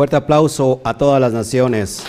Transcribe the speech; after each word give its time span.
Fuerte 0.00 0.16
aplauso 0.16 0.80
a 0.82 0.96
todas 0.96 1.20
las 1.20 1.34
naciones. 1.34 2.02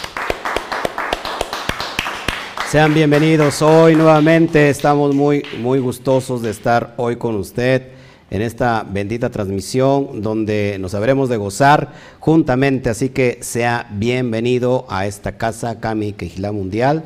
Sean 2.69 2.93
bienvenidos 2.93 3.61
hoy 3.61 3.97
nuevamente. 3.97 4.69
Estamos 4.69 5.13
muy, 5.13 5.43
muy 5.59 5.79
gustosos 5.79 6.41
de 6.41 6.51
estar 6.51 6.93
hoy 6.95 7.17
con 7.17 7.35
usted 7.35 7.89
en 8.29 8.41
esta 8.41 8.85
bendita 8.89 9.29
transmisión 9.29 10.21
donde 10.21 10.77
nos 10.79 10.93
habremos 10.93 11.27
de 11.27 11.35
gozar 11.35 11.91
juntamente. 12.21 12.89
Así 12.89 13.09
que 13.09 13.39
sea 13.41 13.89
bienvenido 13.91 14.85
a 14.87 15.05
esta 15.05 15.33
casa 15.33 15.81
Kami 15.81 16.13
Quejilá 16.13 16.53
Mundial, 16.53 17.03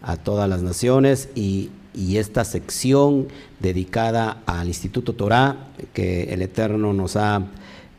a 0.00 0.16
todas 0.16 0.48
las 0.48 0.62
naciones 0.62 1.28
y, 1.34 1.70
y 1.92 2.18
esta 2.18 2.44
sección 2.44 3.26
dedicada 3.58 4.42
al 4.46 4.68
Instituto 4.68 5.12
Torah 5.12 5.56
que 5.92 6.32
el 6.32 6.40
Eterno 6.42 6.92
nos 6.92 7.16
ha 7.16 7.42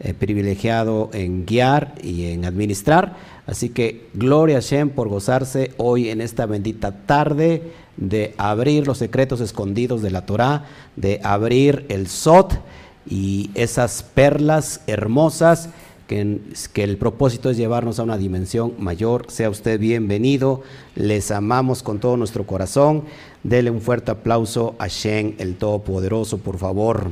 eh, 0.04 0.16
privilegiado 0.16 1.12
en 1.14 1.46
guiar 1.46 1.94
y 2.02 2.32
en 2.32 2.44
administrar. 2.46 3.16
Así 3.46 3.70
que 3.70 4.08
gloria 4.16 4.58
a 4.58 4.62
Shem 4.62 4.90
por 4.90 5.10
gozarse 5.10 5.74
hoy 5.78 6.10
en 6.10 6.22
esta 6.22 6.48
bendita 6.48 7.06
tarde 7.06 7.72
de 7.98 8.34
abrir 8.40 8.88
los 8.88 8.98
secretos 8.98 9.42
escondidos 9.42 10.02
de 10.02 10.10
la 10.10 10.26
Torah, 10.26 10.66
de 10.96 11.20
abrir 11.24 11.86
el 11.90 12.08
Sot 12.08 12.60
y 13.08 13.52
esas 13.54 14.02
perlas 14.02 14.82
hermosas 14.88 15.70
que, 16.08 16.40
que, 16.74 16.84
el 16.84 16.98
propósito 16.98 17.52
es 17.52 17.58
llevarnos 17.58 18.00
a 18.00 18.04
una 18.04 18.18
dimensión 18.18 18.74
mayor. 18.80 19.26
Sea 19.30 19.52
usted 19.52 19.80
bienvenido, 19.80 20.64
les 20.96 21.30
amamos 21.30 21.84
con 21.84 22.00
todo 22.00 22.18
nuestro 22.18 22.48
corazón. 22.48 23.04
Dele 23.44 23.70
un 23.70 23.82
fuerte 23.82 24.10
aplauso 24.10 24.74
a 24.80 24.88
Shem, 24.88 25.36
el 25.38 25.58
Todopoderoso, 25.58 26.40
por 26.40 26.58
favor. 26.58 27.12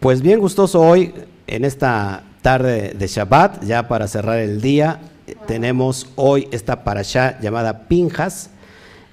Pues 0.00 0.22
bien 0.22 0.38
gustoso 0.38 0.80
hoy, 0.80 1.12
en 1.48 1.64
esta 1.64 2.22
tarde 2.40 2.94
de 2.96 3.08
Shabbat, 3.08 3.64
ya 3.64 3.88
para 3.88 4.06
cerrar 4.06 4.38
el 4.38 4.60
día, 4.60 5.00
tenemos 5.48 6.06
hoy 6.14 6.46
esta 6.52 6.84
parasha 6.84 7.40
llamada 7.40 7.88
Pinjas, 7.88 8.50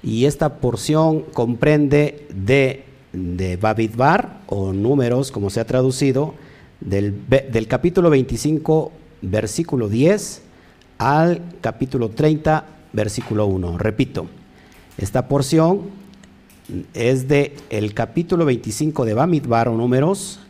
y 0.04 0.26
esta 0.26 0.58
porción 0.58 1.22
comprende 1.22 2.28
de, 2.32 2.84
de 3.12 3.56
Babidbar, 3.56 4.42
o 4.46 4.72
números, 4.72 5.32
como 5.32 5.50
se 5.50 5.58
ha 5.58 5.66
traducido, 5.66 6.34
del, 6.78 7.20
del 7.28 7.66
capítulo 7.66 8.08
25, 8.08 8.92
versículo 9.22 9.88
10, 9.88 10.42
al 10.98 11.42
capítulo 11.60 12.10
30, 12.10 12.64
versículo 12.92 13.46
1. 13.46 13.76
Repito, 13.78 14.28
esta 14.98 15.26
porción 15.26 15.80
es 16.94 17.26
de 17.26 17.56
el 17.70 17.92
capítulo 17.92 18.44
25 18.44 19.04
de 19.04 19.14
Bamidbar 19.14 19.68
o 19.68 19.76
números 19.76 20.45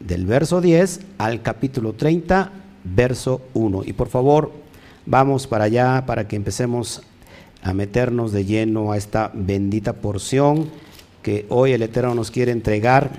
del 0.00 0.26
verso 0.26 0.60
10 0.60 1.00
al 1.18 1.42
capítulo 1.42 1.92
30, 1.92 2.52
verso 2.84 3.42
1. 3.54 3.82
Y 3.84 3.92
por 3.92 4.08
favor, 4.08 4.52
vamos 5.06 5.46
para 5.46 5.64
allá 5.64 6.04
para 6.06 6.28
que 6.28 6.36
empecemos 6.36 7.02
a 7.62 7.72
meternos 7.72 8.32
de 8.32 8.44
lleno 8.44 8.92
a 8.92 8.96
esta 8.96 9.30
bendita 9.34 9.94
porción 9.94 10.68
que 11.22 11.46
hoy 11.48 11.72
el 11.72 11.82
Eterno 11.82 12.14
nos 12.14 12.30
quiere 12.30 12.52
entregar 12.52 13.10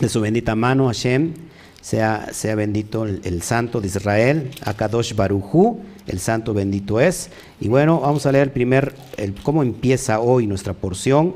de 0.00 0.08
su 0.08 0.20
bendita 0.20 0.54
mano, 0.54 0.86
Hashem. 0.86 1.34
Sea, 1.80 2.28
sea 2.32 2.54
bendito 2.54 3.06
el, 3.06 3.42
Santo 3.42 3.80
de 3.80 3.86
Israel, 3.86 4.50
Akadosh 4.62 5.14
Barujú, 5.14 5.80
el 6.06 6.18
Santo 6.18 6.52
bendito 6.52 7.00
es. 7.00 7.30
Y 7.60 7.68
bueno, 7.68 8.00
vamos 8.00 8.26
a 8.26 8.32
leer 8.32 8.48
el 8.48 8.52
primer, 8.52 8.94
el, 9.16 9.34
cómo 9.34 9.62
empieza 9.62 10.20
hoy 10.20 10.46
nuestra 10.46 10.74
porción 10.74 11.34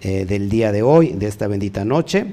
eh, 0.00 0.24
del 0.24 0.50
día 0.50 0.70
de 0.70 0.82
hoy, 0.82 1.14
de 1.14 1.26
esta 1.26 1.48
bendita 1.48 1.84
noche. 1.84 2.26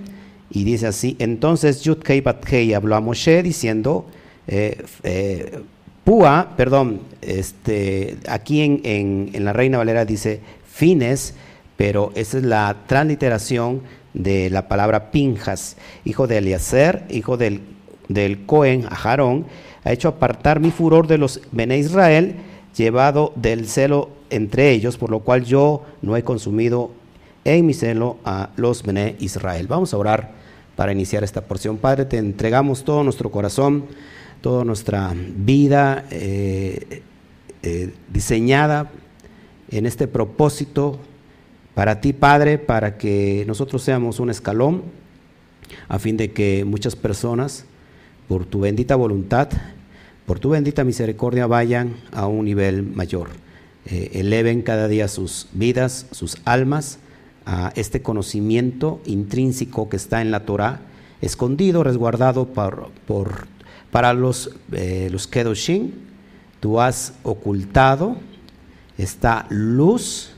Y 0.55 0.63
dice 0.63 0.88
así, 0.88 1.17
entonces 1.19 1.81
Yudkei 1.81 2.21
Batkei 2.21 2.73
habló 2.73 2.95
a 2.95 3.01
Moshe 3.01 3.43
diciendo, 3.43 4.05
eh, 4.47 4.85
eh, 5.03 5.59
Púa, 6.05 6.53
perdón, 6.55 7.01
este, 7.21 8.16
aquí 8.29 8.61
en, 8.61 8.79
en, 9.33 9.44
la 9.44 9.51
Reina 9.51 9.79
Valera 9.79 10.05
dice 10.05 10.39
fines, 10.65 11.33
pero 11.75 12.13
esa 12.15 12.38
es 12.38 12.45
la 12.45 12.73
transliteración 12.88 13.81
de 14.13 14.49
la 14.49 14.69
palabra 14.69 15.11
Pinjas, 15.11 15.75
hijo 16.05 16.25
de 16.25 16.38
Eliezer, 16.38 17.03
hijo 17.09 17.35
del, 17.35 17.59
del 18.07 18.45
Cohen, 18.45 18.85
Ajarón, 18.89 19.47
ha 19.83 19.91
hecho 19.91 20.07
apartar 20.07 20.61
mi 20.61 20.71
furor 20.71 21.07
de 21.07 21.17
los 21.17 21.41
Bene 21.51 21.77
Israel, 21.79 22.35
llevado 22.77 23.33
del 23.35 23.67
celo 23.67 24.09
entre 24.29 24.71
ellos, 24.71 24.95
por 24.95 25.09
lo 25.09 25.19
cual 25.19 25.44
yo 25.44 25.83
no 26.01 26.15
he 26.15 26.23
consumido 26.23 26.91
en 27.44 27.65
mi 27.65 27.73
celo 27.73 28.19
a 28.23 28.51
los 28.55 28.83
Bene 28.83 29.17
Israel. 29.19 29.67
Vamos 29.67 29.94
a 29.94 29.97
orar 29.97 30.34
para 30.75 30.91
iniciar 30.91 31.24
esta 31.24 31.41
porción. 31.41 31.78
Padre, 31.78 32.06
te 32.06 32.18
entregamos 32.18 32.84
todo 32.84 33.03
nuestro 33.03 33.31
corazón, 33.31 33.86
toda 34.41 34.63
nuestra 34.63 35.13
vida 35.16 36.06
eh, 36.12 37.02
eh, 37.63 37.94
diseñada 38.12 38.91
en 39.69 39.86
este 39.86 40.08
propósito 40.08 41.00
para 41.74 42.00
ti, 42.00 42.13
Padre, 42.13 42.58
para 42.58 42.97
que 42.97 43.44
nosotros 43.47 43.84
seamos 43.84 44.19
un 44.19 44.30
escalón, 44.30 44.84
a 45.88 46.00
fin 46.00 46.16
de 46.16 46.31
que 46.31 46.63
muchas 46.66 46.96
personas, 46.96 47.66
por 48.28 48.46
tu 48.46 48.62
bendita 48.62 48.96
voluntad, 48.96 49.50
por 50.25 50.40
tu 50.40 50.50
bendita 50.50 50.84
misericordia, 50.84 51.47
vayan 51.47 51.96
a 52.12 52.28
un 52.28 52.46
nivel 52.46 52.84
mayor. 52.84 53.30
Eh, 53.88 54.12
eleven 54.13 54.62
cada 54.62 54.88
día 54.88 55.07
sus 55.07 55.47
vidas, 55.52 56.07
sus 56.12 56.38
almas, 56.46 57.00
a 57.45 57.72
este 57.75 58.01
conocimiento 58.01 59.01
intrínseco 59.06 59.89
que 59.89 59.97
está 59.97 60.22
en 60.22 60.31
la 60.31 60.45
Torah, 60.45 60.81
escondido, 61.22 61.83
resguardado 61.83 62.47
por, 62.47 62.89
por 63.07 63.47
para 63.91 64.13
los, 64.13 64.51
eh, 64.73 65.07
los 65.11 65.28
Kedoshim, 65.28 65.91
tú 66.59 66.81
has 66.81 67.13
ocultado 67.23 68.17
esta 68.97 69.45
luz 69.50 70.31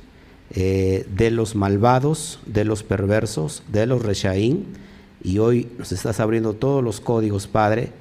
eh, 0.52 1.08
de 1.16 1.32
los 1.32 1.56
malvados, 1.56 2.40
de 2.46 2.66
los 2.66 2.84
perversos, 2.84 3.64
de 3.72 3.88
los 3.88 4.04
Reshaim, 4.04 4.66
y 5.24 5.40
hoy 5.40 5.70
nos 5.78 5.92
estás 5.92 6.20
abriendo 6.20 6.54
todos 6.54 6.84
los 6.84 7.02
códigos, 7.02 7.48
Padre. 7.48 7.92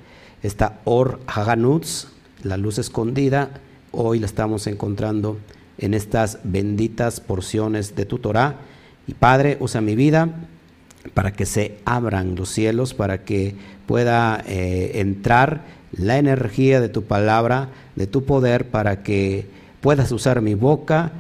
Esta 0.42 0.80
Or 0.84 1.20
Haganutz, 1.26 2.08
la 2.42 2.58
luz 2.58 2.78
escondida, 2.78 3.50
hoy 3.92 4.18
la 4.18 4.26
estamos 4.26 4.66
encontrando 4.66 5.38
en 5.78 5.94
estas 5.94 6.38
benditas 6.44 7.20
porciones 7.20 7.96
de 7.96 8.04
tu 8.04 8.18
Torah 8.18 8.58
y 9.06 9.14
Padre, 9.14 9.56
usa 9.60 9.80
mi 9.80 9.94
vida 9.94 10.30
para 11.14 11.32
que 11.32 11.46
se 11.46 11.78
abran 11.84 12.34
los 12.34 12.48
cielos, 12.48 12.94
para 12.94 13.24
que 13.24 13.54
pueda 13.86 14.42
eh, 14.46 14.92
entrar 14.94 15.62
la 15.92 16.18
energía 16.18 16.80
de 16.80 16.88
tu 16.88 17.04
palabra, 17.04 17.68
de 17.94 18.06
tu 18.06 18.24
poder, 18.24 18.68
para 18.68 19.02
que 19.02 19.46
puedas 19.80 20.10
usar 20.10 20.42
mi 20.42 20.54
boca 20.54 21.12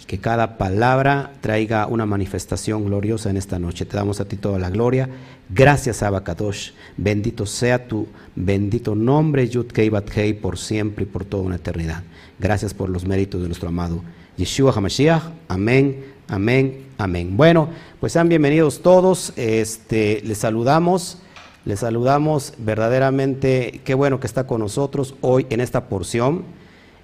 y 0.00 0.04
que 0.04 0.18
cada 0.18 0.56
palabra 0.58 1.32
traiga 1.40 1.86
una 1.86 2.06
manifestación 2.06 2.84
gloriosa 2.84 3.30
en 3.30 3.36
esta 3.36 3.58
noche. 3.58 3.84
Te 3.84 3.96
damos 3.96 4.20
a 4.20 4.26
ti 4.26 4.36
toda 4.36 4.58
la 4.58 4.70
gloria. 4.70 5.08
Gracias, 5.50 6.02
Abacadosh. 6.02 6.70
Bendito 6.96 7.44
sea 7.46 7.88
tu 7.88 8.06
bendito 8.36 8.94
nombre, 8.94 9.48
Yudkei 9.48 9.88
Batkei, 9.88 10.32
por 10.34 10.56
siempre 10.56 11.04
y 11.04 11.06
por 11.06 11.24
toda 11.24 11.42
una 11.42 11.56
eternidad. 11.56 12.04
Gracias 12.38 12.72
por 12.72 12.88
los 12.88 13.04
méritos 13.04 13.42
de 13.42 13.48
nuestro 13.48 13.68
amado 13.68 14.02
Yeshua 14.36 14.72
HaMashiach. 14.72 15.22
Amén, 15.48 16.04
amén 16.28 16.91
Amén. 17.02 17.36
Bueno, 17.36 17.68
pues 17.98 18.12
sean 18.12 18.28
bienvenidos 18.28 18.80
todos. 18.80 19.32
Este, 19.34 20.20
les 20.22 20.38
saludamos, 20.38 21.18
les 21.64 21.80
saludamos 21.80 22.54
verdaderamente. 22.58 23.80
Qué 23.84 23.94
bueno 23.94 24.20
que 24.20 24.28
está 24.28 24.46
con 24.46 24.60
nosotros 24.60 25.16
hoy 25.20 25.48
en 25.50 25.60
esta 25.60 25.88
porción 25.88 26.44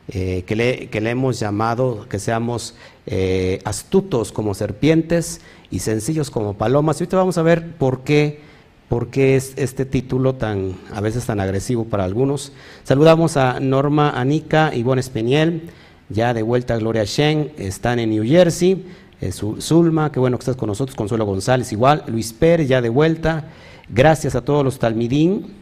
eh, 0.07 0.45
que, 0.47 0.55
le, 0.55 0.87
que, 0.89 1.01
le, 1.01 1.11
hemos 1.11 1.41
llamado 1.41 2.07
que 2.09 2.21
seamos 2.21 2.77
eh, 3.07 3.59
astutos 3.65 4.31
como 4.31 4.55
serpientes 4.55 5.41
y 5.69 5.81
sencillos 5.81 6.31
como 6.31 6.55
palomas. 6.55 7.01
Y 7.01 7.03
ahorita 7.03 7.17
vamos 7.17 7.37
a 7.37 7.43
ver 7.43 7.73
por 7.73 8.05
qué. 8.05 8.47
¿Por 8.89 9.09
qué 9.09 9.35
es 9.35 9.53
este 9.57 9.85
título 9.85 10.37
tan, 10.37 10.77
a 10.95 11.01
veces 11.01 11.27
tan 11.27 11.41
agresivo 11.41 11.87
para 11.87 12.05
algunos? 12.05 12.53
Saludamos 12.85 13.37
a 13.37 13.59
Norma 13.59 14.11
Anica 14.11 14.71
y 14.73 14.85
Bon 14.85 14.99
Espeniel, 14.99 15.71
ya 16.09 16.33
de 16.33 16.43
vuelta 16.43 16.75
a 16.75 16.79
Gloria 16.79 17.03
Shen, 17.05 17.51
están 17.59 17.99
en 17.99 18.11
New 18.11 18.25
Jersey. 18.25 18.87
Zulma, 19.61 20.13
qué 20.13 20.21
bueno 20.21 20.39
que 20.39 20.43
estás 20.43 20.57
con 20.57 20.69
nosotros, 20.69 20.97
Consuelo 20.97 21.27
González 21.27 21.73
igual, 21.73 22.05
Luis 22.07 22.33
Pérez 22.33 22.69
ya 22.69 22.81
de 22.81 22.89
vuelta, 22.89 23.49
gracias 23.89 24.35
a 24.35 24.43
todos 24.43 24.65
los 24.65 24.79
talmidín 24.79 25.55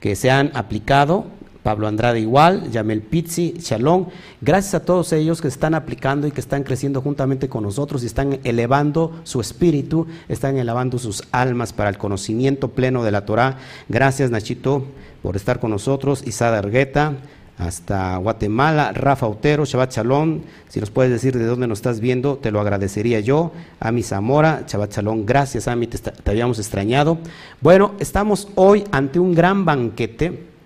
que 0.00 0.16
se 0.16 0.30
han 0.30 0.50
aplicado, 0.54 1.26
Pablo 1.62 1.88
Andrade 1.88 2.20
igual, 2.20 2.70
Yamel 2.70 3.02
Pizzi, 3.02 3.54
Shalom, 3.58 4.06
gracias 4.40 4.74
a 4.74 4.84
todos 4.84 5.12
ellos 5.12 5.40
que 5.40 5.48
están 5.48 5.74
aplicando 5.74 6.26
y 6.26 6.30
que 6.30 6.40
están 6.40 6.62
creciendo 6.62 7.00
juntamente 7.00 7.48
con 7.48 7.64
nosotros 7.64 8.02
y 8.02 8.06
están 8.06 8.38
elevando 8.44 9.20
su 9.24 9.40
espíritu, 9.40 10.06
están 10.28 10.58
elevando 10.58 10.98
sus 10.98 11.24
almas 11.32 11.72
para 11.72 11.90
el 11.90 11.98
conocimiento 11.98 12.68
pleno 12.68 13.02
de 13.02 13.10
la 13.10 13.24
Torah. 13.24 13.58
Gracias 13.88 14.30
Nachito 14.30 14.84
por 15.22 15.34
estar 15.34 15.58
con 15.58 15.72
nosotros, 15.72 16.24
Isada 16.24 16.58
Argueta, 16.58 17.14
hasta 17.58 18.16
Guatemala, 18.18 18.92
Rafa 18.92 19.26
Otero, 19.26 19.64
Shabbat 19.64 19.92
Shalom, 19.94 20.42
si 20.68 20.80
nos 20.80 20.90
puedes 20.90 21.10
decir 21.10 21.36
de 21.36 21.46
dónde 21.46 21.66
nos 21.66 21.78
estás 21.78 22.00
viendo, 22.00 22.36
te 22.36 22.50
lo 22.50 22.60
agradecería 22.60 23.20
yo, 23.20 23.52
Ami 23.80 24.02
Zamora, 24.02 24.64
Shabbat 24.66 24.94
Shalom, 24.94 25.24
gracias 25.24 25.68
Ami, 25.68 25.86
te, 25.86 25.98
te 25.98 26.30
habíamos 26.30 26.58
extrañado. 26.58 27.18
Bueno, 27.60 27.94
estamos 27.98 28.48
hoy 28.54 28.84
ante 28.92 29.18
un 29.18 29.34
gran 29.34 29.64
banquete, 29.64 30.56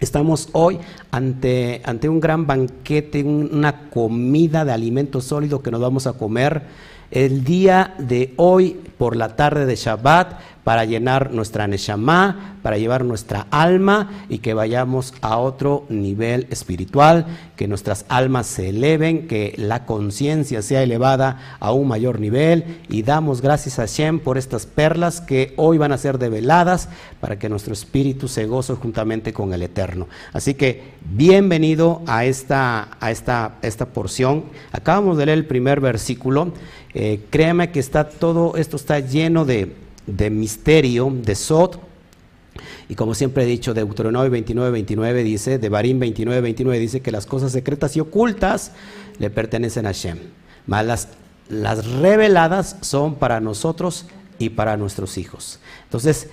Estamos 0.00 0.48
hoy 0.52 0.78
ante, 1.10 1.82
ante, 1.84 2.08
un 2.08 2.20
gran 2.20 2.46
banquete, 2.46 3.22
una 3.22 3.90
comida 3.90 4.64
de 4.64 4.72
alimento 4.72 5.20
sólido 5.20 5.62
que 5.62 5.70
nos 5.70 5.82
vamos 5.82 6.06
a 6.06 6.14
comer 6.14 6.62
el 7.10 7.44
día 7.44 7.94
de 7.98 8.32
hoy 8.36 8.80
por 8.96 9.14
la 9.14 9.36
tarde 9.36 9.66
de 9.66 9.76
Shabbat 9.76 10.40
para 10.70 10.84
llenar 10.84 11.32
nuestra 11.32 11.66
Neshama, 11.66 12.54
para 12.62 12.78
llevar 12.78 13.04
nuestra 13.04 13.48
alma 13.50 14.24
y 14.28 14.38
que 14.38 14.54
vayamos 14.54 15.14
a 15.20 15.36
otro 15.36 15.84
nivel 15.88 16.46
espiritual, 16.50 17.26
que 17.56 17.66
nuestras 17.66 18.04
almas 18.08 18.46
se 18.46 18.68
eleven, 18.68 19.26
que 19.26 19.52
la 19.56 19.84
conciencia 19.84 20.62
sea 20.62 20.84
elevada 20.84 21.56
a 21.58 21.72
un 21.72 21.88
mayor 21.88 22.20
nivel 22.20 22.82
y 22.88 23.02
damos 23.02 23.42
gracias 23.42 23.80
a 23.80 23.86
Shem 23.86 24.20
por 24.20 24.38
estas 24.38 24.64
perlas 24.64 25.20
que 25.20 25.54
hoy 25.56 25.76
van 25.76 25.90
a 25.90 25.98
ser 25.98 26.18
develadas 26.18 26.88
para 27.18 27.36
que 27.36 27.48
nuestro 27.48 27.72
espíritu 27.72 28.28
se 28.28 28.46
goce 28.46 28.74
juntamente 28.74 29.32
con 29.32 29.52
el 29.52 29.62
Eterno. 29.62 30.06
Así 30.32 30.54
que 30.54 30.84
bienvenido 31.02 32.02
a 32.06 32.26
esta, 32.26 32.96
a 33.00 33.10
esta, 33.10 33.56
esta 33.62 33.86
porción. 33.86 34.44
Acabamos 34.70 35.18
de 35.18 35.26
leer 35.26 35.38
el 35.38 35.46
primer 35.46 35.80
versículo. 35.80 36.52
Eh, 36.94 37.26
créame 37.30 37.72
que 37.72 37.80
está 37.80 38.08
todo 38.08 38.56
esto 38.56 38.76
está 38.76 39.00
lleno 39.00 39.44
de 39.44 39.89
de 40.16 40.30
misterio, 40.30 41.12
de 41.12 41.34
Sod. 41.34 41.76
Y 42.88 42.94
como 42.94 43.14
siempre 43.14 43.44
he 43.44 43.46
dicho, 43.46 43.72
de 43.72 43.84
Deuteronomio 43.84 44.30
29, 44.30 44.70
29 44.70 45.22
dice, 45.22 45.58
de 45.58 45.68
Barín 45.68 46.00
29, 46.00 46.40
29 46.40 46.78
dice 46.78 47.00
que 47.00 47.12
las 47.12 47.26
cosas 47.26 47.52
secretas 47.52 47.96
y 47.96 48.00
ocultas 48.00 48.72
le 49.18 49.30
pertenecen 49.30 49.86
a 49.86 49.92
Shem. 49.92 50.18
Mas 50.66 50.84
las, 50.84 51.08
las 51.48 51.86
reveladas 51.86 52.76
son 52.80 53.14
para 53.14 53.40
nosotros 53.40 54.06
y 54.38 54.50
para 54.50 54.76
nuestros 54.76 55.18
hijos. 55.18 55.60
Entonces, 55.84 56.28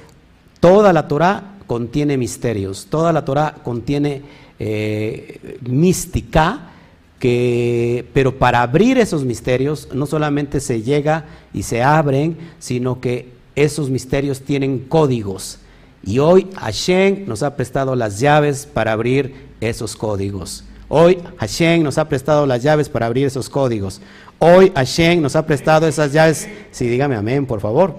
toda 0.59 0.93
la 0.93 1.07
Torah 1.07 1.57
contiene 1.67 2.17
misterios, 2.17 2.87
toda 2.89 3.13
la 3.13 3.25
Torah 3.25 3.55
contiene 3.63 4.23
eh, 4.57 5.57
mística, 5.61 6.71
que, 7.19 8.05
pero 8.13 8.37
para 8.37 8.61
abrir 8.61 8.97
esos 8.97 9.25
misterios 9.25 9.89
no 9.93 10.05
solamente 10.05 10.59
se 10.59 10.81
llega 10.81 11.25
y 11.53 11.63
se 11.63 11.81
abren, 11.83 12.37
sino 12.59 13.01
que 13.01 13.36
esos 13.57 13.89
misterios 13.89 14.41
tienen 14.41 14.79
códigos. 14.79 15.57
Y 16.03 16.19
hoy 16.19 16.47
Hashem 16.55 17.27
nos 17.27 17.43
ha 17.43 17.55
prestado 17.55 17.95
las 17.95 18.19
llaves 18.19 18.65
para 18.71 18.93
abrir 18.93 19.33
esos 19.59 19.95
códigos. 19.95 20.63
Hoy 20.87 21.17
Hashem 21.39 21.83
nos 21.83 21.97
ha 21.97 22.07
prestado 22.07 22.45
las 22.45 22.63
llaves 22.63 22.87
para 22.87 23.07
abrir 23.07 23.25
esos 23.25 23.49
códigos. 23.49 23.99
Hoy 24.39 24.71
Hashem 24.75 25.21
nos 25.21 25.35
ha 25.35 25.45
prestado 25.45 25.87
esas 25.87 26.13
llaves. 26.13 26.47
Sí, 26.71 26.87
dígame 26.87 27.15
amén, 27.15 27.45
por 27.45 27.59
favor. 27.59 27.95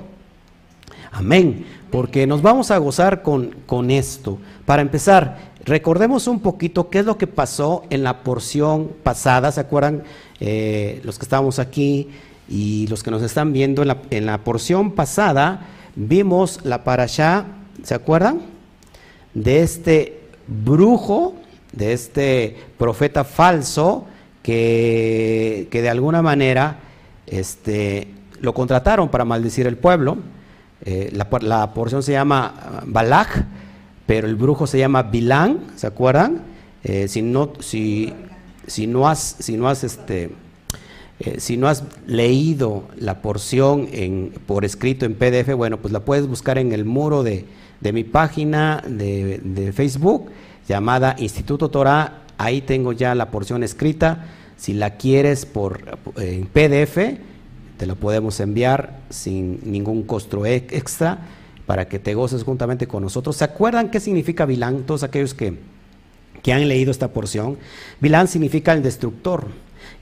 Amén. 1.10 1.66
Porque 1.90 2.26
nos 2.26 2.40
vamos 2.40 2.70
a 2.70 2.78
gozar 2.78 3.22
con, 3.22 3.56
con 3.66 3.90
esto. 3.90 4.38
Para 4.64 4.80
empezar, 4.80 5.52
recordemos 5.64 6.28
un 6.28 6.38
poquito 6.38 6.88
qué 6.88 7.00
es 7.00 7.04
lo 7.04 7.18
que 7.18 7.26
pasó 7.26 7.82
en 7.90 8.04
la 8.04 8.22
porción 8.22 8.92
pasada. 9.02 9.50
¿Se 9.50 9.60
acuerdan? 9.60 10.04
Eh, 10.40 11.00
los 11.02 11.18
que 11.18 11.24
estábamos 11.24 11.58
aquí 11.58 12.10
y 12.48 12.86
los 12.88 13.02
que 13.02 13.10
nos 13.10 13.22
están 13.22 13.52
viendo 13.52 13.82
en 13.82 13.88
la, 13.88 13.98
en 14.10 14.26
la 14.26 14.38
porción 14.38 14.92
pasada, 14.92 15.66
vimos 15.94 16.60
la 16.64 16.84
parashá, 16.84 17.44
¿se 17.82 17.94
acuerdan? 17.94 18.40
De 19.34 19.62
este 19.62 20.20
brujo, 20.46 21.34
de 21.72 21.92
este 21.92 22.56
profeta 22.78 23.24
falso, 23.24 24.06
que, 24.42 25.68
que 25.70 25.82
de 25.82 25.90
alguna 25.90 26.22
manera 26.22 26.78
este, 27.26 28.08
lo 28.40 28.54
contrataron 28.54 29.10
para 29.10 29.24
maldecir 29.24 29.66
el 29.66 29.76
pueblo. 29.76 30.16
Eh, 30.84 31.10
la, 31.12 31.28
la, 31.40 31.74
porción 31.74 32.02
se 32.02 32.12
llama 32.12 32.82
Balak, 32.86 33.44
pero 34.06 34.26
el 34.26 34.36
brujo 34.36 34.66
se 34.66 34.78
llama 34.78 35.02
Bilán, 35.02 35.60
¿se 35.76 35.86
acuerdan? 35.86 36.42
Eh, 36.82 37.08
si 37.08 37.20
no, 37.20 37.52
si, 37.60 38.14
si 38.66 38.86
no 38.86 39.08
has, 39.08 39.36
si 39.38 39.56
no 39.56 39.68
has 39.68 39.84
este, 39.84 40.30
eh, 41.20 41.40
si 41.40 41.56
no 41.56 41.66
has 41.68 41.82
leído 42.06 42.84
la 42.96 43.22
porción 43.22 43.88
en, 43.92 44.32
por 44.46 44.64
escrito 44.64 45.04
en 45.04 45.14
PDF, 45.14 45.52
bueno, 45.54 45.78
pues 45.78 45.92
la 45.92 46.00
puedes 46.00 46.26
buscar 46.28 46.58
en 46.58 46.72
el 46.72 46.84
muro 46.84 47.24
de, 47.24 47.44
mi 47.80 48.04
página 48.04 48.82
de, 48.86 49.72
Facebook 49.74 50.30
llamada 50.68 51.16
Instituto 51.18 51.70
Torah. 51.70 52.22
Ahí 52.36 52.60
tengo 52.60 52.92
ya 52.92 53.14
la 53.16 53.30
porción 53.30 53.64
escrita. 53.64 54.26
Si 54.56 54.74
la 54.74 54.96
quieres 54.96 55.44
por 55.44 55.98
en 56.16 56.46
PDF, 56.46 57.18
te 57.78 57.86
lo 57.86 57.96
podemos 57.96 58.38
enviar 58.40 59.00
sin 59.10 59.60
ningún 59.64 60.02
costo 60.04 60.46
extra 60.46 61.18
para 61.66 61.88
que 61.88 61.98
te 61.98 62.14
goces 62.14 62.44
juntamente 62.44 62.86
con 62.86 63.02
nosotros. 63.02 63.36
¿Se 63.36 63.44
acuerdan 63.44 63.90
qué 63.90 63.98
significa 63.98 64.46
Bilán? 64.46 64.84
Todos 64.84 65.02
aquellos 65.02 65.34
que, 65.34 65.58
que 66.42 66.52
han 66.52 66.66
leído 66.68 66.90
esta 66.90 67.08
porción. 67.08 67.58
Bilán 68.00 68.28
significa 68.28 68.72
el 68.72 68.82
destructor. 68.82 69.46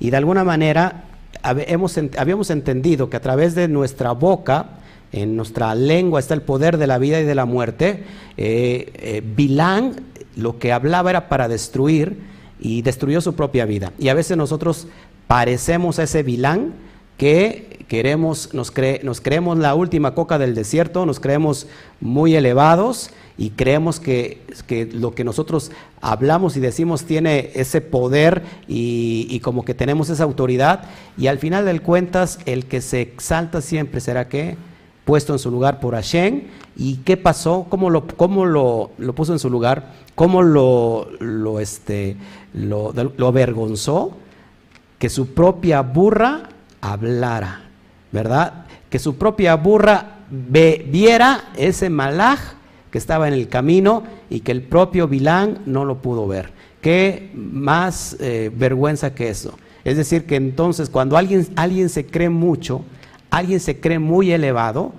Y 0.00 0.10
de 0.10 0.16
alguna 0.16 0.44
manera 0.44 1.04
habíamos 1.42 2.50
entendido 2.50 3.08
que 3.08 3.16
a 3.16 3.20
través 3.20 3.54
de 3.54 3.68
nuestra 3.68 4.12
boca, 4.12 4.70
en 5.12 5.36
nuestra 5.36 5.74
lengua 5.74 6.20
está 6.20 6.34
el 6.34 6.42
poder 6.42 6.78
de 6.78 6.86
la 6.86 6.98
vida 6.98 7.20
y 7.20 7.24
de 7.24 7.34
la 7.34 7.44
muerte. 7.44 8.04
Eh, 8.36 8.92
eh, 8.94 9.22
Bilán 9.24 9.96
lo 10.36 10.58
que 10.58 10.72
hablaba 10.72 11.10
era 11.10 11.28
para 11.28 11.48
destruir 11.48 12.18
y 12.60 12.82
destruyó 12.82 13.20
su 13.20 13.34
propia 13.34 13.64
vida. 13.64 13.92
Y 13.98 14.08
a 14.08 14.14
veces 14.14 14.36
nosotros 14.36 14.88
parecemos 15.26 15.98
a 15.98 16.04
ese 16.04 16.22
Bilán 16.22 16.72
que 17.16 17.84
queremos, 17.88 18.52
nos, 18.52 18.72
nos 19.02 19.20
creemos 19.20 19.58
la 19.58 19.74
última 19.74 20.14
coca 20.14 20.38
del 20.38 20.54
desierto, 20.54 21.06
nos 21.06 21.20
creemos 21.20 21.66
muy 22.00 22.34
elevados 22.34 23.10
y 23.38 23.50
creemos 23.50 24.00
que, 24.00 24.40
lo 24.92 25.14
que 25.14 25.24
nosotros 25.24 25.70
hablamos 26.00 26.56
y 26.56 26.60
decimos 26.60 27.04
tiene 27.04 27.50
ese 27.54 27.80
poder 27.80 28.42
y, 28.66 29.38
como 29.40 29.64
que 29.64 29.74
tenemos 29.74 30.08
esa 30.08 30.24
autoridad. 30.24 30.84
Y 31.18 31.26
al 31.26 31.38
final 31.38 31.64
del 31.66 31.82
cuentas 31.82 32.38
el 32.46 32.64
que 32.64 32.80
se 32.80 33.02
exalta 33.02 33.60
siempre 33.60 34.00
será 34.00 34.28
que 34.28 34.56
puesto 35.04 35.32
en 35.32 35.38
su 35.38 35.50
lugar 35.50 35.80
por 35.80 35.94
Hashem. 35.94 36.44
Y 36.78 36.96
qué 36.96 37.16
pasó, 37.16 37.66
cómo 37.68 37.90
lo, 37.90 38.06
cómo 38.06 38.46
lo, 38.46 38.90
puso 39.14 39.32
en 39.32 39.38
su 39.38 39.50
lugar, 39.50 39.92
cómo 40.14 40.42
lo, 40.42 41.08
lo, 41.20 41.60
este, 41.60 42.16
lo, 42.54 42.92
lo 42.92 43.26
avergonzó, 43.26 44.12
que 44.98 45.08
su 45.08 45.28
propia 45.28 45.82
burra 45.82 46.48
hablara, 46.92 47.62
¿verdad? 48.12 48.66
Que 48.90 48.98
su 48.98 49.16
propia 49.16 49.54
burra 49.56 50.18
viera 50.30 51.50
ese 51.56 51.90
malaj 51.90 52.40
que 52.90 52.98
estaba 52.98 53.28
en 53.28 53.34
el 53.34 53.48
camino 53.48 54.04
y 54.30 54.40
que 54.40 54.52
el 54.52 54.62
propio 54.62 55.08
Bilán 55.08 55.60
no 55.66 55.84
lo 55.84 56.02
pudo 56.02 56.26
ver. 56.26 56.50
¿Qué 56.80 57.30
más 57.34 58.16
eh, 58.20 58.50
vergüenza 58.54 59.14
que 59.14 59.28
eso? 59.28 59.58
Es 59.84 59.96
decir, 59.96 60.24
que 60.24 60.36
entonces 60.36 60.90
cuando 60.90 61.16
alguien, 61.16 61.46
alguien 61.56 61.88
se 61.88 62.06
cree 62.06 62.28
mucho, 62.28 62.84
alguien 63.30 63.60
se 63.60 63.80
cree 63.80 63.98
muy 63.98 64.32
elevado, 64.32 64.92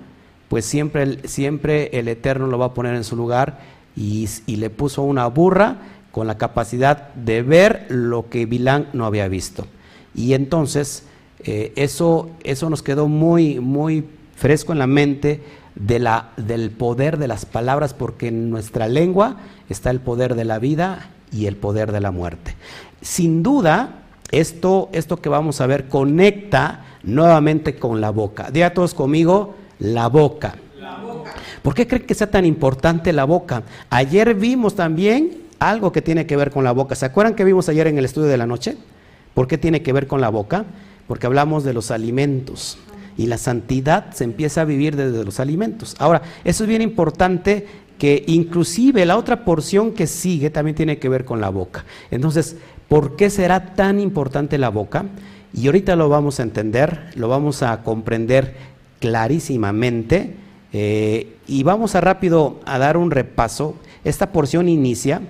pues 0.48 0.64
siempre, 0.64 1.28
siempre 1.28 1.90
el 1.92 2.08
Eterno 2.08 2.46
lo 2.46 2.58
va 2.58 2.66
a 2.66 2.74
poner 2.74 2.94
en 2.94 3.04
su 3.04 3.16
lugar 3.16 3.58
y, 3.96 4.28
le 4.46 4.70
puso 4.70 5.02
una 5.02 5.26
burra 5.26 5.76
con 6.12 6.26
la 6.26 6.38
capacidad 6.38 7.12
de 7.14 7.42
ver 7.42 7.86
lo 7.88 8.28
que 8.30 8.46
Bilán 8.46 8.88
no 8.92 9.04
había 9.04 9.28
visto. 9.28 9.66
Y 10.14 10.34
entonces 10.34 11.04
eh, 11.44 11.72
eso, 11.76 12.30
eso 12.42 12.70
nos 12.70 12.82
quedó 12.82 13.08
muy, 13.08 13.60
muy 13.60 14.04
fresco 14.36 14.72
en 14.72 14.78
la 14.78 14.86
mente 14.86 15.40
de 15.74 15.98
la, 15.98 16.30
del 16.36 16.70
poder 16.70 17.18
de 17.18 17.28
las 17.28 17.46
palabras, 17.46 17.94
porque 17.94 18.28
en 18.28 18.50
nuestra 18.50 18.88
lengua 18.88 19.36
está 19.68 19.90
el 19.90 20.00
poder 20.00 20.34
de 20.34 20.44
la 20.44 20.58
vida 20.58 21.10
y 21.32 21.46
el 21.46 21.56
poder 21.56 21.92
de 21.92 22.00
la 22.00 22.10
muerte. 22.10 22.54
Sin 23.00 23.42
duda, 23.42 24.02
esto, 24.30 24.88
esto 24.92 25.18
que 25.18 25.28
vamos 25.28 25.60
a 25.60 25.66
ver 25.66 25.88
conecta 25.88 26.84
nuevamente 27.02 27.76
con 27.76 28.00
la 28.00 28.10
boca. 28.10 28.50
Diga 28.50 28.74
todos 28.74 28.94
conmigo, 28.94 29.54
la 29.78 30.08
boca. 30.08 30.56
la 30.80 30.98
boca. 30.98 31.34
¿Por 31.62 31.74
qué 31.74 31.86
creen 31.86 32.06
que 32.06 32.14
sea 32.14 32.30
tan 32.30 32.44
importante 32.44 33.12
la 33.12 33.24
boca? 33.24 33.62
Ayer 33.90 34.34
vimos 34.34 34.74
también 34.74 35.42
algo 35.58 35.92
que 35.92 36.02
tiene 36.02 36.26
que 36.26 36.36
ver 36.36 36.50
con 36.50 36.64
la 36.64 36.72
boca. 36.72 36.94
¿Se 36.94 37.06
acuerdan 37.06 37.34
que 37.34 37.44
vimos 37.44 37.68
ayer 37.68 37.86
en 37.86 37.98
el 37.98 38.04
estudio 38.04 38.28
de 38.28 38.38
la 38.38 38.46
noche? 38.46 38.76
¿Por 39.34 39.46
qué 39.46 39.58
tiene 39.58 39.82
que 39.82 39.92
ver 39.92 40.06
con 40.06 40.20
la 40.20 40.28
boca? 40.28 40.64
Porque 41.08 41.26
hablamos 41.26 41.64
de 41.64 41.72
los 41.72 41.90
alimentos 41.90 42.78
y 43.16 43.26
la 43.26 43.36
santidad 43.36 44.12
se 44.12 44.22
empieza 44.22 44.60
a 44.60 44.64
vivir 44.64 44.94
desde 44.94 45.24
los 45.24 45.40
alimentos. 45.40 45.96
Ahora, 45.98 46.22
eso 46.44 46.62
es 46.62 46.68
bien 46.68 46.82
importante 46.82 47.66
que 47.98 48.22
inclusive 48.28 49.04
la 49.04 49.16
otra 49.16 49.44
porción 49.44 49.92
que 49.92 50.06
sigue 50.06 50.50
también 50.50 50.76
tiene 50.76 50.98
que 50.98 51.08
ver 51.08 51.24
con 51.24 51.40
la 51.40 51.48
boca. 51.48 51.84
Entonces, 52.12 52.56
¿por 52.88 53.16
qué 53.16 53.28
será 53.28 53.74
tan 53.74 53.98
importante 53.98 54.56
la 54.56 54.68
boca? 54.68 55.06
Y 55.52 55.66
ahorita 55.66 55.96
lo 55.96 56.08
vamos 56.08 56.38
a 56.38 56.44
entender, 56.44 57.10
lo 57.16 57.28
vamos 57.28 57.62
a 57.62 57.82
comprender 57.82 58.54
clarísimamente 59.00 60.36
eh, 60.72 61.36
y 61.46 61.62
vamos 61.64 61.94
a 61.96 62.00
rápido 62.00 62.60
a 62.66 62.78
dar 62.78 62.96
un 62.96 63.10
repaso. 63.10 63.74
Esta 64.04 64.30
porción 64.30 64.68
inicia 64.68 65.22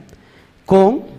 con 0.67 1.18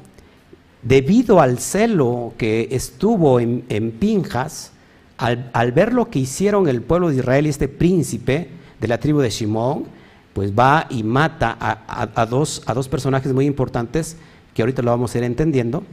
debido 0.81 1.41
al 1.41 1.59
celo 1.59 2.33
que 2.37 2.69
estuvo 2.71 3.39
en, 3.39 3.91
Pinjas, 3.99 4.71
al, 5.17 5.71
ver 5.71 5.93
lo 5.93 6.09
que 6.09 6.19
hicieron 6.19 6.67
el 6.67 6.81
pueblo 6.81 7.09
de 7.09 7.17
Israel 7.17 7.45
y 7.45 7.49
este 7.49 7.67
príncipe 7.67 8.49
de 8.79 8.87
la 8.87 8.99
tribu 8.99 9.19
de 9.19 9.29
Shimón, 9.29 9.85
pues 10.33 10.53
va 10.57 10.87
y 10.89 11.03
mata 11.03 11.57
a, 11.59 12.25
dos, 12.25 12.61
a 12.65 12.73
dos 12.73 12.87
personajes 12.87 13.33
muy 13.33 13.45
importantes 13.45 14.15
que 14.53 14.61
ahorita 14.61 14.81
lo 14.81 14.91
vamos 14.91 15.13
a 15.13 15.17
ir 15.17 15.23
entendiendo. 15.23 15.83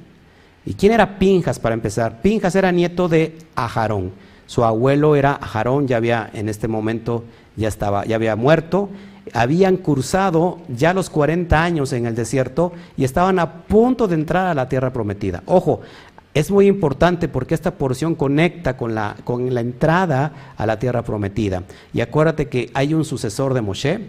¿Y 0.64 0.74
quién 0.74 0.92
era 0.92 1.18
Pinjas 1.18 1.58
para 1.58 1.74
empezar? 1.74 2.20
Pinjas 2.22 2.54
era 2.54 2.70
nieto 2.72 3.08
de 3.08 3.38
Ajarón. 3.54 4.12
Su 4.46 4.64
abuelo 4.64 5.16
era 5.16 5.32
Ajarón, 5.32 5.88
ya 5.88 5.96
había 5.96 6.30
en 6.32 6.48
este 6.48 6.68
momento 6.68 7.24
ya 7.56 7.68
estaba, 7.68 8.04
ya 8.04 8.16
había 8.16 8.36
muerto 8.36 8.90
habían 9.32 9.76
cursado 9.76 10.58
ya 10.68 10.94
los 10.94 11.10
40 11.10 11.62
años 11.62 11.92
en 11.92 12.06
el 12.06 12.14
desierto 12.14 12.72
y 12.96 13.04
estaban 13.04 13.38
a 13.38 13.62
punto 13.64 14.06
de 14.08 14.14
entrar 14.14 14.46
a 14.46 14.54
la 14.54 14.68
tierra 14.68 14.92
prometida. 14.92 15.42
Ojo, 15.46 15.80
es 16.34 16.50
muy 16.50 16.66
importante 16.66 17.28
porque 17.28 17.54
esta 17.54 17.72
porción 17.72 18.14
conecta 18.14 18.76
con 18.76 18.94
la, 18.94 19.16
con 19.24 19.52
la 19.54 19.60
entrada 19.60 20.54
a 20.56 20.66
la 20.66 20.78
tierra 20.78 21.02
prometida. 21.02 21.64
Y 21.92 22.00
acuérdate 22.00 22.48
que 22.48 22.70
hay 22.74 22.94
un 22.94 23.04
sucesor 23.04 23.54
de 23.54 23.62
Moshe, 23.62 24.00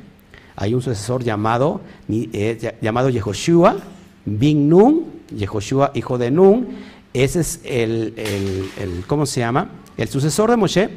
hay 0.56 0.74
un 0.74 0.82
sucesor 0.82 1.24
llamado, 1.24 1.82
eh, 2.10 2.75
llamado 2.82 3.10
Yehoshua, 3.10 3.77
Bin 4.25 4.68
Nun, 4.68 5.06
Yehoshua 5.36 5.92
hijo 5.94 6.18
de 6.18 6.32
Nun, 6.32 6.68
ese 7.13 7.39
es 7.39 7.62
el, 7.63 8.13
el, 8.18 9.06
¿cómo 9.08 9.25
se 9.25 9.39
llama? 9.39 9.70
El 9.96 10.10
sucesor 10.10 10.51
de 10.51 10.58
Moshe. 10.58 10.89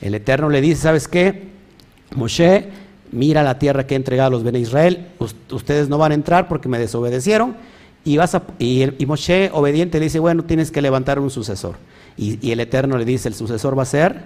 El 0.00 0.14
Eterno 0.14 0.48
le 0.48 0.60
dice, 0.60 0.82
¿sabes 0.82 1.08
qué? 1.08 1.57
Moshe, 2.14 2.68
mira 3.12 3.42
la 3.42 3.58
tierra 3.58 3.86
que 3.86 3.94
he 3.94 3.96
entregado 3.96 4.28
a 4.28 4.30
los 4.30 4.42
Bene 4.42 4.58
Israel, 4.58 5.08
ustedes 5.50 5.88
no 5.88 5.98
van 5.98 6.12
a 6.12 6.14
entrar 6.14 6.48
porque 6.48 6.68
me 6.68 6.78
desobedecieron. 6.78 7.56
Y, 8.04 8.18
y, 8.58 9.06
Moshe, 9.06 9.50
obediente, 9.52 9.98
le 9.98 10.04
dice, 10.04 10.18
bueno, 10.18 10.44
tienes 10.44 10.70
que 10.70 10.80
levantar 10.80 11.18
un 11.18 11.30
sucesor. 11.30 11.76
Y, 12.16 12.50
el 12.50 12.60
Eterno 12.60 12.96
le 12.96 13.04
dice, 13.04 13.28
el 13.28 13.34
sucesor 13.34 13.78
va 13.78 13.82
a 13.82 13.86
ser 13.86 14.24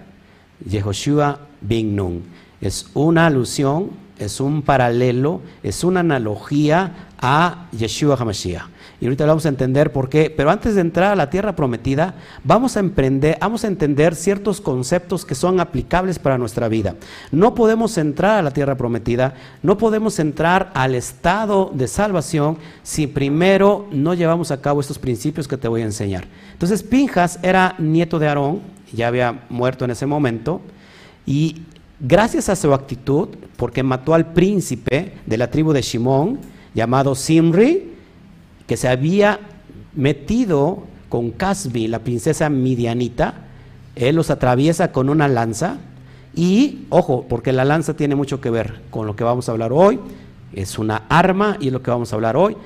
Yehoshua 0.69 1.41
bin 1.61 1.97
Nun. 1.97 2.23
Es 2.61 2.87
una 2.95 3.27
alusión, 3.27 3.91
es 4.19 4.41
un 4.41 4.63
paralelo, 4.63 5.41
es 5.63 5.83
una 5.83 6.01
analogía 6.01 7.09
a 7.21 7.69
Yeshua 7.73 8.17
HaMashiach. 8.17 8.72
Y 9.03 9.07
ahorita 9.07 9.27
vamos 9.27 9.45
a 9.47 9.49
entender 9.49 9.91
por 9.91 10.09
qué. 10.09 10.31
Pero 10.31 10.49
antes 10.49 10.77
de 10.77 10.81
entrar 10.81 11.11
a 11.11 11.17
la 11.17 11.29
tierra 11.29 11.57
prometida, 11.57 12.15
vamos 12.45 12.77
a 12.77 12.81
emprender, 12.81 13.37
vamos 13.41 13.65
a 13.65 13.67
entender 13.67 14.15
ciertos 14.15 14.61
conceptos 14.61 15.25
que 15.25 15.35
son 15.35 15.59
aplicables 15.59 16.21
para 16.21 16.39
nuestra 16.39 16.69
vida. 16.69 16.95
No 17.33 17.53
podemos 17.53 17.99
entrar 17.99 18.39
a 18.39 18.43
la 18.43 18.53
tierra 18.53 18.77
prometida, 18.77 19.35
no 19.61 19.77
podemos 19.77 20.21
entrar 20.21 20.71
al 20.73 20.95
estado 20.95 21.73
de 21.75 21.89
salvación 21.89 22.59
si 22.85 23.09
primero 23.09 23.89
no 23.91 24.15
llevamos 24.15 24.53
a 24.53 24.61
cabo 24.61 24.81
estos 24.81 25.01
principios 25.01 25.49
que 25.49 25.57
te 25.57 25.67
voy 25.67 25.83
a 25.83 25.87
enseñar. 25.87 26.29
Entonces, 26.53 26.85
Pinjas 26.85 27.41
era 27.43 27.75
nieto 27.79 28.21
de 28.21 28.29
Aarón, 28.29 28.61
ya 28.93 29.09
había 29.09 29.47
muerto 29.49 29.85
en 29.85 29.91
ese 29.91 30.07
momento, 30.07 30.61
y 31.27 31.63
gracias 31.99 32.49
a 32.49 32.55
su 32.55 32.73
actitud, 32.73 33.31
porque 33.57 33.83
mató 33.83 34.15
al 34.15 34.33
príncipe 34.33 35.15
de 35.27 35.39
la 35.39 35.51
tribu 35.51 35.73
de 35.73 35.83
Shimón, 35.83 36.39
llamado 36.73 37.17
Simri, 37.17 37.92
que 38.73 38.79
se 38.79 38.89
había 38.89 39.39
metido 39.95 40.85
con 41.11 41.31
Casbi, 41.31 41.89
la 41.89 41.99
princesa 41.99 42.49
midianita, 42.49 43.35
él 43.97 44.17
los 44.17 44.31
atraviesa 44.31 44.93
con 44.93 45.11
una 45.11 45.29
lanza 45.29 45.77
y, 46.35 46.87
ojo, 46.89 47.27
porque 47.29 47.53
la 47.53 47.67
lanza 47.67 47.95
tiene 47.97 48.15
mucho 48.15 48.41
que 48.41 48.49
ver 48.49 48.81
con 48.89 49.07
lo 49.07 49.15
que 49.15 49.25
vamos 49.25 49.47
a 49.47 49.53
hablar 49.53 49.75
hoy, 49.75 50.01
es 50.55 50.79
una 50.79 51.03
arma 51.11 51.59
y 51.61 51.67
es 51.67 51.73
lo 51.75 51.83
que 51.83 51.91
vamos 51.91 52.15
a 52.15 52.17
hablar 52.17 52.35
hoy, 52.35 52.57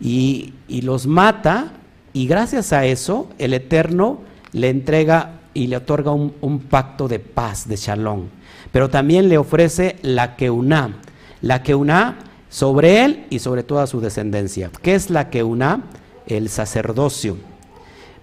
y, 0.00 0.52
los 0.82 1.06
mata 1.06 1.74
y 2.12 2.26
gracias 2.26 2.72
a 2.72 2.84
eso 2.84 3.28
el 3.38 3.54
Eterno 3.54 4.18
le 4.50 4.68
entrega 4.68 5.42
y 5.54 5.68
le 5.68 5.76
otorga 5.76 6.10
un, 6.10 6.58
pacto 6.68 7.06
de 7.06 7.20
paz, 7.20 7.68
de 7.68 7.76
shalom, 7.76 8.24
pero 8.72 8.90
también 8.90 9.28
le 9.28 9.38
ofrece 9.38 9.94
la 10.02 10.34
queuná. 10.34 10.96
La 11.40 11.62
queuná 11.62 12.16
sobre 12.52 13.02
él 13.02 13.24
y 13.30 13.38
sobre 13.38 13.62
toda 13.62 13.86
su 13.86 14.02
descendencia. 14.02 14.70
¿Qué 14.82 14.94
es 14.94 15.08
la 15.08 15.30
que 15.30 15.42
una? 15.42 15.84
El 16.26 16.50
sacerdocio. 16.50 17.38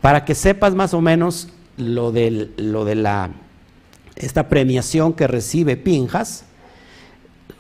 Para 0.02 0.24
que 0.24 0.36
sepas 0.36 0.76
más 0.76 0.94
o 0.94 1.02
menos 1.02 1.50
lo, 1.78 2.14
lo 2.58 2.86
de 2.86 2.96
la, 2.96 3.32
esta 4.16 4.48
premiación 4.48 5.14
que 5.14 5.26
recibe 5.26 5.78
Pinjas, 5.78 6.46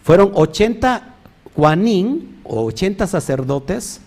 fueron 0.04 0.32
80 0.36 1.16
Juanín 1.56 2.40
o 2.44 2.66
80 2.66 3.08
sacerdotes 3.08 4.02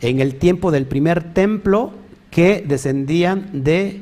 en 0.00 0.20
el 0.20 0.36
tiempo 0.36 0.70
del 0.70 0.86
primer 0.86 1.34
templo 1.34 1.92
que 2.30 2.64
descendían 2.66 3.50
de, 3.52 4.00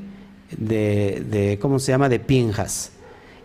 de, 0.57 1.59
¿cómo 1.61 1.81
se 1.81 1.91
llama?, 1.91 2.09
de 2.09 2.21
Pinjas. 2.21 2.93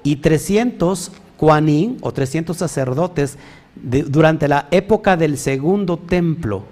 Y 0.04 0.18
300 0.18 1.12
Juanín 1.38 1.98
o 2.02 2.12
300 2.12 2.56
sacerdotes 2.56 3.40
durante 3.76 4.48
la 4.48 4.68
época 4.72 5.18
del 5.18 5.38
segundo 5.38 5.98
templo 5.98 6.64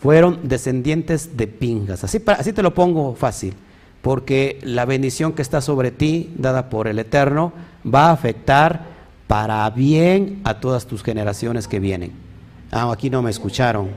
fueron 0.00 0.40
descendientes 0.42 1.36
de 1.36 1.46
Pingas. 1.46 2.04
Así, 2.04 2.22
así 2.26 2.52
te 2.52 2.62
lo 2.62 2.74
pongo 2.74 3.14
fácil, 3.14 3.54
porque 4.02 4.58
la 4.62 4.84
bendición 4.84 5.32
que 5.32 5.42
está 5.42 5.60
sobre 5.60 5.90
ti, 5.90 6.32
dada 6.36 6.70
por 6.70 6.88
el 6.88 6.98
Eterno, 6.98 7.52
va 7.86 8.08
a 8.08 8.12
afectar 8.12 8.86
para 9.26 9.68
bien 9.70 10.40
a 10.44 10.58
todas 10.58 10.86
tus 10.86 11.02
generaciones 11.02 11.68
que 11.68 11.80
vienen. 11.80 12.12
Ah, 12.72 12.90
aquí 12.90 13.10
no 13.10 13.22
me 13.22 13.30
escucharon. 13.30 13.88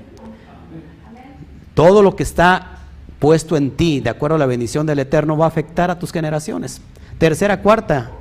Todo 1.74 2.04
lo 2.04 2.16
que 2.16 2.24
está 2.24 2.80
puesto 3.18 3.56
en 3.56 3.72
ti, 3.72 4.00
de 4.00 4.10
acuerdo 4.10 4.36
a 4.36 4.40
la 4.40 4.46
bendición 4.46 4.86
del 4.86 5.00
Eterno, 5.00 5.38
va 5.38 5.46
a 5.46 5.48
afectar 5.48 5.90
a 5.90 5.98
tus 5.98 6.12
generaciones. 6.12 6.82
Tercera, 7.18 7.62
cuarta, 7.62 8.12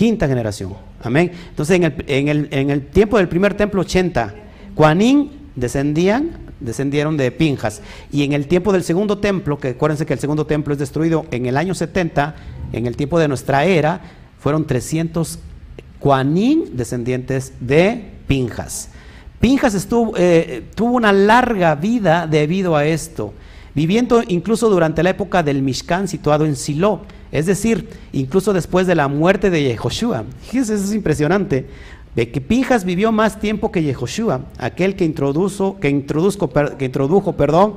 quinta 0.00 0.26
generación. 0.26 0.72
Amén. 1.02 1.30
Entonces, 1.50 1.76
en 1.76 1.84
el, 1.84 2.04
en 2.06 2.28
el, 2.28 2.48
en 2.52 2.70
el 2.70 2.86
tiempo 2.86 3.18
del 3.18 3.28
primer 3.28 3.52
templo, 3.52 3.82
80, 3.82 4.34
Juanín 4.74 5.30
descendían, 5.54 6.38
descendieron 6.58 7.18
de 7.18 7.30
Pinjas. 7.30 7.82
Y 8.10 8.22
en 8.22 8.32
el 8.32 8.46
tiempo 8.46 8.72
del 8.72 8.82
segundo 8.82 9.18
templo, 9.18 9.58
que 9.58 9.68
acuérdense 9.68 10.06
que 10.06 10.14
el 10.14 10.18
segundo 10.18 10.46
templo 10.46 10.72
es 10.72 10.78
destruido 10.78 11.26
en 11.30 11.44
el 11.44 11.58
año 11.58 11.74
70, 11.74 12.34
en 12.72 12.86
el 12.86 12.96
tiempo 12.96 13.18
de 13.18 13.28
nuestra 13.28 13.66
era, 13.66 14.00
fueron 14.38 14.66
300 14.66 15.38
Juanín 15.98 16.78
descendientes 16.78 17.52
de 17.60 18.02
Pinjas. 18.26 18.88
Pinjas 19.38 19.74
estuvo, 19.74 20.14
eh, 20.16 20.64
tuvo 20.74 20.94
una 20.94 21.12
larga 21.12 21.74
vida 21.74 22.26
debido 22.26 22.74
a 22.74 22.86
esto, 22.86 23.34
viviendo 23.74 24.22
incluso 24.28 24.70
durante 24.70 25.02
la 25.02 25.10
época 25.10 25.42
del 25.42 25.60
Mishkan 25.60 26.08
situado 26.08 26.46
en 26.46 26.56
Silo 26.56 27.02
es 27.32 27.46
decir, 27.46 27.88
incluso 28.12 28.52
después 28.52 28.86
de 28.86 28.94
la 28.94 29.08
muerte 29.08 29.50
de 29.50 29.62
Yehoshua. 29.62 30.24
Fíjense, 30.42 30.74
eso 30.74 30.84
es 30.84 30.94
impresionante. 30.94 31.66
Pinjas 32.48 32.84
vivió 32.84 33.12
más 33.12 33.38
tiempo 33.38 33.70
que 33.70 33.82
Yehoshua, 33.82 34.42
aquel 34.58 34.96
que, 34.96 35.04
introdujo, 35.04 35.78
que, 35.80 36.04
que 36.78 36.84
introdujo 36.84 37.32
perdón, 37.36 37.76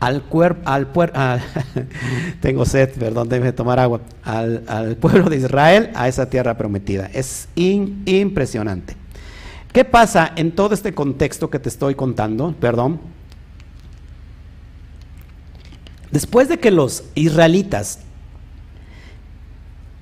al 0.00 0.22
cuerpo, 0.22 0.60
al 0.68 1.42
tengo 2.40 2.64
sed, 2.64 2.90
perdón, 2.98 3.28
déjeme 3.28 3.52
tomar 3.52 3.78
agua, 3.78 4.00
al, 4.22 4.96
pueblo 5.00 5.28
de 5.28 5.36
Israel 5.36 5.90
a 5.94 6.08
esa 6.08 6.28
tierra 6.28 6.56
prometida. 6.56 7.10
Es 7.12 7.48
impresionante. 7.54 8.96
¿Qué 9.72 9.84
pasa 9.84 10.32
en 10.36 10.52
todo 10.52 10.72
este 10.74 10.94
contexto 10.94 11.50
que 11.50 11.58
te 11.58 11.68
estoy 11.68 11.94
contando? 11.96 12.54
Perdón. 12.60 13.00
Después 16.12 16.48
de 16.48 16.60
que 16.60 16.70
los 16.70 17.04
israelitas 17.16 18.03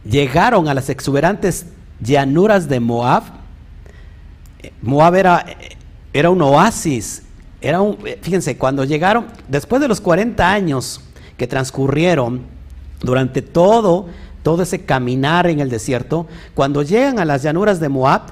llegaron 0.05 0.69
a 0.69 0.75
las 0.75 0.89
exuberantes 0.89 1.67
llanuras 2.01 2.69
de 2.69 2.81
Moab, 2.81 3.23
Moab 4.81 5.15
era, 5.17 5.45
era 6.13 6.31
un 6.31 6.43
oasis, 6.43 7.23
era 7.61 7.81
un, 7.81 7.99
fíjense, 8.21 8.57
cuando 8.57 8.85
llegaron, 8.85 9.27
después 9.49 9.81
de 9.81 9.89
los 9.89 10.01
40 10.01 10.51
años 10.51 11.01
que 11.37 11.47
transcurrieron 11.47 12.43
durante 13.01 13.43
todo, 13.43 14.07
todo 14.43 14.63
ese 14.63 14.85
caminar 14.85 15.47
en 15.47 15.61
el 15.61 15.71
desierto, 15.71 16.27
cuando 16.55 16.83
llegan 16.83 17.19
a 17.19 17.25
las 17.25 17.43
llanuras 17.43 17.81
de 17.81 17.89
Moab, 17.89 18.23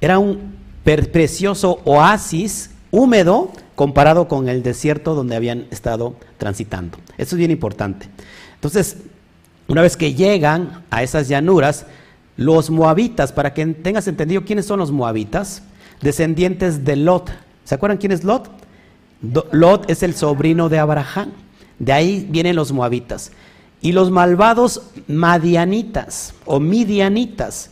era 0.00 0.18
un 0.18 0.56
precioso 0.84 1.80
oasis 1.84 2.70
húmedo 2.90 3.50
comparado 3.74 4.28
con 4.28 4.48
el 4.48 4.62
desierto 4.62 5.14
donde 5.14 5.36
habían 5.36 5.66
estado 5.70 6.16
transitando. 6.38 6.98
Eso 7.18 7.36
es 7.36 7.38
bien 7.38 7.50
importante. 7.50 8.08
Entonces, 8.54 8.98
una 9.68 9.82
vez 9.82 9.96
que 9.96 10.14
llegan 10.14 10.84
a 10.90 11.02
esas 11.02 11.28
llanuras, 11.28 11.86
los 12.36 12.70
moabitas, 12.70 13.32
para 13.32 13.54
que 13.54 13.64
tengas 13.66 14.08
entendido 14.08 14.44
quiénes 14.44 14.66
son 14.66 14.78
los 14.78 14.90
moabitas, 14.90 15.62
descendientes 16.00 16.84
de 16.84 16.96
Lot. 16.96 17.30
¿Se 17.64 17.74
acuerdan 17.74 17.98
quién 17.98 18.12
es 18.12 18.24
Lot? 18.24 18.50
Lot 19.52 19.88
es 19.88 20.02
el 20.02 20.14
sobrino 20.14 20.68
de 20.68 20.78
Abraham. 20.78 21.30
De 21.78 21.92
ahí 21.92 22.26
vienen 22.30 22.56
los 22.56 22.72
moabitas. 22.72 23.32
Y 23.80 23.92
los 23.92 24.10
malvados 24.10 24.82
madianitas 25.08 26.34
o 26.44 26.60
midianitas. 26.60 27.70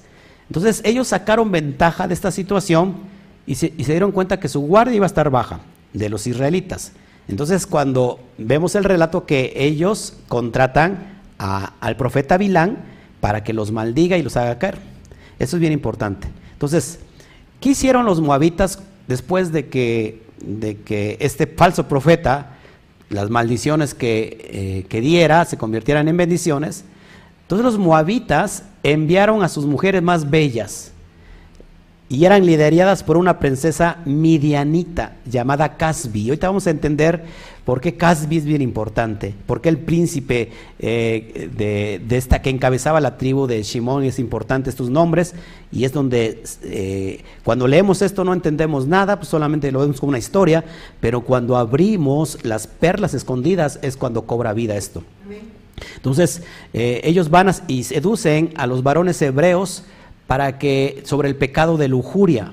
Entonces 0.48 0.80
ellos 0.84 1.08
sacaron 1.08 1.50
ventaja 1.50 2.08
de 2.08 2.14
esta 2.14 2.30
situación 2.30 2.96
y 3.46 3.54
se, 3.54 3.72
y 3.76 3.84
se 3.84 3.92
dieron 3.92 4.12
cuenta 4.12 4.40
que 4.40 4.48
su 4.48 4.60
guardia 4.60 4.96
iba 4.96 5.06
a 5.06 5.08
estar 5.08 5.30
baja 5.30 5.60
de 5.92 6.08
los 6.08 6.26
israelitas. 6.26 6.92
Entonces, 7.28 7.66
cuando 7.66 8.18
vemos 8.38 8.74
el 8.74 8.82
relato 8.82 9.24
que 9.24 9.52
ellos 9.54 10.14
contratan 10.26 11.19
al 11.40 11.96
profeta 11.96 12.36
Bilán 12.36 12.78
para 13.20 13.42
que 13.42 13.54
los 13.54 13.72
maldiga 13.72 14.18
y 14.18 14.22
los 14.22 14.36
haga 14.36 14.58
caer. 14.58 14.78
Eso 15.38 15.56
es 15.56 15.60
bien 15.60 15.72
importante. 15.72 16.28
Entonces, 16.52 17.00
¿qué 17.60 17.70
hicieron 17.70 18.04
los 18.04 18.20
moabitas 18.20 18.78
después 19.08 19.50
de 19.50 19.68
que, 19.68 20.22
de 20.44 20.76
que 20.76 21.16
este 21.20 21.46
falso 21.46 21.88
profeta, 21.88 22.56
las 23.08 23.30
maldiciones 23.30 23.94
que, 23.94 24.38
eh, 24.52 24.86
que 24.88 25.00
diera, 25.00 25.46
se 25.46 25.56
convirtieran 25.56 26.08
en 26.08 26.16
bendiciones? 26.18 26.84
Entonces 27.42 27.64
los 27.64 27.78
moabitas 27.78 28.64
enviaron 28.82 29.42
a 29.42 29.48
sus 29.48 29.64
mujeres 29.64 30.02
más 30.02 30.28
bellas 30.28 30.92
y 32.10 32.24
eran 32.24 32.44
lideradas 32.44 33.02
por 33.02 33.16
una 33.16 33.38
princesa 33.38 33.98
midianita 34.04 35.16
llamada 35.24 35.76
Casbi. 35.76 36.28
Ahorita 36.28 36.48
vamos 36.48 36.66
a 36.66 36.70
entender 36.70 37.24
por 37.70 37.80
qué 37.80 37.94
Casbi 37.94 38.36
es 38.36 38.44
bien 38.44 38.62
importante, 38.62 39.32
por 39.46 39.60
qué 39.60 39.68
el 39.68 39.78
príncipe 39.78 40.50
eh, 40.80 42.00
de, 42.04 42.16
esta 42.16 42.42
que 42.42 42.50
encabezaba 42.50 43.00
la 43.00 43.16
tribu 43.16 43.46
de 43.46 43.62
Shimón 43.62 44.02
es 44.02 44.18
importante, 44.18 44.70
estos 44.70 44.90
nombres, 44.90 45.36
y 45.70 45.84
es 45.84 45.92
donde 45.92 46.42
eh, 46.64 47.22
cuando 47.44 47.68
leemos 47.68 48.02
esto 48.02 48.24
no 48.24 48.32
entendemos 48.32 48.88
nada, 48.88 49.18
pues 49.20 49.28
solamente 49.28 49.70
lo 49.70 49.78
vemos 49.78 50.00
como 50.00 50.10
una 50.10 50.18
historia, 50.18 50.64
pero 50.98 51.20
cuando 51.20 51.56
abrimos 51.56 52.44
las 52.44 52.66
perlas 52.66 53.14
escondidas 53.14 53.78
es 53.82 53.96
cuando 53.96 54.22
cobra 54.22 54.52
vida 54.52 54.76
esto. 54.76 55.04
Entonces, 55.94 56.42
eh, 56.72 57.00
ellos 57.04 57.30
van 57.30 57.52
y 57.68 57.84
seducen 57.84 58.52
a 58.56 58.66
los 58.66 58.82
varones 58.82 59.22
hebreos, 59.22 59.84
para 60.26 60.58
que 60.58 61.04
sobre 61.04 61.28
el 61.28 61.36
pecado 61.36 61.76
de 61.76 61.86
lujuria 61.86 62.52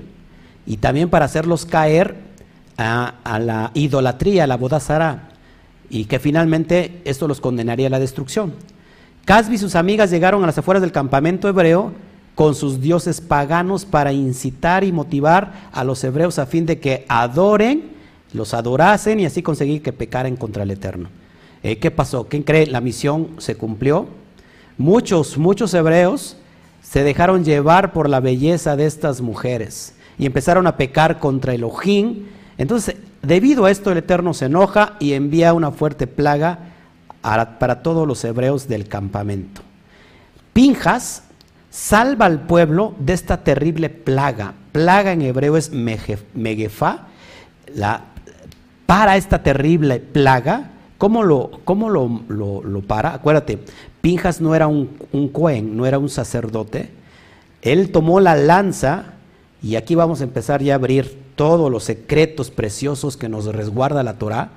y 0.64 0.76
también 0.76 1.10
para 1.10 1.24
hacerlos 1.24 1.66
caer 1.66 2.27
a, 2.78 3.38
la 3.40 3.70
idolatría, 3.74 4.44
a 4.44 4.46
la 4.46 4.56
bodazara, 4.56 5.28
y 5.90 6.04
que 6.04 6.18
finalmente 6.18 7.02
esto 7.04 7.28
los 7.28 7.40
condenaría 7.40 7.88
a 7.88 7.90
la 7.90 7.98
destrucción. 7.98 8.54
Casbi 9.24 9.56
y 9.56 9.58
sus 9.58 9.74
amigas 9.74 10.10
llegaron 10.10 10.42
a 10.42 10.46
las 10.46 10.58
afueras 10.58 10.80
del 10.80 10.92
campamento 10.92 11.48
hebreo 11.48 11.92
con 12.34 12.54
sus 12.54 12.80
dioses 12.80 13.20
paganos 13.20 13.84
para 13.84 14.12
incitar 14.12 14.84
y 14.84 14.92
motivar 14.92 15.68
a 15.72 15.82
los 15.82 16.02
hebreos 16.04 16.38
a 16.38 16.46
fin 16.46 16.66
de 16.66 16.78
que 16.78 17.04
adoren, 17.08 17.90
los 18.32 18.54
adorasen 18.54 19.18
y 19.18 19.26
así 19.26 19.42
conseguir 19.42 19.82
que 19.82 19.92
pecaren 19.92 20.36
contra 20.36 20.62
el 20.62 20.70
Eterno. 20.70 21.08
Eh, 21.62 21.78
¿Qué 21.78 21.90
pasó? 21.90 22.28
¿Quién 22.28 22.44
cree? 22.44 22.66
La 22.66 22.80
misión 22.80 23.30
se 23.38 23.56
cumplió. 23.56 24.06
Muchos, 24.76 25.36
muchos 25.36 25.74
hebreos 25.74 26.36
se 26.80 27.02
dejaron 27.02 27.44
llevar 27.44 27.92
por 27.92 28.08
la 28.08 28.20
belleza 28.20 28.76
de 28.76 28.86
estas 28.86 29.20
mujeres 29.20 29.94
y 30.18 30.26
empezaron 30.26 30.66
a 30.68 30.76
pecar 30.76 31.18
contra 31.18 31.54
Elohim. 31.54 32.26
Entonces, 32.58 32.96
debido 33.22 33.64
a 33.64 33.70
esto, 33.70 33.92
el 33.92 33.98
Eterno 33.98 34.34
se 34.34 34.46
enoja 34.46 34.96
y 34.98 35.12
envía 35.12 35.54
una 35.54 35.70
fuerte 35.70 36.06
plaga 36.06 36.58
para 37.22 37.82
todos 37.82 38.06
los 38.06 38.24
hebreos 38.24 38.68
del 38.68 38.88
campamento. 38.88 39.62
Pinjas 40.52 41.22
salva 41.70 42.26
al 42.26 42.40
pueblo 42.42 42.94
de 42.98 43.12
esta 43.12 43.44
terrible 43.44 43.90
plaga. 43.90 44.54
Plaga 44.72 45.12
en 45.12 45.22
hebreo 45.22 45.56
es 45.56 45.70
megefa. 45.72 47.06
La, 47.74 48.02
para 48.86 49.16
esta 49.16 49.42
terrible 49.42 50.00
plaga, 50.00 50.70
¿cómo 50.96 51.22
lo, 51.22 51.60
cómo 51.64 51.90
lo, 51.90 52.22
lo 52.28 52.80
para? 52.82 53.14
Acuérdate, 53.14 53.60
Pinjas 54.00 54.40
no 54.40 54.54
era 54.54 54.66
un, 54.66 54.90
un 55.12 55.28
cohen, 55.28 55.76
no 55.76 55.86
era 55.86 55.98
un 55.98 56.08
sacerdote. 56.08 56.90
Él 57.62 57.92
tomó 57.92 58.20
la 58.20 58.34
lanza, 58.34 59.14
y 59.62 59.76
aquí 59.76 59.94
vamos 59.94 60.20
a 60.20 60.24
empezar 60.24 60.62
ya 60.62 60.74
a 60.74 60.76
abrir 60.76 61.27
todos 61.38 61.70
los 61.70 61.84
secretos 61.84 62.50
preciosos 62.50 63.16
que 63.16 63.30
nos 63.30 63.46
resguarda 63.46 64.02
la 64.02 64.18
Torah, 64.18 64.50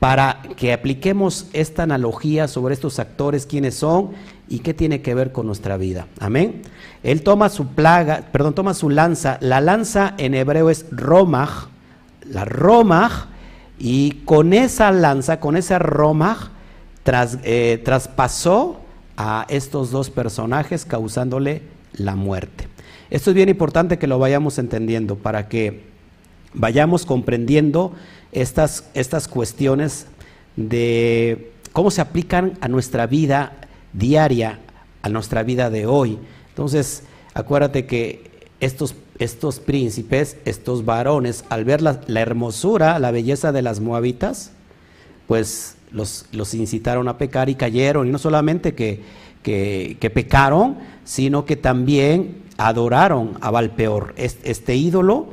para 0.00 0.42
que 0.56 0.74
apliquemos 0.74 1.46
esta 1.54 1.84
analogía 1.84 2.48
sobre 2.48 2.74
estos 2.74 2.98
actores, 2.98 3.46
quiénes 3.46 3.76
son 3.76 4.10
y 4.48 4.58
qué 4.58 4.74
tiene 4.74 5.00
que 5.00 5.14
ver 5.14 5.32
con 5.32 5.46
nuestra 5.46 5.78
vida. 5.78 6.08
Amén. 6.18 6.62
Él 7.02 7.22
toma 7.22 7.48
su 7.48 7.68
plaga, 7.68 8.28
perdón, 8.32 8.54
toma 8.54 8.74
su 8.74 8.90
lanza. 8.90 9.38
La 9.40 9.62
lanza 9.62 10.14
en 10.18 10.34
hebreo 10.34 10.68
es 10.68 10.86
romach, 10.90 11.68
la 12.28 12.44
romach, 12.44 13.28
y 13.78 14.22
con 14.24 14.52
esa 14.52 14.90
lanza, 14.90 15.38
con 15.38 15.56
esa 15.56 15.78
romach, 15.78 16.48
eh, 17.06 17.80
traspasó 17.84 18.80
a 19.16 19.46
estos 19.48 19.92
dos 19.92 20.10
personajes 20.10 20.84
causándole 20.84 21.62
la 21.92 22.16
muerte. 22.16 22.68
Esto 23.08 23.30
es 23.30 23.36
bien 23.36 23.48
importante 23.48 23.98
que 23.98 24.08
lo 24.08 24.18
vayamos 24.18 24.58
entendiendo 24.58 25.16
para 25.16 25.48
que 25.48 25.93
vayamos 26.54 27.04
comprendiendo 27.04 27.92
estas, 28.32 28.88
estas 28.94 29.28
cuestiones 29.28 30.06
de 30.56 31.52
cómo 31.72 31.90
se 31.90 32.00
aplican 32.00 32.56
a 32.60 32.68
nuestra 32.68 33.06
vida 33.06 33.52
diaria, 33.92 34.60
a 35.02 35.08
nuestra 35.08 35.42
vida 35.42 35.70
de 35.70 35.86
hoy. 35.86 36.18
Entonces, 36.48 37.02
acuérdate 37.34 37.86
que 37.86 38.30
estos, 38.60 38.94
estos 39.18 39.60
príncipes, 39.60 40.36
estos 40.44 40.84
varones, 40.84 41.44
al 41.48 41.64
ver 41.64 41.82
la, 41.82 42.00
la 42.06 42.20
hermosura, 42.20 42.98
la 42.98 43.10
belleza 43.10 43.52
de 43.52 43.62
las 43.62 43.80
moabitas, 43.80 44.52
pues 45.26 45.76
los, 45.94 46.54
incitaron 46.54 47.08
a 47.08 47.18
pecar 47.18 47.48
y 47.48 47.54
cayeron. 47.54 48.08
Y 48.08 48.10
no 48.10 48.18
solamente 48.18 48.74
que, 48.74 49.00
que, 49.42 50.10
pecaron, 50.12 50.76
sino 51.04 51.44
que 51.44 51.56
también 51.56 52.42
adoraron 52.56 53.38
a 53.40 53.50
Valpeor. 53.50 54.14
Este 54.16 54.76
ídolo, 54.76 55.28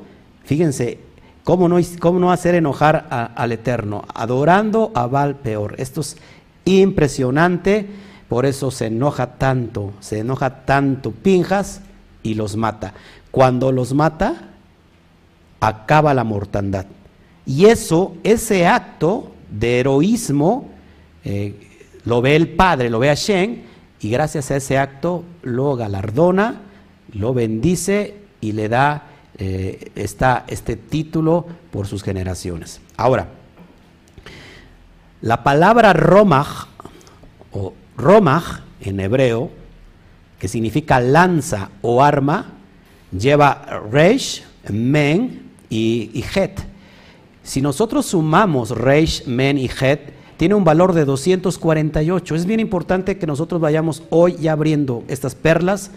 fíjense, 0.46 1.00
¿cómo 1.44 1.68
no, 1.68 1.78
cómo 2.00 2.20
no 2.20 2.32
hacer 2.32 2.56
enojar 2.56 3.08
al 3.36 3.52
Eterno? 3.52 4.04
Adorando 4.14 4.92
a 4.96 5.08
Valpeor. 5.08 5.76
Esto 5.78 6.02
es 6.02 6.18
impresionante, 6.66 7.88
por 8.28 8.46
eso 8.46 8.72
se 8.72 8.88
enoja 8.88 9.38
tanto, 9.38 9.94
se 10.00 10.20
enoja 10.20 10.66
tanto 10.66 11.12
Pinjas 11.12 11.82
y 12.24 12.36
los 12.36 12.56
mata. 12.56 12.94
Cuando 13.32 13.72
los 13.72 13.94
mata, 13.94 14.50
acaba 15.60 16.14
la 16.14 16.24
mortandad. 16.24 16.86
Y 17.46 17.66
eso, 17.66 18.16
ese 18.24 18.68
acto 18.68 19.32
de 19.50 19.80
heroísmo, 19.80 20.70
eh, 21.24 21.56
lo 22.06 22.22
ve 22.22 22.36
el 22.36 22.50
Padre, 22.50 22.90
lo 22.90 23.00
ve 23.00 23.10
a 23.10 23.16
Shen, 23.16 23.64
y 24.00 24.10
gracias 24.10 24.50
a 24.52 24.56
ese 24.56 24.78
acto 24.78 25.24
lo 25.44 25.76
galardona, 25.76 26.62
lo 27.14 27.34
bendice 27.34 28.16
y 28.42 28.54
le 28.54 28.70
da 28.70 29.11
eh, 29.44 29.92
este 29.96 30.76
título 30.76 31.48
por 31.72 31.88
sus 31.88 32.04
generaciones. 32.04 32.80
Ahora, 32.96 33.30
la 35.22 35.44
palabra 35.44 35.94
Romach, 35.94 36.68
o 37.52 37.74
Romach 37.98 38.60
en 38.82 39.00
hebreo, 39.00 39.50
que 40.38 40.48
significa 40.48 41.00
lanza 41.00 41.70
o 41.82 42.04
arma, 42.04 42.54
lleva 43.12 43.82
Reish, 43.92 44.44
Men 44.70 45.50
y, 45.72 46.12
y 46.14 46.24
Het. 46.36 46.60
Si 47.42 47.62
nosotros 47.62 48.06
sumamos 48.06 48.70
Reish, 48.70 49.26
Men 49.26 49.58
y 49.58 49.68
Het, 49.68 50.14
tiene 50.38 50.54
un 50.54 50.64
valor 50.64 50.94
de 50.94 51.06
248. 51.06 52.36
Es 52.36 52.46
bien 52.46 52.60
importante 52.60 53.18
que 53.18 53.26
nosotros 53.26 53.60
vayamos 53.60 54.04
hoy 54.12 54.36
ya 54.40 54.52
abriendo 54.52 55.04
estas 55.08 55.34
perlas 55.34 55.90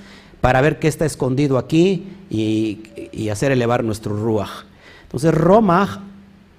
para 0.44 0.60
ver 0.60 0.78
qué 0.78 0.88
está 0.88 1.06
escondido 1.06 1.56
aquí 1.56 2.06
y, 2.28 3.30
hacer 3.30 3.50
elevar 3.50 3.82
nuestro 3.82 4.14
ruach. 4.14 4.66
Entonces, 5.04 5.32
Roma 5.32 6.04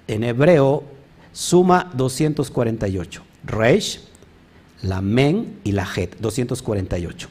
en 0.08 0.24
hebreo 0.24 0.82
suma 1.30 1.92
248. 1.94 3.22
Reish, 3.44 4.00
la 4.82 5.00
Men 5.00 5.60
y 5.62 5.70
la 5.70 5.84
Het, 5.84 6.16
248. 6.18 7.28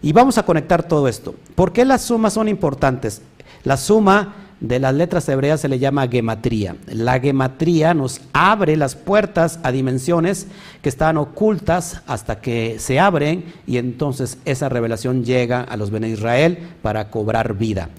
Y 0.00 0.12
vamos 0.12 0.38
a 0.38 0.44
conectar 0.44 0.86
todo 0.86 1.08
esto. 1.08 1.34
¿Por 1.56 1.72
qué 1.72 1.84
las 1.84 2.02
sumas 2.02 2.34
son 2.34 2.46
importantes? 2.46 3.22
La 3.64 3.76
suma 3.76 4.45
de 4.60 4.78
las 4.78 4.94
letras 4.94 5.28
hebreas 5.28 5.60
se 5.60 5.68
le 5.68 5.78
llama 5.78 6.08
gematría. 6.08 6.76
La 6.86 7.20
gematría 7.20 7.92
nos 7.94 8.20
abre 8.32 8.76
las 8.76 8.94
puertas 8.94 9.58
a 9.62 9.72
dimensiones 9.72 10.46
que 10.82 10.88
están 10.88 11.18
ocultas 11.18 12.02
hasta 12.06 12.40
que 12.40 12.78
se 12.78 12.98
abren 12.98 13.44
y 13.66 13.76
entonces 13.76 14.38
esa 14.44 14.68
revelación 14.68 15.24
llega 15.24 15.60
a 15.60 15.76
los 15.76 15.90
Bene 15.90 16.08
Israel 16.08 16.58
para 16.82 17.10
cobrar 17.10 17.54
vida. 17.54 17.90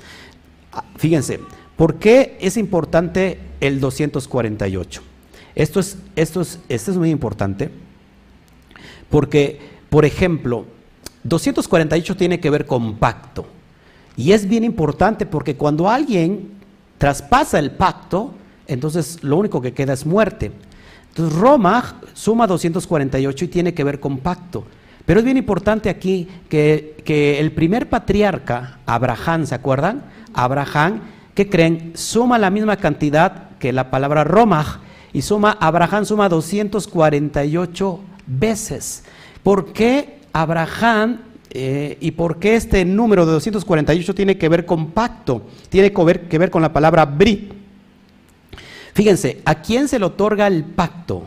Ah, 0.74 0.84
fíjense, 0.96 1.39
¿por 1.76 1.96
qué 1.96 2.38
es 2.41 2.58
importante 2.58 3.39
el 3.62 3.80
248? 3.80 5.02
Esto 5.54 5.80
es, 5.80 5.98
esto 6.15 6.41
es, 6.41 6.60
esto 6.70 6.91
es 6.91 6.98
muy 6.98 7.10
importante 7.10 7.70
porque, 9.10 9.60
por 9.89 10.06
ejemplo, 10.06 10.65
248 11.24 12.15
tiene 12.17 12.39
que 12.39 12.50
ver 12.50 12.65
con 12.65 12.98
pacto. 12.98 13.57
Y 14.17 14.32
es 14.32 14.49
bien 14.49 14.63
importante 14.63 15.27
porque 15.27 15.56
cuando 15.56 15.88
alguien 15.88 16.49
traspasa 16.97 17.60
el 17.60 17.71
pacto, 17.71 18.34
entonces 18.65 19.23
lo 19.23 19.38
único 19.38 19.62
que 19.62 19.73
queda 19.73 19.93
es 19.93 20.06
muerte. 20.06 20.51
Entonces 21.10 21.38
Roma 21.39 22.01
suma 22.13 22.47
248 22.47 23.45
y 23.45 23.47
tiene 23.47 23.73
que 23.73 23.84
ver 23.84 23.99
con 23.99 24.17
pacto. 24.17 24.65
Pero 25.06 25.19
es 25.19 25.25
bien 25.25 25.38
importante 25.38 25.89
aquí 25.89 26.27
que, 26.49 26.97
que 27.06 27.39
el 27.39 27.51
primer 27.53 27.89
patriarca, 27.89 28.80
Abraham, 28.86 29.45
¿se 29.45 29.56
acuerdan? 29.56 30.03
Abraham, 30.34 31.01
¿qué 31.34 31.47
creen? 31.47 31.93
Suma 31.95 32.38
la 32.38 32.49
misma 32.49 32.75
cantidad 32.77 33.51
que 33.60 33.71
la 33.71 33.89
palabra 33.89 34.23
Roma. 34.23 34.82
y 35.13 35.21
suma, 35.21 35.58
Abraham 35.60 36.06
suma 36.06 36.27
248 36.27 37.99
veces. 38.27 39.03
¿Por 39.43 39.71
qué 39.71 40.19
Abraham 40.34 41.19
eh, 41.60 41.98
y 42.00 42.12
por 42.12 42.38
qué 42.38 42.56
este 42.56 42.86
número 42.86 43.26
de 43.26 43.32
248 43.32 44.13
tiene 44.13 44.38
que 44.38 44.48
ver 44.48 44.65
con 44.65 44.91
pacto? 44.91 45.41
Tiene 45.70 45.91
que 45.91 46.04
ver, 46.04 46.28
que 46.28 46.38
ver 46.38 46.52
con 46.52 46.62
la 46.62 46.72
palabra 46.72 47.06
bri. 47.06 47.50
Fíjense, 48.93 49.41
¿a 49.43 49.56
quién 49.56 49.88
se 49.88 49.98
le 49.98 50.06
otorga 50.06 50.46
el 50.48 50.63
pacto? 50.63 51.24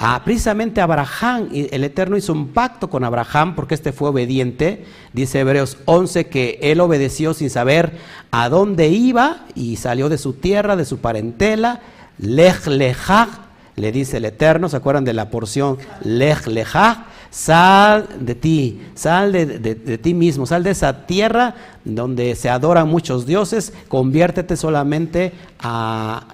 a 0.00 0.22
precisamente 0.22 0.80
Abraham, 0.80 1.48
el 1.52 1.82
Eterno 1.82 2.16
hizo 2.16 2.32
un 2.32 2.48
pacto 2.48 2.88
con 2.88 3.02
Abraham 3.02 3.56
porque 3.56 3.74
este 3.74 3.90
fue 3.90 4.10
obediente. 4.10 4.84
Dice 5.12 5.40
Hebreos 5.40 5.78
11 5.86 6.28
que 6.28 6.60
él 6.62 6.80
obedeció 6.80 7.34
sin 7.34 7.50
saber 7.50 7.92
a 8.30 8.48
dónde 8.48 8.88
iba 8.88 9.44
y 9.56 9.74
salió 9.74 10.08
de 10.08 10.16
su 10.16 10.34
tierra, 10.34 10.76
de 10.76 10.84
su 10.84 10.98
parentela. 10.98 11.80
Lech 12.18 12.66
lejach, 12.68 13.28
le 13.74 13.90
dice 13.90 14.18
el 14.18 14.26
Eterno, 14.26 14.68
¿se 14.68 14.76
acuerdan 14.76 15.04
de 15.04 15.14
la 15.14 15.30
porción 15.30 15.78
Lech 16.04 16.46
lejach? 16.46 16.98
Sal 17.30 18.08
de 18.20 18.34
ti, 18.34 18.80
sal 18.94 19.32
de, 19.32 19.98
ti 19.98 20.14
mismo, 20.14 20.46
sal 20.46 20.62
de 20.62 20.70
esa 20.70 21.06
tierra 21.06 21.54
donde 21.84 22.34
se 22.36 22.48
adoran 22.48 22.88
muchos 22.88 23.26
dioses, 23.26 23.72
conviértete 23.88 24.56
solamente 24.56 25.32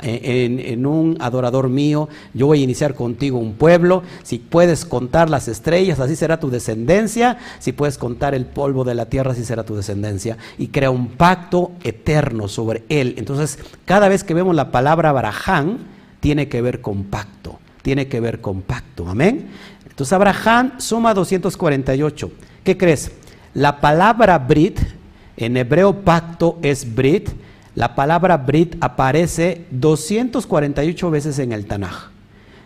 en, 0.03 0.87
un 0.87 1.17
adorador 1.21 1.69
mío. 1.69 2.09
Yo 2.33 2.47
voy 2.47 2.61
a 2.61 2.65
iniciar 2.65 2.95
contigo 2.95 3.39
un 3.39 3.55
pueblo. 3.55 4.03
Si 4.23 4.39
puedes 4.39 4.85
contar 4.85 5.31
las 5.31 5.49
estrellas, 5.49 5.99
así 5.99 6.15
será 6.15 6.39
tu 6.39 6.49
descendencia. 6.49 7.39
Si 7.59 7.73
puedes 7.73 7.99
contar 7.99 8.35
el 8.35 8.47
polvo 8.47 8.85
de 8.85 8.95
la 8.95 9.07
tierra, 9.07 9.33
así 9.33 9.45
será 9.45 9.65
tu 9.65 9.75
descendencia. 9.75 10.37
Y 10.59 10.69
crea 10.69 10.91
un 10.91 11.09
pacto 11.09 11.73
eterno 11.83 12.49
sobre 12.49 12.85
él. 12.89 13.15
Entonces, 13.19 13.59
cada 13.85 14.09
vez 14.09 14.23
que 14.23 14.35
vemos 14.35 14.55
la 14.55 14.71
palabra 14.71 15.13
Baraján, 15.13 15.79
tiene 16.21 16.49
que 16.49 16.63
ver 16.63 16.81
con 16.81 17.05
pacto. 17.05 17.59
Tiene 17.83 18.09
que 18.09 18.19
ver 18.19 18.41
con 18.41 18.63
pacto. 18.63 19.07
Amén. 19.09 19.51
Entonces 19.95 20.13
Abraham 20.13 20.73
suma 20.79 21.15
248. 21.15 22.33
¿Qué 22.65 22.77
crees? 22.77 23.13
La 23.55 23.81
palabra 23.81 24.37
Brit, 24.41 24.81
en 25.37 25.57
hebreo 25.57 26.01
pacto 26.01 26.59
es 26.63 26.97
Brit, 26.97 27.31
la 27.77 27.95
palabra 27.95 28.37
Brit 28.37 28.75
aparece 28.81 29.67
248 29.71 31.11
veces 31.13 31.39
en 31.39 31.53
el 31.53 31.67
Tanaj. 31.67 32.11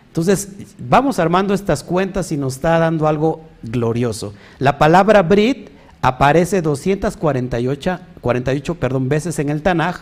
Entonces, 0.07 0.49
vamos 0.79 1.19
armando 1.19 1.53
estas 1.53 1.83
cuentas 1.83 2.31
y 2.31 2.37
nos 2.37 2.55
está 2.55 2.79
dando 2.79 3.07
algo 3.07 3.41
glorioso. 3.61 4.33
La 4.57 4.79
palabra 4.79 5.21
Brit 5.21 5.69
aparece 6.01 6.63
248 6.63 7.99
48, 8.21 8.75
perdón, 8.75 9.07
veces 9.07 9.37
en 9.37 9.49
el 9.49 9.61
Tanaj, 9.61 9.97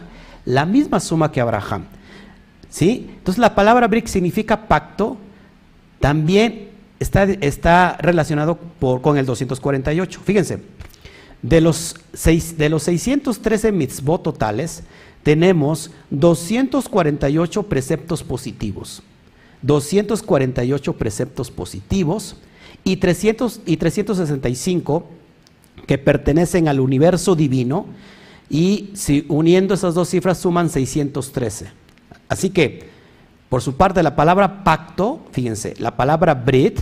la 0.46 0.66
misma 0.66 1.02
suma 1.02 1.30
que 1.30 1.42
Abraham. 1.42 1.84
¿Sí? 2.70 3.10
Entonces, 3.18 3.40
la 3.40 3.54
palabra 3.54 3.88
Brit 3.88 4.08
significa 4.08 4.68
pacto, 4.68 5.18
también 6.00 6.77
está, 7.00 7.98
relacionado 8.00 8.58
con 8.80 9.18
el 9.18 9.26
248. 9.26 10.22
Fíjense, 10.24 10.60
de 11.42 11.62
los, 11.62 11.96
de 12.58 12.70
los 12.70 12.84
613 12.84 13.72
mitzvot 13.72 14.24
totales, 14.24 14.84
tenemos 15.24 15.92
248 16.10 17.64
preceptos 17.64 18.24
positivos. 18.24 19.04
248 19.62 20.94
preceptos 20.94 21.52
positivos 21.52 22.38
y, 22.84 22.98
300, 22.98 23.62
y 23.66 23.78
365 23.78 25.06
que 25.86 25.98
pertenecen 25.98 26.68
al 26.68 26.80
universo 26.80 27.36
divino 27.36 27.88
y 28.50 28.92
si 28.94 29.26
uniendo 29.28 29.74
esas 29.74 29.96
dos 29.96 30.10
cifras 30.10 30.38
suman 30.38 30.70
613. 30.70 31.68
Así 32.30 32.50
que 32.50 32.90
por 33.50 33.62
su 33.62 33.76
parte, 33.76 34.04
la 34.04 34.16
palabra 34.16 34.64
pacto, 34.64 35.22
fíjense, 35.32 35.74
la 35.78 35.96
palabra 35.96 36.34
Brit, 36.34 36.80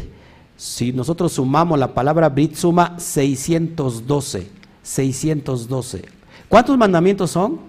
si 0.57 0.91
nosotros 0.93 1.33
sumamos 1.33 1.77
la 1.77 1.93
palabra 1.93 2.29
Brit, 2.29 2.55
suma 2.55 2.95
612. 2.97 4.49
612. 4.81 6.05
¿Cuántos 6.47 6.77
mandamientos 6.77 7.31
son? 7.31 7.59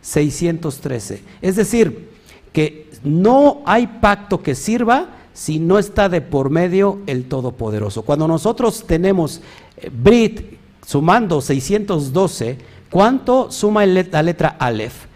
613. 0.00 1.22
Es 1.40 1.56
decir, 1.56 2.10
que 2.52 2.90
no 3.02 3.62
hay 3.66 3.86
pacto 3.86 4.42
que 4.42 4.54
sirva 4.54 5.08
si 5.32 5.58
no 5.58 5.78
está 5.78 6.08
de 6.08 6.20
por 6.20 6.50
medio 6.50 7.00
el 7.06 7.24
Todopoderoso. 7.24 8.02
Cuando 8.02 8.28
nosotros 8.28 8.84
tenemos 8.86 9.40
eh, 9.76 9.90
Brit 9.92 10.58
sumando 10.86 11.40
612, 11.40 12.58
¿cuánto 12.90 13.50
suma 13.50 13.84
la 13.84 14.22
letra 14.22 14.56
Aleph? 14.58 15.06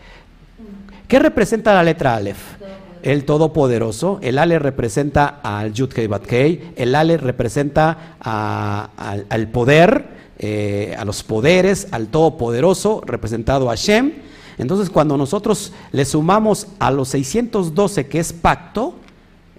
¿Qué 1.07 1.19
representa 1.19 1.73
la 1.73 1.83
letra 1.83 2.17
Aleph? 2.17 2.59
El 3.03 3.25
Todopoderoso. 3.25 4.19
El 4.23 4.39
Ale 4.39 4.59
representa 4.59 5.41
al 5.43 5.73
Yud 5.73 5.91
Kei 5.91 6.73
El 6.77 6.95
Ale 6.95 7.17
representa 7.17 8.17
al, 8.21 9.49
poder, 9.49 10.07
eh, 10.39 10.95
a 10.99 11.05
los 11.05 11.23
poderes, 11.23 11.89
al 11.91 12.09
Todopoderoso, 12.09 13.03
representado 13.07 13.71
a 13.71 13.75
Shem. 13.75 14.13
Entonces, 14.59 14.91
cuando 14.91 15.17
nosotros 15.17 15.73
le 15.93 16.05
sumamos 16.05 16.67
a 16.79 16.91
los 16.91 17.09
612, 17.09 18.07
que 18.09 18.19
es 18.19 18.33
pacto, 18.33 18.95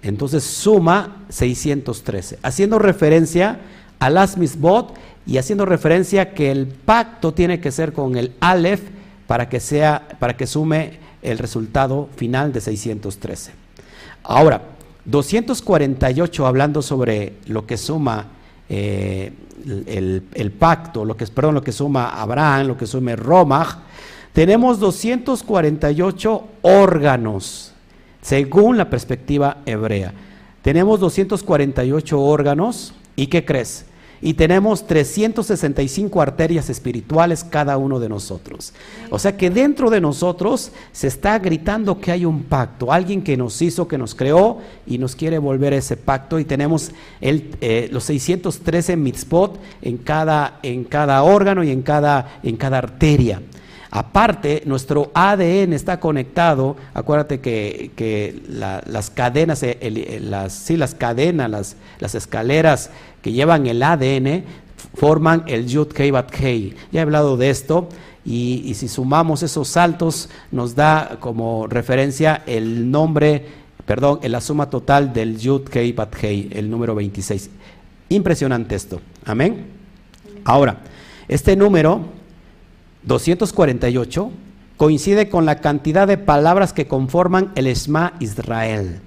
entonces 0.02 0.44
suma 0.44 1.24
613, 1.28 2.38
haciendo 2.42 2.78
referencia 2.78 3.60
al 3.98 4.16
Asmisbot 4.18 4.94
y 5.26 5.38
haciendo 5.38 5.66
referencia 5.66 6.32
que 6.32 6.50
el 6.50 6.66
pacto 6.66 7.32
tiene 7.32 7.60
que 7.60 7.70
ser 7.70 7.92
con 7.92 8.16
el 8.16 8.32
Aleph 8.40 8.80
para 9.26 9.48
que 9.48 9.60
sea, 9.60 10.08
para 10.18 10.36
que 10.36 10.46
sume 10.46 10.98
el 11.22 11.38
resultado 11.38 12.08
final 12.16 12.52
de 12.52 12.60
613. 12.60 13.52
Ahora, 14.22 14.62
248 15.04 16.46
hablando 16.46 16.82
sobre 16.82 17.34
lo 17.46 17.66
que 17.66 17.76
suma 17.76 18.26
eh, 18.68 19.32
el, 19.66 20.52
pacto, 20.52 21.04
lo 21.04 21.16
que, 21.16 21.26
perdón, 21.26 21.54
lo 21.54 21.62
que 21.62 21.72
suma 21.72 22.20
Abraham, 22.20 22.68
lo 22.68 22.76
que 22.76 22.86
suma 22.86 23.16
Roma, 23.16 23.84
tenemos 24.32 24.78
248 24.78 26.44
órganos, 26.62 27.72
según 28.22 28.76
la 28.76 28.88
perspectiva 28.88 29.58
hebrea. 29.66 30.12
Tenemos 30.62 31.00
248 31.00 32.20
órganos, 32.20 32.94
¿y 33.16 33.26
qué 33.26 33.44
crees? 33.44 33.86
Y 34.22 34.34
tenemos 34.34 34.86
365 34.86 36.20
arterias 36.20 36.68
espirituales 36.68 37.44
cada 37.44 37.78
uno 37.78 37.98
de 37.98 38.08
nosotros. 38.08 38.72
O 39.10 39.18
sea 39.18 39.36
que 39.36 39.50
dentro 39.50 39.90
de 39.90 40.00
nosotros 40.00 40.72
se 40.92 41.06
está 41.06 41.38
gritando 41.38 42.00
que 42.00 42.12
hay 42.12 42.24
un 42.24 42.42
pacto, 42.42 42.92
alguien 42.92 43.22
que 43.22 43.36
nos 43.36 43.60
hizo, 43.62 43.88
que 43.88 43.98
nos 43.98 44.14
creó 44.14 44.58
y 44.86 44.98
nos 44.98 45.16
quiere 45.16 45.38
volver 45.38 45.72
a 45.72 45.76
ese 45.76 45.96
pacto 45.96 46.38
y 46.38 46.44
tenemos 46.44 46.90
el, 47.20 47.50
eh, 47.60 47.88
los 47.90 48.04
613 48.04 48.96
mitzvot 48.96 49.58
en 49.82 49.96
cada, 49.96 50.58
en 50.62 50.84
cada 50.84 51.22
órgano 51.22 51.64
y 51.64 51.70
en 51.70 51.82
cada, 51.82 52.40
en 52.42 52.56
cada 52.56 52.78
arteria. 52.78 53.40
Aparte, 53.92 54.62
nuestro 54.66 55.10
ADN 55.14 55.72
está 55.72 55.98
conectado, 55.98 56.76
acuérdate 56.94 57.40
que, 57.40 58.40
las 58.86 59.10
cadenas, 59.10 59.62
eh, 59.64 60.20
las, 60.22 60.52
sí, 60.52 60.76
las 60.76 60.94
cadenas, 60.94 61.50
las, 61.50 61.76
las 61.98 62.14
escaleras 62.14 62.90
que 63.20 63.32
llevan 63.32 63.66
el 63.66 63.82
ADN 63.82 64.44
forman 64.94 65.42
el 65.46 65.66
Yud 65.66 65.88
Kei 65.88 66.10
Bat 66.10 66.30
Kei. 66.30 66.74
Ya 66.92 67.00
he 67.00 67.02
hablado 67.02 67.36
de 67.36 67.50
esto 67.50 67.88
y, 68.24 68.72
si 68.74 68.86
sumamos 68.86 69.42
esos 69.42 69.68
saltos 69.68 70.28
nos 70.52 70.74
da 70.74 71.16
como 71.20 71.66
referencia 71.66 72.42
el 72.46 72.90
nombre, 72.90 73.44
perdón, 73.86 74.20
la 74.22 74.40
suma 74.40 74.70
total 74.70 75.12
del 75.12 75.36
Yud 75.38 75.62
Kei 75.64 75.92
Bat 75.92 76.14
Kei, 76.14 76.48
el 76.52 76.70
número 76.70 76.94
26. 76.94 77.50
Impresionante 78.10 78.74
esto. 78.76 79.00
Amén. 79.24 79.66
Ahora, 80.44 80.78
este 81.28 81.56
número 81.56 82.19
248 83.04 84.30
coincide 84.76 85.28
con 85.28 85.46
la 85.46 85.60
cantidad 85.60 86.08
de 86.08 86.18
palabras 86.18 86.72
que 86.72 86.88
conforman 86.88 87.52
el 87.54 87.66
Esma 87.66 88.14
Israel. 88.20 89.00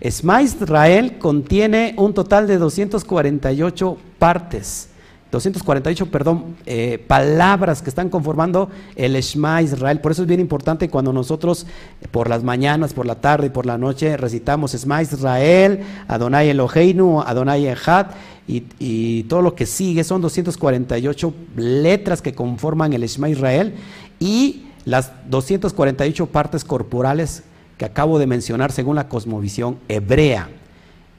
Esma 0.00 0.42
Israel 0.42 1.18
contiene 1.18 1.94
un 1.98 2.14
total 2.14 2.46
de 2.46 2.58
248 2.58 3.96
partes, 4.18 4.88
248, 5.30 6.06
perdón, 6.10 6.56
eh, 6.66 7.04
palabras 7.06 7.82
que 7.82 7.90
están 7.90 8.08
conformando 8.08 8.70
el 8.96 9.14
Esma 9.14 9.62
Israel. 9.62 10.00
Por 10.00 10.12
eso 10.12 10.22
es 10.22 10.28
bien 10.28 10.40
importante 10.40 10.88
cuando 10.88 11.12
nosotros 11.12 11.66
por 12.10 12.28
las 12.28 12.42
mañanas, 12.42 12.94
por 12.94 13.06
la 13.06 13.16
tarde 13.16 13.46
y 13.46 13.50
por 13.50 13.66
la 13.66 13.78
noche 13.78 14.16
recitamos 14.16 14.74
Esma 14.74 15.02
Israel, 15.02 15.80
Adonai 16.08 16.48
Eloheinu, 16.48 17.20
Adonai 17.20 17.68
Echad 17.68 18.06
y, 18.48 19.22
todo 19.24 19.42
lo 19.42 19.54
que 19.54 19.66
sigue 19.66 20.02
son 20.02 20.20
248 20.22 21.34
letras 21.56 22.20
que 22.20 22.34
conforman 22.34 22.92
el 22.92 23.04
Esma 23.04 23.28
Israel 23.28 23.74
y 24.18 24.64
las 24.84 25.12
248 25.30 26.26
partes 26.26 26.64
corporales 26.64 27.44
que 27.78 27.84
acabo 27.84 28.18
de 28.18 28.26
mencionar 28.26 28.72
según 28.72 28.96
la 28.96 29.08
cosmovisión 29.08 29.78
hebrea. 29.88 30.48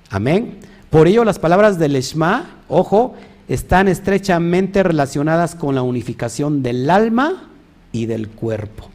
Amén. 0.10 0.60
Por 0.90 1.08
ello 1.08 1.24
las 1.24 1.40
palabras 1.40 1.80
del 1.80 1.94
Shema, 1.94 2.58
ojo, 2.68 3.16
están 3.48 3.88
estrechamente 3.88 4.84
relacionadas 4.84 5.56
con 5.56 5.76
la 5.76 5.82
unificación 5.84 6.64
del 6.64 6.90
alma 6.90 7.50
y 7.92 8.06
del 8.08 8.30
cuerpo. 8.30 8.90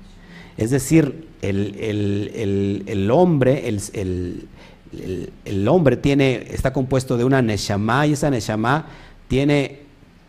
Es 0.57 0.71
decir, 0.71 1.27
el, 1.43 3.11
hombre, 3.11 3.69
el, 3.69 4.49
hombre 5.69 5.97
tiene, 5.97 6.47
está 6.51 6.73
compuesto 6.73 7.17
de 7.17 7.25
una 7.25 7.43
Neshama 7.43 8.07
y 8.07 8.13
esa 8.13 8.31
Neshama 8.31 8.87
tiene 9.29 9.81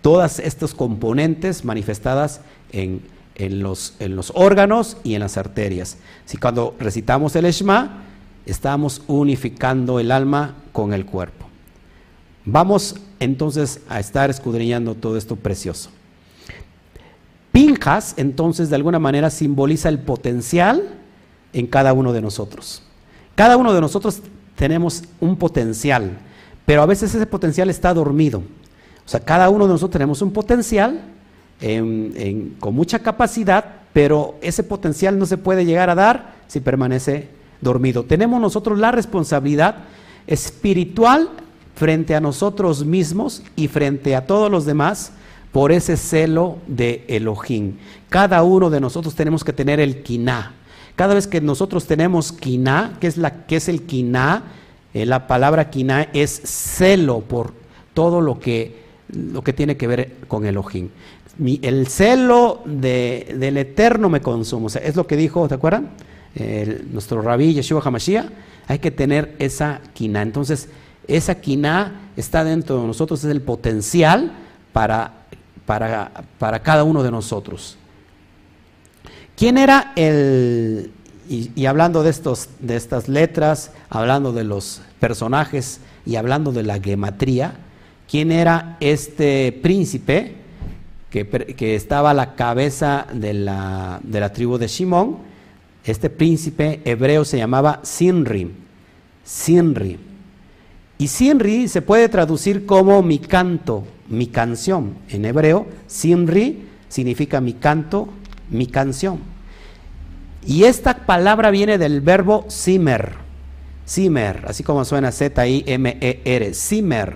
todos 0.01 0.39
estos 0.39 0.73
componentes 0.73 1.65
manifestadas 1.65 2.41
en, 2.71 3.01
los, 3.37 3.95
en 3.99 4.15
los 4.15 4.31
órganos 4.35 4.97
y 5.03 5.15
en 5.15 5.21
las 5.21 5.37
arterias. 5.37 5.97
Si 6.25 6.37
cuando 6.37 6.75
recitamos 6.79 7.35
el 7.35 7.45
Shema, 7.45 8.03
estamos 8.45 9.01
unificando 9.07 9.99
el 9.99 10.11
alma 10.11 10.55
con 10.71 10.93
el 10.93 11.05
cuerpo. 11.05 11.45
Vamos 12.45 12.95
entonces 13.19 13.81
a 13.89 13.99
estar 13.99 14.29
escudriñando 14.29 14.95
todo 14.95 15.17
esto 15.17 15.35
precioso. 15.35 15.89
Pinjas, 17.51 18.13
entonces, 18.17 18.69
de 18.69 18.75
alguna 18.75 18.99
manera 18.99 19.29
simboliza 19.29 19.89
el 19.89 19.99
potencial 19.99 20.95
en 21.53 21.67
cada 21.67 21.91
uno 21.93 22.13
de 22.13 22.21
nosotros. 22.21 22.83
Cada 23.35 23.57
uno 23.57 23.73
de 23.73 23.81
nosotros 23.81 24.21
tenemos 24.57 25.03
un 25.21 25.37
potencial, 25.37 26.17
pero 26.65 26.81
a 26.81 26.85
veces 26.85 27.15
ese 27.15 27.25
potencial 27.25 27.69
está 27.69 27.93
dormido. 27.93 28.39
O 28.39 29.09
sea, 29.09 29.21
cada 29.21 29.49
uno 29.49 29.67
de 29.67 29.73
nosotros 29.73 29.93
tenemos 29.93 30.21
un 30.21 30.31
potencial 30.31 30.99
con 32.59 32.75
mucha 32.75 32.99
capacidad, 32.99 33.63
pero 33.93 34.35
ese 34.41 34.63
potencial 34.63 35.17
no 35.17 35.25
se 35.25 35.37
puede 35.37 35.63
llegar 35.63 35.89
a 35.89 35.95
dar 35.95 36.35
si 36.47 36.59
permanece 36.59 37.29
dormido. 37.61 38.03
Tenemos 38.03 38.41
nosotros 38.41 38.77
la 38.77 38.91
responsabilidad 38.91 39.75
espiritual 40.27 41.29
frente 41.75 42.15
a 42.15 42.19
nosotros 42.19 42.83
mismos 42.83 43.43
y 43.55 43.69
frente 43.69 44.15
a 44.15 44.25
todos 44.25 44.51
los 44.51 44.65
demás 44.65 45.13
por 45.51 45.71
ese 45.71 45.95
celo 45.95 46.57
de 46.67 47.05
Elohim. 47.07 47.77
Cada 48.09 48.43
uno 48.43 48.69
de 48.69 48.81
nosotros 48.81 49.15
tenemos 49.15 49.43
que 49.43 49.53
tener 49.53 49.79
el 49.79 50.03
quiná. 50.03 50.53
Cada 50.97 51.13
vez 51.13 51.27
que 51.27 51.39
nosotros 51.39 51.85
tenemos 51.85 52.33
quiná, 52.33 52.97
¿qué 52.99 53.07
es, 53.07 53.15
la, 53.15 53.45
es 53.47 53.69
el 53.69 53.83
quiná? 53.83 54.43
Eh, 54.93 55.05
la 55.05 55.27
palabra 55.27 55.69
quiná 55.69 56.09
es 56.11 56.41
celo 56.43 57.21
por 57.21 57.53
todo 57.93 58.19
lo 58.19 58.37
que, 58.37 58.83
lo 59.13 59.41
que 59.41 59.53
tiene 59.53 59.77
que 59.77 59.87
ver 59.87 60.15
con 60.27 60.45
Elohim. 60.45 60.89
el 61.39 61.87
celo 61.87 62.61
del 62.65 63.57
Eterno 63.57 64.09
me 64.09 64.19
consume. 64.19 64.67
es 64.83 64.97
lo 64.97 65.07
que 65.07 65.15
dijo, 65.15 65.47
¿te 65.47 65.55
acuerdan? 65.55 65.89
nuestro 66.91 67.21
rabí 67.21 67.53
Yeshua 67.53 67.81
Hamashiach. 67.83 68.27
Hay 68.67 68.79
que 68.79 68.91
tener 68.91 69.35
esa 69.39 69.79
quiná. 69.93 70.21
Entonces, 70.21 70.67
esa 71.07 71.35
quiná 71.35 72.11
está 72.17 72.43
dentro 72.43 72.81
de 72.81 72.87
nosotros, 72.87 73.23
es 73.23 73.31
el 73.31 73.41
potencial 73.41 74.33
para 74.73 75.17
para, 75.67 76.23
para 76.39 76.63
cada 76.63 76.83
uno 76.83 77.03
de 77.03 77.11
nosotros. 77.11 77.77
¿Quién 79.37 79.59
era 79.59 79.93
el, 79.95 80.89
y, 81.29 81.67
hablando 81.67 82.01
de, 82.01 82.09
estos, 82.09 82.49
de 82.59 82.75
estas 82.75 83.07
letras, 83.07 83.71
hablando 83.87 84.33
de 84.33 84.43
los 84.43 84.81
personajes 84.99 85.79
y 86.07 86.15
hablando 86.15 86.51
de 86.51 86.63
la 86.63 86.79
gematría, 86.79 87.53
quién 88.09 88.31
era 88.31 88.77
este 88.79 89.51
príncipe 89.61 90.37
que, 91.11 91.27
que 91.27 91.75
estaba 91.75 92.09
a 92.09 92.13
la 92.15 92.33
cabeza 92.33 93.05
de 93.13 93.35
la, 93.35 93.99
de 94.01 94.19
la 94.19 94.33
tribu 94.33 94.57
de 94.57 94.67
Shimón? 94.67 95.19
Este 95.85 96.09
príncipe 96.09 96.81
hebreo 96.83 97.23
se 97.23 97.37
llamaba 97.37 97.81
Sinri. 97.83 98.51
Sinri. 99.23 99.99
Y 100.97 101.07
Sinri 101.09 101.67
se 101.67 101.83
puede 101.83 102.09
traducir 102.09 102.65
como 102.65 103.03
mi 103.03 103.19
canto, 103.19 103.83
mi 104.09 104.25
canción. 104.25 104.95
En 105.09 105.25
hebreo, 105.25 105.67
Sinri 105.85 106.65
significa 106.89 107.39
mi 107.39 107.53
canto, 107.53 108.09
mi 108.49 108.67
canción. 108.67 109.19
Y 110.45 110.63
esta 110.63 111.05
palabra 111.05 111.51
viene 111.51 111.77
del 111.77 112.01
verbo 112.01 112.45
simer. 112.47 113.13
Simer, 113.85 114.45
así 114.47 114.63
como 114.63 114.85
suena 114.85 115.11
Z-I-M-E-R, 115.11 116.53
simer. 116.53 117.15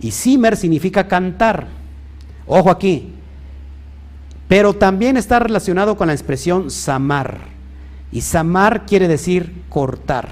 Y 0.00 0.10
simer 0.10 0.56
significa 0.56 1.08
cantar. 1.08 1.68
Ojo 2.46 2.70
aquí. 2.70 3.12
Pero 4.48 4.74
también 4.74 5.16
está 5.16 5.38
relacionado 5.38 5.96
con 5.96 6.08
la 6.08 6.12
expresión 6.12 6.70
samar. 6.70 7.38
Y 8.12 8.20
samar 8.20 8.86
quiere 8.86 9.08
decir 9.08 9.62
cortar. 9.68 10.28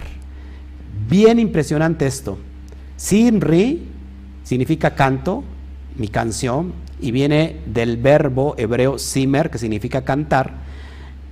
Bien 1.08 1.38
impresionante 1.38 2.06
esto. 2.06 2.38
Sinri 2.96 3.88
significa 4.44 4.94
canto, 4.94 5.42
mi 5.96 6.08
canción, 6.08 6.72
y 7.00 7.10
viene 7.10 7.60
del 7.66 7.96
verbo 7.96 8.54
hebreo 8.58 8.98
simer, 8.98 9.50
que 9.50 9.58
significa 9.58 10.04
cantar, 10.04 10.54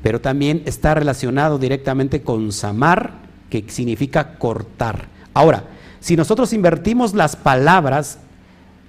pero 0.02 0.20
también 0.20 0.62
está 0.66 0.94
relacionado 0.94 1.58
directamente 1.58 2.22
con 2.22 2.52
samar, 2.52 3.12
que 3.48 3.64
significa 3.68 4.38
cortar. 4.38 5.06
Ahora, 5.34 5.64
si 6.00 6.16
nosotros 6.16 6.52
invertimos 6.52 7.14
las 7.14 7.36
palabras 7.36 8.18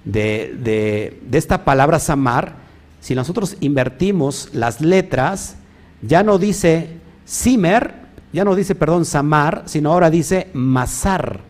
de, 0.04 1.20
de 1.22 1.38
esta 1.38 1.64
palabra 1.64 1.98
samar, 1.98 2.56
si 3.00 3.14
nosotros 3.14 3.56
invertimos 3.60 4.48
las 4.52 4.80
letras, 4.80 5.56
ya 6.02 6.22
no 6.22 6.38
dice 6.38 6.88
simer, 7.24 7.94
ya 8.32 8.44
no 8.44 8.54
dice, 8.54 8.74
perdón, 8.74 9.04
samar, 9.04 9.62
sino 9.66 9.92
ahora 9.92 10.10
dice 10.10 10.48
masar. 10.54 11.40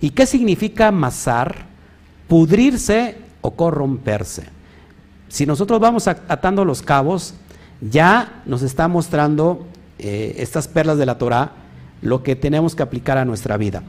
¿Y 0.00 0.10
qué 0.10 0.26
significa 0.26 0.90
masar? 0.90 1.64
Pudrirse 2.28 3.16
o 3.40 3.52
corromperse. 3.52 4.55
Si 5.28 5.46
nosotros 5.46 5.80
vamos 5.80 6.08
atando 6.08 6.64
los 6.64 6.82
cabos, 6.82 7.34
ya 7.80 8.42
nos 8.46 8.62
está 8.62 8.88
mostrando 8.88 9.66
eh, 9.98 10.36
estas 10.38 10.68
perlas 10.68 10.98
de 10.98 11.06
la 11.06 11.18
Torah 11.18 11.52
lo 12.02 12.22
que 12.22 12.36
tenemos 12.36 12.74
que 12.74 12.82
aplicar 12.82 13.18
a 13.18 13.24
nuestra 13.24 13.56
vida. 13.56 13.82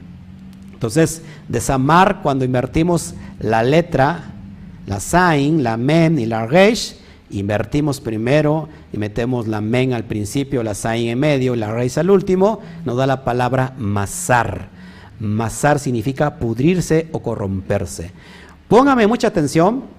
Entonces, 0.73 1.21
desamar 1.47 2.21
cuando 2.21 2.45
invertimos 2.45 3.15
la 3.39 3.63
letra, 3.63 4.31
la 4.85 4.99
sain, 4.99 5.63
la 5.63 5.75
men 5.75 6.19
y 6.19 6.25
la 6.25 6.45
reish, 6.45 6.97
invertimos 7.29 7.99
primero 7.99 8.69
y 8.93 8.97
metemos 8.97 9.47
la 9.47 9.59
men 9.59 9.93
al 9.93 10.05
principio, 10.05 10.63
la 10.63 10.75
sain 10.75 11.09
en 11.09 11.19
medio 11.19 11.55
y 11.55 11.57
la 11.57 11.71
raíz 11.71 11.97
al 11.97 12.09
último, 12.09 12.61
nos 12.85 12.95
da 12.95 13.07
la 13.07 13.23
palabra 13.23 13.73
masar. 13.77 14.69
Masar 15.19 15.79
significa 15.79 16.37
pudrirse 16.37 17.07
o 17.11 17.21
corromperse. 17.21 18.11
Póngame 18.67 19.07
mucha 19.07 19.27
atención. 19.27 19.96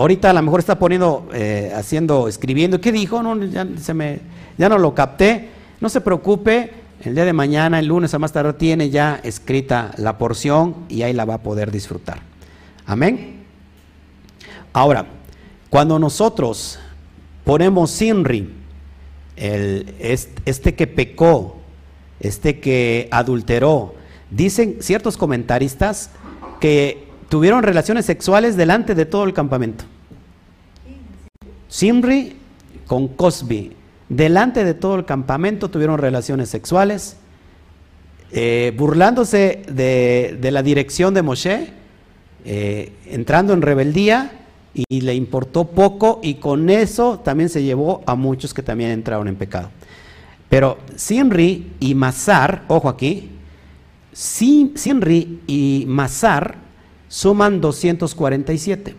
Ahorita 0.00 0.30
a 0.30 0.32
lo 0.32 0.40
mejor 0.40 0.60
está 0.60 0.78
poniendo, 0.78 1.28
eh, 1.34 1.74
haciendo, 1.76 2.26
escribiendo. 2.26 2.80
¿Qué 2.80 2.90
dijo? 2.90 3.22
No, 3.22 3.36
ya, 3.44 3.66
no 3.66 4.78
lo 4.78 4.94
capté. 4.94 5.50
No 5.78 5.90
se 5.90 6.00
preocupe. 6.00 6.72
El 7.02 7.14
día 7.14 7.26
de 7.26 7.34
mañana, 7.34 7.78
el 7.78 7.88
lunes 7.88 8.14
a 8.14 8.18
más 8.18 8.32
tarde, 8.32 8.54
tiene 8.54 8.88
ya 8.88 9.20
escrita 9.22 9.90
la 9.98 10.16
porción 10.16 10.74
y 10.88 11.02
ahí 11.02 11.12
la 11.12 11.26
va 11.26 11.34
a 11.34 11.42
poder 11.42 11.70
disfrutar. 11.70 12.20
Amén. 12.86 13.44
Ahora, 14.72 15.04
cuando 15.68 15.98
nosotros 15.98 16.78
ponemos 17.44 17.90
Sinri, 17.90 18.54
este 19.36 20.74
que 20.76 20.86
pecó, 20.86 21.58
este 22.20 22.58
que 22.58 23.06
adulteró, 23.10 23.96
dicen 24.30 24.78
ciertos 24.80 25.18
comentaristas 25.18 26.08
que 26.58 27.09
tuvieron 27.30 27.62
relaciones 27.62 28.04
sexuales 28.04 28.56
delante 28.56 28.94
de 28.94 29.06
todo 29.06 29.24
el 29.24 29.32
campamento. 29.32 29.84
Simri 31.68 32.36
con 32.88 33.06
Cosby, 33.06 33.72
delante 34.08 34.64
de 34.64 34.74
todo 34.74 34.96
el 34.96 35.04
campamento 35.04 35.70
tuvieron 35.70 35.96
relaciones 35.98 36.48
sexuales, 36.48 37.16
eh, 38.32 38.74
burlándose 38.76 39.62
de, 39.70 40.50
la 40.50 40.62
dirección 40.64 41.14
de 41.14 41.22
Moshe, 41.22 41.72
eh, 42.44 42.92
entrando 43.06 43.52
en 43.52 43.62
rebeldía 43.62 44.32
y 44.74 45.00
le 45.00 45.14
importó 45.14 45.68
poco 45.68 46.18
y 46.24 46.34
con 46.34 46.68
eso 46.68 47.20
también 47.20 47.48
se 47.48 47.62
llevó 47.62 48.02
a 48.06 48.16
muchos 48.16 48.52
que 48.52 48.64
también 48.64 48.90
entraron 48.90 49.28
en 49.28 49.36
pecado. 49.36 49.70
Pero 50.48 50.78
Sinri 50.96 51.74
y 51.78 51.94
Masar, 51.94 52.64
ojo 52.66 52.88
aquí, 52.88 53.30
Sinri 54.12 55.42
y 55.46 55.84
Masar 55.86 56.69
suman 57.10 57.60
247. 57.60 58.94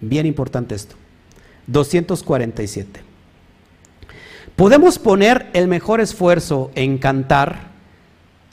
Bien 0.00 0.26
importante 0.26 0.74
esto. 0.74 0.96
247. 1.68 3.00
Podemos 4.56 4.98
poner 4.98 5.48
el 5.52 5.68
mejor 5.68 6.00
esfuerzo 6.00 6.72
en 6.74 6.98
cantar 6.98 7.70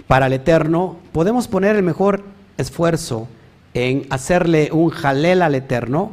para 0.05 0.27
el 0.27 0.33
Eterno, 0.33 0.97
podemos 1.11 1.47
poner 1.47 1.75
el 1.75 1.83
mejor 1.83 2.23
esfuerzo 2.57 3.27
en 3.73 4.05
hacerle 4.09 4.69
un 4.71 4.89
jalel 4.89 5.41
al 5.41 5.55
Eterno, 5.55 6.11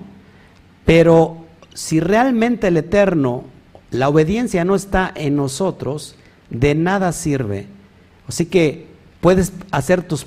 pero 0.85 1.45
si 1.75 2.01
realmente 2.01 2.69
el 2.69 2.77
Eterno, 2.77 3.45
la 3.91 4.09
obediencia 4.09 4.65
no 4.65 4.75
está 4.75 5.13
en 5.15 5.37
nosotros, 5.37 6.17
de 6.51 6.75
nada 6.75 7.13
sirve. 7.13 7.67
Así 8.29 8.47
que 8.47 8.87
puedes 9.21 9.53
hacer 9.71 10.03
tus, 10.03 10.27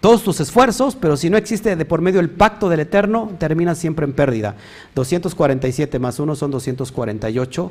todos 0.00 0.22
tus 0.22 0.38
esfuerzos, 0.40 0.94
pero 0.94 1.16
si 1.16 1.28
no 1.28 1.36
existe 1.36 1.74
de 1.74 1.84
por 1.84 2.00
medio 2.00 2.20
el 2.20 2.30
pacto 2.30 2.68
del 2.68 2.80
Eterno, 2.80 3.32
terminas 3.38 3.78
siempre 3.78 4.04
en 4.04 4.12
pérdida. 4.12 4.54
247 4.94 5.98
más 5.98 6.20
1 6.20 6.36
son 6.36 6.50
248. 6.50 7.70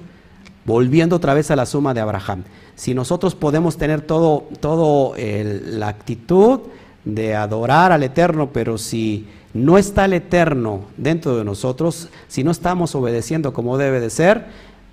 volviendo 0.67 1.15
otra 1.15 1.33
vez 1.33 1.49
a 1.49 1.55
la 1.55 1.65
suma 1.65 1.93
de 1.93 2.01
Abraham. 2.01 2.43
Si 2.75 2.93
nosotros 2.93 3.35
podemos 3.35 3.77
tener 3.77 4.01
todo, 4.01 4.43
todo 4.59 5.13
la 5.17 5.87
actitud 5.87 6.59
de 7.05 7.35
adorar 7.35 7.93
al 7.93 8.03
Eterno, 8.03 8.49
pero 8.51 8.77
si 8.77 9.27
no 9.53 9.77
está 9.77 10.03
el 10.05 10.13
Eterno 10.13 10.81
dentro 10.97 11.37
de 11.37 11.45
nosotros, 11.45 12.09
si 12.27 12.43
no 12.43 12.51
estamos 12.51 12.93
obedeciendo 12.95 13.53
como 13.53 13.77
debe 13.77 14.01
de 14.01 14.09
ser, 14.09 14.45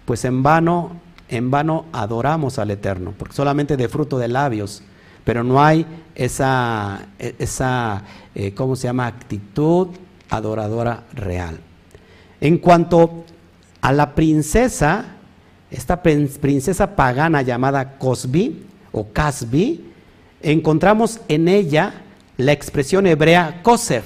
pues 0.05 0.25
en 0.25 0.45
vano, 0.45 0.93
en 1.29 1.51
vano 1.51 1.87
adoramos 1.93 2.61
al 2.61 2.71
Eterno, 2.71 3.13
porque 3.19 3.35
solamente 3.35 3.77
de 3.77 3.89
fruto 3.89 4.17
de 4.17 4.29
labios, 4.29 4.83
pero 5.25 5.43
no 5.43 5.63
hay 5.63 5.87
esa, 6.15 7.07
esa 7.19 8.05
eh, 8.35 8.53
¿cómo 8.53 8.77
se 8.77 8.89
llama?, 8.89 9.07
actitud 9.07 9.89
adoradora 10.29 11.05
real. 11.13 11.59
En 12.41 12.59
cuanto 12.59 13.25
a 13.81 13.93
la 13.93 14.15
princesa, 14.15 15.05
esta 15.71 16.03
princesa 16.03 16.97
pagana 16.97 17.43
llamada 17.43 17.97
Cosbi 17.99 18.65
o 18.93 19.09
Casbi, 19.13 19.93
encontramos 20.43 21.21
en 21.29 21.49
ella 21.49 22.03
la 22.37 22.53
expresión 22.53 23.07
hebrea 23.07 23.61
Kosef. 23.63 24.05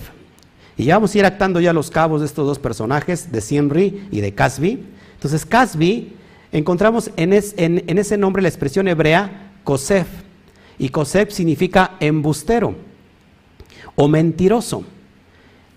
Y 0.77 0.85
ya 0.85 0.97
vamos 0.97 1.15
a 1.15 1.19
ir 1.19 1.25
actando 1.25 1.61
ya 1.61 1.73
los 1.73 1.91
cabos 1.91 2.21
de 2.21 2.27
estos 2.27 2.47
dos 2.47 2.59
personajes, 2.59 3.33
de 3.33 3.41
Sinri 3.41 4.07
y 4.13 4.21
de 4.21 4.35
Casbi. 4.35 4.85
Entonces, 5.15 5.45
Casbi, 5.45 6.15
encontramos 6.53 7.11
en, 7.17 7.33
en, 7.33 7.99
ese 7.99 8.17
nombre 8.17 8.43
la 8.43 8.49
expresión 8.49 8.87
hebrea 8.87 9.53
Kosef. 9.65 10.07
Y 10.79 10.91
Kosef 10.91 11.33
significa 11.33 11.97
embustero 12.01 12.75
o 13.95 14.09
mentiroso. 14.09 14.85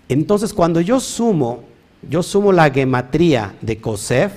Entonces, 0.08 0.52
cuando 0.52 0.80
yo 0.80 1.00
sumo, 1.00 1.64
yo 2.08 2.22
sumo 2.22 2.52
la 2.52 2.70
gematría 2.70 3.54
de 3.60 3.78
Kosef, 3.78 4.32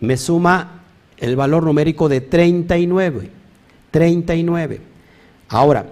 me 0.00 0.16
suma 0.16 0.82
el 1.16 1.36
valor 1.36 1.64
numérico 1.64 2.08
de 2.08 2.20
39. 2.20 3.30
39. 3.90 4.80
Ahora, 5.48 5.86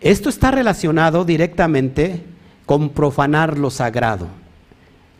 esto 0.00 0.28
está 0.28 0.50
relacionado 0.50 1.24
directamente 1.24 2.22
con 2.66 2.90
profanar 2.90 3.58
lo 3.58 3.70
sagrado. 3.70 4.26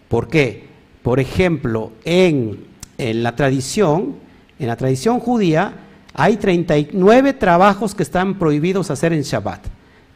¿Por 0.08 0.28
qué? 0.28 0.66
Por 1.02 1.20
ejemplo, 1.20 1.92
en, 2.04 2.64
en 2.98 3.22
la 3.22 3.36
tradición, 3.36 4.16
en 4.58 4.66
la 4.66 4.76
tradición 4.76 5.20
judía, 5.20 5.85
hay 6.18 6.38
39 6.38 7.34
trabajos 7.34 7.94
que 7.94 8.02
están 8.02 8.38
prohibidos 8.38 8.90
hacer 8.90 9.12
en 9.12 9.20
Shabbat. 9.20 9.66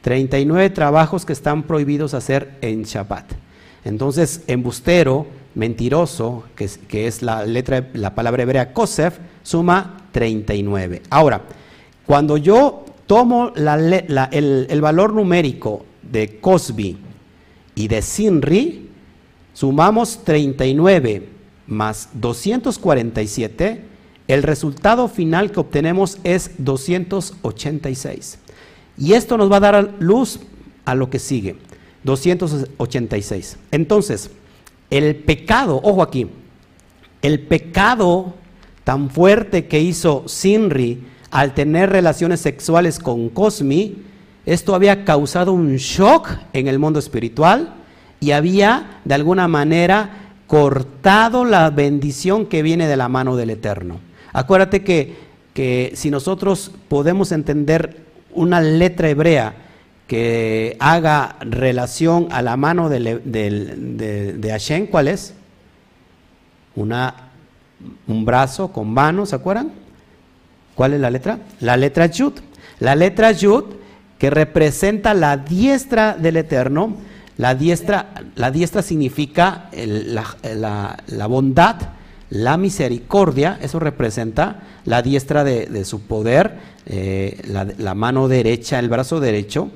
39 0.00 0.70
trabajos 0.70 1.26
que 1.26 1.34
están 1.34 1.64
prohibidos 1.64 2.14
hacer 2.14 2.56
en 2.62 2.84
Shabbat. 2.84 3.32
Entonces, 3.84 4.42
embustero, 4.46 5.26
mentiroso, 5.54 6.44
que 6.54 7.06
es, 7.06 7.20
la 7.20 7.44
letra, 7.44 7.90
la 7.92 8.14
palabra 8.14 8.44
hebrea 8.44 8.72
Kosef, 8.72 9.18
suma 9.42 10.06
39. 10.12 11.02
Ahora, 11.10 11.42
cuando 12.06 12.38
yo 12.38 12.86
tomo 13.06 13.52
el, 13.54 14.80
valor 14.80 15.12
numérico 15.12 15.84
de 16.00 16.40
Cosby 16.40 16.96
y 17.74 17.88
de 17.88 18.00
Sinri, 18.00 18.88
sumamos 19.52 20.24
39 20.24 21.28
más 21.66 22.08
247, 22.14 23.89
el 24.32 24.44
resultado 24.44 25.08
final 25.08 25.50
que 25.50 25.58
obtenemos 25.58 26.18
es 26.22 26.52
286. 26.58 28.38
Y 28.96 29.14
esto 29.14 29.36
nos 29.36 29.50
va 29.50 29.56
a 29.56 29.60
dar 29.60 29.94
luz 29.98 30.38
a 30.84 30.94
lo 30.94 31.10
que 31.10 31.18
sigue, 31.18 31.56
286. 32.04 33.56
Entonces, 33.72 34.30
el 34.88 35.16
pecado, 35.16 35.80
ojo 35.82 36.00
aquí, 36.00 36.28
el 37.22 37.40
pecado 37.40 38.34
tan 38.84 39.10
fuerte 39.10 39.66
que 39.66 39.80
hizo 39.80 40.22
Sinri 40.28 41.02
al 41.32 41.52
tener 41.54 41.90
relaciones 41.90 42.40
sexuales 42.40 43.00
con 43.00 43.30
Cosmi, 43.30 43.96
esto 44.46 44.76
había 44.76 45.04
causado 45.04 45.52
un 45.52 45.74
shock 45.76 46.28
en 46.52 46.68
el 46.68 46.78
mundo 46.78 47.00
espiritual 47.00 47.74
y 48.20 48.30
había 48.30 49.00
de 49.04 49.14
alguna 49.14 49.48
manera 49.48 50.34
cortado 50.46 51.44
la 51.44 51.70
bendición 51.70 52.46
que 52.46 52.62
viene 52.62 52.86
de 52.86 52.96
la 52.96 53.08
mano 53.08 53.34
del 53.34 53.50
Eterno. 53.50 54.09
Acuérdate 54.32 54.82
que, 54.82 55.16
que 55.54 55.92
si 55.94 56.10
nosotros 56.10 56.70
podemos 56.88 57.32
entender 57.32 58.04
una 58.32 58.60
letra 58.60 59.08
hebrea, 59.08 59.54
que 60.10 60.76
haga 60.80 61.36
relación 61.38 62.26
a 62.32 62.42
la 62.42 62.56
mano 62.56 62.88
de, 62.88 63.20
de, 63.24 64.50
Hashem, 64.50 64.88
¿cuál 64.88 65.06
es? 65.06 65.34
Una, 66.74 67.14
un 68.08 68.24
brazo 68.24 68.72
con 68.72 68.92
manos, 68.92 69.28
¿se 69.28 69.36
acuerdan? 69.36 69.70
¿Cuál 70.74 70.94
es 70.94 71.00
la 71.00 71.10
letra? 71.10 71.38
La 71.60 71.76
letra 71.76 72.06
Yud. 72.06 72.32
La 72.80 72.96
letra 72.96 73.30
Yud 73.30 73.66
que 74.18 74.30
representa 74.30 75.14
la 75.14 75.36
diestra 75.36 76.14
del 76.14 76.38
Eterno. 76.38 76.96
La 77.36 77.54
diestra, 77.54 78.08
la 78.34 78.50
diestra 78.50 78.82
significa 78.82 79.70
la, 79.72 81.26
bondad, 81.28 81.76
la 82.30 82.56
misericordia, 82.56 83.58
eso 83.60 83.80
representa 83.80 84.62
la 84.84 85.02
diestra 85.02 85.42
de, 85.42 85.84
su 85.84 86.02
poder, 86.02 86.58
eh, 86.86 87.40
la, 87.46 87.94
mano 87.94 88.28
derecha, 88.28 88.78
el 88.78 88.88
brazo 88.88 89.18
derecho. 89.18 89.68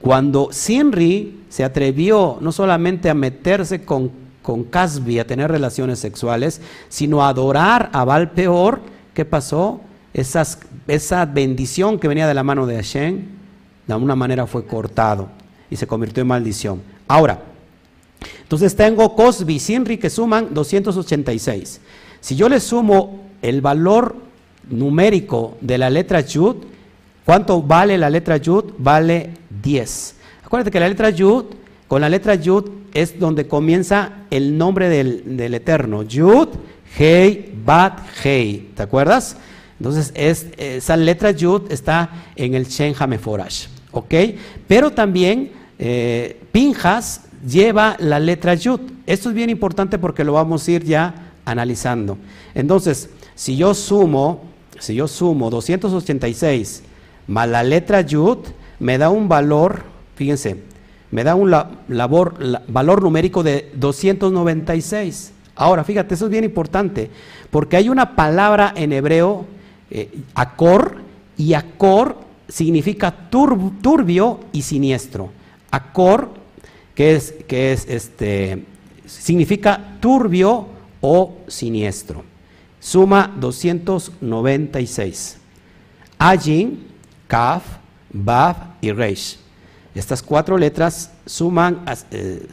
Cuando 0.00 0.48
Sinri 0.50 1.44
se 1.48 1.62
atrevió 1.62 2.38
no 2.40 2.50
solamente 2.50 3.08
a 3.08 3.14
meterse 3.14 3.84
con, 3.84 4.10
con 4.42 4.64
Casby, 4.64 5.20
a 5.20 5.26
tener 5.26 5.50
relaciones 5.52 6.00
sexuales, 6.00 6.60
sino 6.88 7.22
a 7.22 7.28
adorar 7.28 7.90
a 7.92 8.04
Baal 8.04 8.32
peor, 8.32 8.80
¿qué 9.14 9.24
pasó? 9.24 9.80
esa 10.14 11.24
bendición 11.24 11.98
que 11.98 12.06
venía 12.06 12.26
de 12.26 12.34
la 12.34 12.42
mano 12.42 12.66
de 12.66 12.76
Hashem, 12.76 13.28
de 13.86 13.92
alguna 13.94 14.14
manera 14.14 14.46
fue 14.46 14.66
cortado 14.66 15.28
y 15.70 15.76
se 15.76 15.86
convirtió 15.86 16.20
en 16.20 16.26
maldición. 16.26 16.82
Ahora, 17.08 17.40
entonces 18.52 18.76
tengo 18.76 19.16
Cosby 19.16 19.54
y 19.54 19.58
Sinri 19.58 19.96
que 19.96 20.10
suman 20.10 20.52
286. 20.52 21.80
Si 22.20 22.36
yo 22.36 22.50
le 22.50 22.60
sumo 22.60 23.22
el 23.40 23.62
valor 23.62 24.14
numérico 24.68 25.56
de 25.62 25.78
la 25.78 25.88
letra 25.88 26.20
Yud, 26.20 26.56
¿cuánto 27.24 27.62
vale 27.62 27.96
la 27.96 28.10
letra 28.10 28.36
Yud? 28.36 28.74
Vale 28.76 29.30
10. 29.62 30.16
Acuérdate 30.44 30.70
que 30.70 30.80
la 30.80 30.88
letra 30.90 31.08
Yud, 31.08 31.46
con 31.88 32.02
la 32.02 32.10
letra 32.10 32.34
Yud 32.34 32.68
es 32.92 33.18
donde 33.18 33.48
comienza 33.48 34.26
el 34.30 34.58
nombre 34.58 34.90
del, 34.90 35.54
Eterno. 35.54 36.02
Yud, 36.02 36.48
Hei, 36.98 37.54
Bat, 37.64 38.00
Hei. 38.22 38.68
¿Te 38.76 38.82
acuerdas? 38.82 39.38
Entonces, 39.78 40.12
es, 40.14 40.48
esa 40.58 40.98
letra 40.98 41.30
Yud 41.30 41.72
está 41.72 42.10
en 42.36 42.52
el 42.52 42.66
Shen 42.66 42.94
Hameforash. 42.98 43.68
¿Ok? 43.92 44.12
Pero 44.68 44.90
también 44.90 45.52
eh, 45.78 46.38
Pinjas 46.52 47.22
lleva 47.46 47.96
la 47.98 48.18
letra 48.18 48.54
Yud. 48.54 48.80
Esto 49.06 49.28
es 49.28 49.34
bien 49.34 49.50
importante 49.50 49.98
porque 49.98 50.24
lo 50.24 50.34
vamos 50.34 50.66
a 50.66 50.70
ir 50.70 50.84
ya 50.84 51.32
analizando. 51.44 52.18
Entonces, 52.54 53.10
si 53.34 53.56
yo 53.56 53.74
sumo, 53.74 54.42
si 54.78 54.94
yo 54.94 55.08
sumo 55.08 55.50
286 55.50 56.82
más 57.26 57.48
la 57.48 57.62
letra 57.62 58.00
Yud, 58.00 58.38
me 58.78 58.98
da 58.98 59.10
un 59.10 59.28
valor, 59.28 59.82
fíjense, 60.16 60.58
me 61.10 61.24
da 61.24 61.34
un 61.34 61.50
labor, 61.88 62.62
valor 62.68 63.02
numérico 63.02 63.42
de 63.42 63.70
296. 63.74 65.32
Ahora, 65.54 65.84
fíjate, 65.84 66.14
eso 66.14 66.24
es 66.24 66.30
bien 66.30 66.44
importante, 66.44 67.10
porque 67.50 67.76
hay 67.76 67.88
una 67.88 68.16
palabra 68.16 68.72
en 68.74 68.92
hebreo, 68.92 69.44
eh, 69.90 70.10
acor, 70.34 70.96
y 71.36 71.54
acor 71.54 72.16
significa 72.48 73.28
turbio 73.30 74.40
y 74.52 74.62
siniestro. 74.62 75.30
Acor, 75.70 76.30
que 76.94 77.14
es, 77.14 77.34
que 77.46 77.72
es 77.72 77.86
este, 77.88 78.64
significa 79.06 79.96
turbio 80.00 80.66
o 81.00 81.38
siniestro. 81.46 82.24
Suma 82.80 83.32
296. 83.38 85.38
Ajin, 86.18 86.86
Kaf, 87.28 87.62
Bav 88.12 88.56
y 88.80 88.90
Reish. 88.92 89.38
Estas 89.94 90.22
cuatro 90.22 90.56
letras 90.56 91.12
suman, 91.26 91.84
eh, 92.10 92.46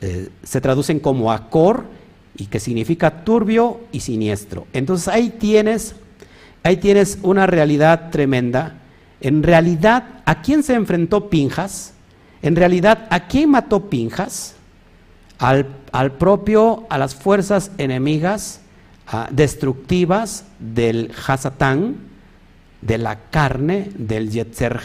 eh, 0.00 0.28
se 0.42 0.60
traducen 0.60 0.98
como 0.98 1.30
acor 1.32 1.84
y 2.36 2.46
que 2.46 2.60
significa 2.60 3.24
turbio 3.24 3.80
y 3.92 4.00
siniestro. 4.00 4.66
Entonces 4.72 5.08
ahí 5.08 5.30
tienes, 5.30 5.94
ahí 6.62 6.76
tienes 6.76 7.18
una 7.22 7.46
realidad 7.46 8.10
tremenda. 8.10 8.78
En 9.20 9.42
realidad, 9.42 10.22
¿a 10.24 10.42
quién 10.42 10.62
se 10.62 10.74
enfrentó 10.74 11.30
Pinjas? 11.30 11.94
En 12.42 12.56
realidad, 12.56 13.06
¿a 13.10 13.26
quién 13.28 13.50
mató 13.50 13.88
Pinjas? 13.88 14.56
Al, 15.38 16.12
propio, 16.18 16.86
a 16.88 16.98
las 16.98 17.14
fuerzas 17.14 17.72
enemigas 17.78 18.60
ah, 19.08 19.28
destructivas 19.30 20.44
del 20.60 21.10
Hasatán, 21.26 21.96
de 22.80 22.98
la 22.98 23.18
carne 23.30 23.90
del 23.94 24.30
Yetzer 24.30 24.80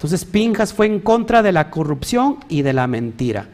entonces 0.00 0.24
Pinjas 0.24 0.72
fue 0.72 0.86
en 0.86 1.00
contra 1.00 1.42
de 1.42 1.52
la 1.52 1.68
corrupción 1.68 2.38
y 2.48 2.62
de 2.62 2.72
la 2.72 2.86
mentira. 2.86 3.48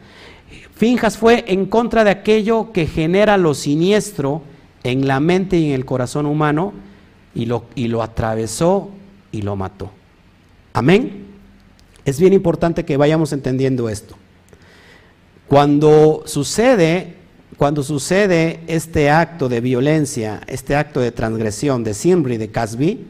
Pinjas 0.79 1.17
fue 1.17 1.43
en 1.49 1.65
contra 1.65 2.05
de 2.05 2.11
aquello 2.11 2.71
que 2.71 2.87
genera 2.87 3.35
lo 3.37 3.53
siniestro 3.53 4.43
en 4.85 5.09
la 5.09 5.19
mente 5.19 5.57
y 5.57 5.67
en 5.67 5.73
el 5.73 5.83
corazón 5.83 6.25
humano 6.25 6.71
y 7.35 7.47
lo, 7.47 7.65
y 7.75 7.89
lo 7.89 8.01
atravesó 8.01 8.91
y 9.33 9.41
lo 9.41 9.57
mató. 9.57 9.91
Amén. 10.71 11.26
Es 12.07 12.21
bien 12.21 12.31
importante 12.31 12.85
que 12.85 12.95
vayamos 12.95 13.33
entendiendo 13.33 13.89
esto. 13.89 14.15
Cuando 15.49 16.23
sucede, 16.25 17.15
cuando 17.57 17.83
sucede 17.83 18.61
este 18.67 19.09
acto 19.09 19.49
de 19.49 19.59
violencia, 19.59 20.39
este 20.47 20.77
acto 20.77 21.01
de 21.01 21.11
transgresión 21.11 21.83
de 21.83 21.93
Simri 21.93 22.37
de 22.37 22.49
Casby, 22.49 23.05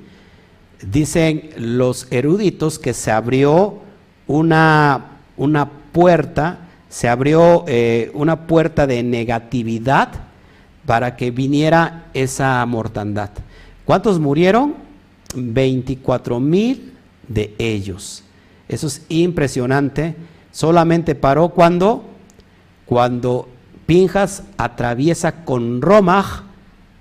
dicen 0.81 1.51
los 1.57 2.07
eruditos 2.09 2.79
que 2.79 2.95
se 2.95 3.11
abrió 3.11 3.81
una, 4.25 5.19
una 5.37 5.69
puerta, 5.91 6.67
se 6.89 7.07
abrió 7.07 7.65
eh, 7.67 8.09
una 8.15 8.47
puerta 8.47 8.87
de 8.87 9.03
negatividad 9.03 10.09
para 10.87 11.15
que 11.15 11.29
viniera 11.29 12.07
esa 12.15 12.65
mortandad. 12.65 13.29
¿Cuántos 13.85 14.19
murieron? 14.19 14.73
24 15.35 16.39
mil 16.39 16.93
de 17.27 17.53
ellos. 17.59 18.23
Eso 18.69 18.87
es 18.87 19.01
impresionante. 19.09 20.15
Solamente 20.51 21.15
paró 21.15 21.49
cuando, 21.49 22.05
cuando 22.85 23.47
Pinjas 23.85 24.43
atraviesa 24.57 25.45
con 25.45 25.81
Romaj, 25.81 26.43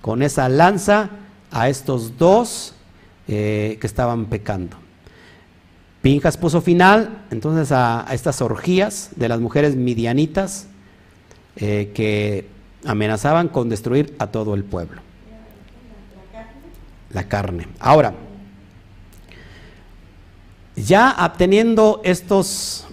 con 0.01 0.23
esa 0.23 0.49
lanza, 0.49 1.11
a 1.51 1.69
estos 1.69 2.19
dos 2.19 2.75
eh, 3.29 3.79
que 3.81 3.87
estaban 3.87 4.27
pecando. 4.27 4.77
Pinjas 6.03 6.37
puso 6.37 6.61
final 6.61 7.25
entonces 7.31 7.73
a, 7.73 8.07
estas 8.13 8.41
orgías 8.41 9.11
de 9.17 9.29
las 9.29 9.41
mujeres 9.41 9.75
midianitas 9.75 10.69
eh, 11.57 11.91
que 11.95 12.47
amenazaban 12.85 13.49
con 13.49 13.69
destruir 13.69 14.15
a 14.19 14.29
todo 14.29 14.55
el 14.55 14.63
pueblo. 14.63 15.01
La 17.13 17.25
carne. 17.25 17.67
Ahora, 17.81 18.15
ya 20.77 21.17
obteniendo 21.19 22.01
estos, 22.05 22.87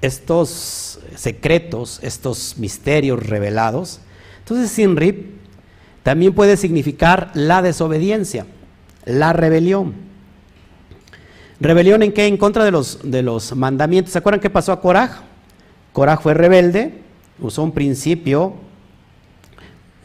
estos 0.00 1.00
secretos, 1.14 2.00
estos 2.02 2.56
misterios 2.58 3.24
revelados, 3.24 4.00
entonces 4.38 4.70
Sinrip 4.70 5.40
también 6.02 6.34
puede 6.34 6.56
significar 6.56 7.30
la 7.34 7.62
desobediencia, 7.62 8.46
la 9.04 9.32
rebelión. 9.32 9.94
¿Rebelión 11.60 12.02
en 12.02 12.12
qué? 12.12 12.26
En 12.26 12.38
contra 12.38 12.64
de 12.64 12.70
los, 12.70 13.00
de 13.04 13.22
los 13.22 13.54
mandamientos. 13.54 14.12
¿Se 14.12 14.18
acuerdan 14.18 14.40
qué 14.40 14.48
pasó 14.48 14.72
a 14.72 14.80
Coraj? 14.80 15.20
Coraj 15.92 16.22
fue 16.22 16.32
rebelde, 16.32 17.02
usó 17.38 17.62
un 17.62 17.72
principio 17.72 18.54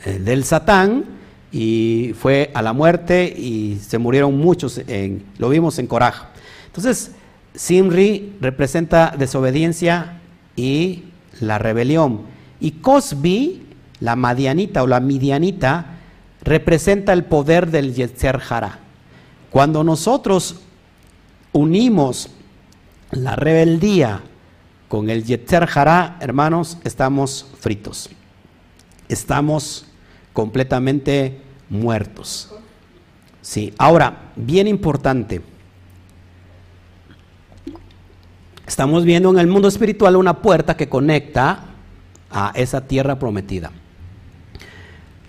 eh, 0.05 0.20
del 0.20 0.43
Satán 0.43 1.05
y 1.51 2.13
fue 2.20 2.51
a 2.53 2.61
la 2.61 2.74
muerte 2.74 3.26
y 3.26 3.80
se 3.82 3.97
murieron 3.97 4.38
muchos, 4.38 4.82
en, 4.88 5.24
lo 5.38 5.47
vimos 5.47 5.80
en 5.80 5.88
Coraj. 5.88 6.34
Entonces, 6.76 7.11
Simri 7.53 8.36
representa 8.41 9.15
desobediencia 9.17 10.19
y 10.57 11.05
la 11.39 11.57
rebelión. 11.57 12.23
Y 12.59 12.71
Cosby, 12.71 13.65
la 14.01 14.17
madianita 14.17 14.84
o 14.84 14.88
la 14.88 14.99
midianita, 14.99 15.99
representa 16.41 17.13
el 17.13 17.23
poder 17.23 17.71
del 17.71 17.93
Yetzer 17.93 18.41
Hara. 18.49 18.80
Cuando 19.51 19.86
nosotros 19.86 20.57
unimos 21.53 22.32
la 23.11 23.38
rebeldía 23.38 24.21
con 24.89 25.09
el 25.09 25.23
Yetzer 25.23 25.69
Hara, 25.73 26.17
hermanos, 26.19 26.78
estamos 26.84 27.49
fritos. 27.57 28.09
Estamos 29.07 29.86
completamente 30.34 31.39
muertos. 31.69 32.53
Sí, 33.41 33.73
ahora, 33.78 34.34
bien 34.36 34.67
importante 34.67 35.54
Estamos 38.68 39.05
viendo 39.05 39.30
en 39.30 39.38
el 39.38 39.47
mundo 39.47 39.68
espiritual 39.68 40.16
una 40.16 40.41
puerta 40.41 40.76
que 40.76 40.89
conecta 40.89 41.66
a 42.32 42.51
esa 42.55 42.82
tierra 42.82 43.20
prometida. 43.20 43.72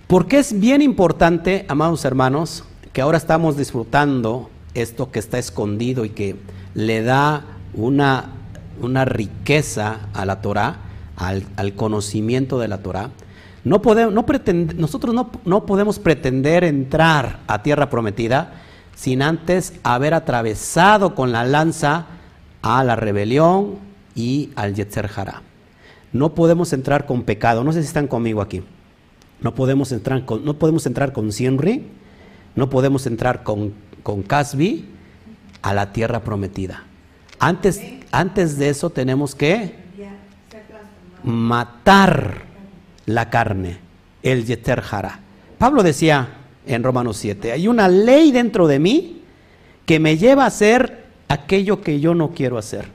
Porque 0.07 0.39
es 0.39 0.59
bien 0.59 0.81
importante, 0.81 1.65
amados 1.67 2.03
hermanos, 2.03 2.63
que 2.93 3.01
ahora 3.01 3.17
estamos 3.17 3.55
disfrutando 3.55 4.49
esto 4.73 5.11
que 5.11 5.19
está 5.19 5.37
escondido 5.37 6.03
y 6.03 6.09
que 6.09 6.35
le 6.73 7.03
da 7.03 7.43
una, 7.75 8.31
una 8.81 9.05
riqueza 9.05 9.99
a 10.13 10.25
la 10.25 10.41
Torah, 10.41 10.77
al, 11.15 11.73
conocimiento 11.75 12.57
de 12.57 12.67
la 12.67 12.79
Torah. 12.79 13.11
No 13.63 13.81
podemos, 13.81 14.13
no 14.13 14.25
nosotros 14.75 15.13
no, 15.13 15.29
no 15.45 15.65
podemos 15.65 15.99
pretender 15.99 16.63
entrar 16.63 17.39
a 17.47 17.61
tierra 17.61 17.89
prometida 17.89 18.53
sin 18.95 19.21
antes 19.21 19.73
haber 19.83 20.15
atravesado 20.15 21.13
con 21.13 21.31
la 21.31 21.43
lanza 21.43 22.07
a 22.61 22.83
la 22.83 22.95
rebelión 22.95 23.75
y 24.15 24.49
al 24.55 24.73
Yetzer 24.73 25.09
Hara. 25.15 25.41
No 26.13 26.33
podemos 26.33 26.73
entrar 26.73 27.05
con 27.05 27.23
pecado, 27.23 27.63
no 27.63 27.73
sé 27.73 27.81
si 27.81 27.87
están 27.87 28.07
conmigo 28.07 28.41
aquí. 28.41 28.63
No 29.41 29.53
podemos 29.53 29.91
entrar 29.91 30.25
con, 30.25 30.43
no 30.43 30.55
podemos 30.55 30.85
entrar 30.85 31.13
con 31.13 31.31
Sinri, 31.31 31.85
no 32.55 32.69
podemos 32.69 33.05
entrar 33.05 33.43
con, 33.43 33.73
con 34.03 34.23
Casbi 34.23 34.85
a 35.61 35.73
la 35.73 35.91
tierra 35.93 36.23
prometida. 36.23 36.83
Antes, 37.39 37.81
antes 38.11 38.57
de 38.57 38.69
eso 38.69 38.89
tenemos 38.89 39.35
que 39.35 39.75
matar 41.23 42.43
la 43.05 43.29
carne, 43.29 43.77
el 44.23 44.45
Yeter 44.45 44.81
Hara. 44.89 45.19
Pablo 45.57 45.83
decía 45.83 46.29
en 46.65 46.83
Romanos 46.83 47.17
7, 47.17 47.51
hay 47.51 47.67
una 47.67 47.87
ley 47.87 48.31
dentro 48.31 48.67
de 48.67 48.79
mí 48.79 49.21
que 49.85 49.99
me 49.99 50.17
lleva 50.17 50.45
a 50.45 50.49
ser 50.49 50.96
aquello 51.27 51.81
que 51.81 51.99
yo 51.99 52.13
no 52.13 52.31
quiero 52.31 52.57
hacer. 52.57 52.89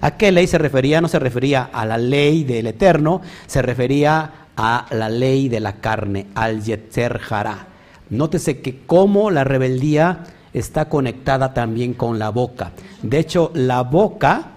¿A 0.00 0.16
qué 0.16 0.32
ley 0.32 0.46
se 0.46 0.58
refería? 0.58 1.00
No 1.00 1.08
se 1.08 1.18
refería 1.18 1.70
a 1.72 1.86
la 1.86 1.96
ley 1.96 2.44
del 2.44 2.66
eterno, 2.66 3.22
se 3.46 3.62
refería 3.62 4.32
a 4.56 4.86
la 4.90 5.08
ley 5.08 5.48
de 5.48 5.60
la 5.60 5.74
carne, 5.74 6.26
al 6.34 6.62
Yetzer 6.62 7.18
Jara. 7.18 7.66
Nótese 8.10 8.60
que 8.60 8.80
cómo 8.84 9.30
la 9.30 9.44
rebeldía 9.44 10.24
está 10.52 10.88
conectada 10.88 11.54
también 11.54 11.94
con 11.94 12.18
la 12.18 12.30
boca. 12.30 12.72
De 13.02 13.18
hecho, 13.18 13.50
la 13.54 13.82
boca, 13.82 14.48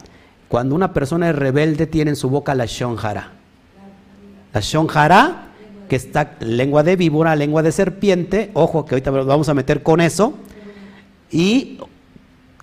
cuando 0.47 0.76
una 0.76 0.93
persona 0.93 1.30
es 1.30 1.36
rebelde, 1.36 1.88
tiene 1.88 2.09
en 2.09 2.15
su 2.15 2.30
boca 2.30 2.55
la 2.55 2.65
Shonjara. 2.65 3.32
La 4.53 4.59
Shonjara, 4.61 5.43
que 5.88 5.95
está 5.95 6.34
lengua 6.39 6.84
de 6.84 6.95
víbora, 6.95 7.36
lengua 7.36 7.61
de 7.61 7.71
serpiente, 7.71 8.49
ojo 8.53 8.86
que 8.86 8.95
ahorita 8.95 9.11
vamos 9.11 9.47
a 9.47 9.53
meter 9.53 9.84
con 9.84 10.01
eso, 10.01 10.34
y 11.32 11.78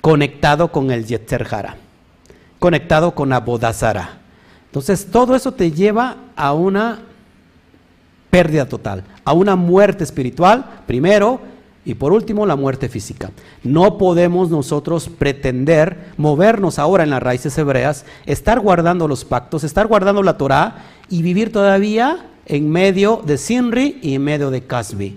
conectado 0.02 0.72
con 0.72 0.90
el 0.90 1.06
Yetzer 1.06 1.46
Hara, 1.50 1.76
conectado 2.58 3.14
con 3.14 3.32
Abodazara. 3.32 4.18
Entonces, 4.66 5.06
todo 5.10 5.34
eso 5.34 5.52
te 5.52 5.70
lleva 5.70 6.16
a 6.36 6.52
una 6.52 7.02
pérdida 8.28 8.68
total, 8.68 9.04
a 9.24 9.32
una 9.32 9.56
muerte 9.56 10.04
espiritual, 10.04 10.82
primero, 10.86 11.40
y 11.84 11.94
por 11.94 12.12
último, 12.12 12.46
la 12.46 12.56
muerte 12.56 12.88
física. 12.88 13.30
No 13.62 13.96
podemos 13.96 14.50
nosotros 14.50 15.08
pretender 15.08 16.12
movernos 16.16 16.78
ahora 16.78 17.04
en 17.04 17.10
las 17.10 17.22
raíces 17.22 17.56
hebreas, 17.56 18.04
estar 18.26 18.60
guardando 18.60 19.06
los 19.06 19.24
pactos, 19.24 19.64
estar 19.64 19.86
guardando 19.86 20.22
la 20.22 20.36
Torah 20.36 20.84
y 21.08 21.22
vivir 21.22 21.52
todavía 21.52 22.26
en 22.46 22.70
medio 22.70 23.22
de 23.24 23.38
Sinri 23.38 24.00
y 24.02 24.14
en 24.14 24.24
medio 24.24 24.50
de 24.50 24.64
Casbi 24.64 25.16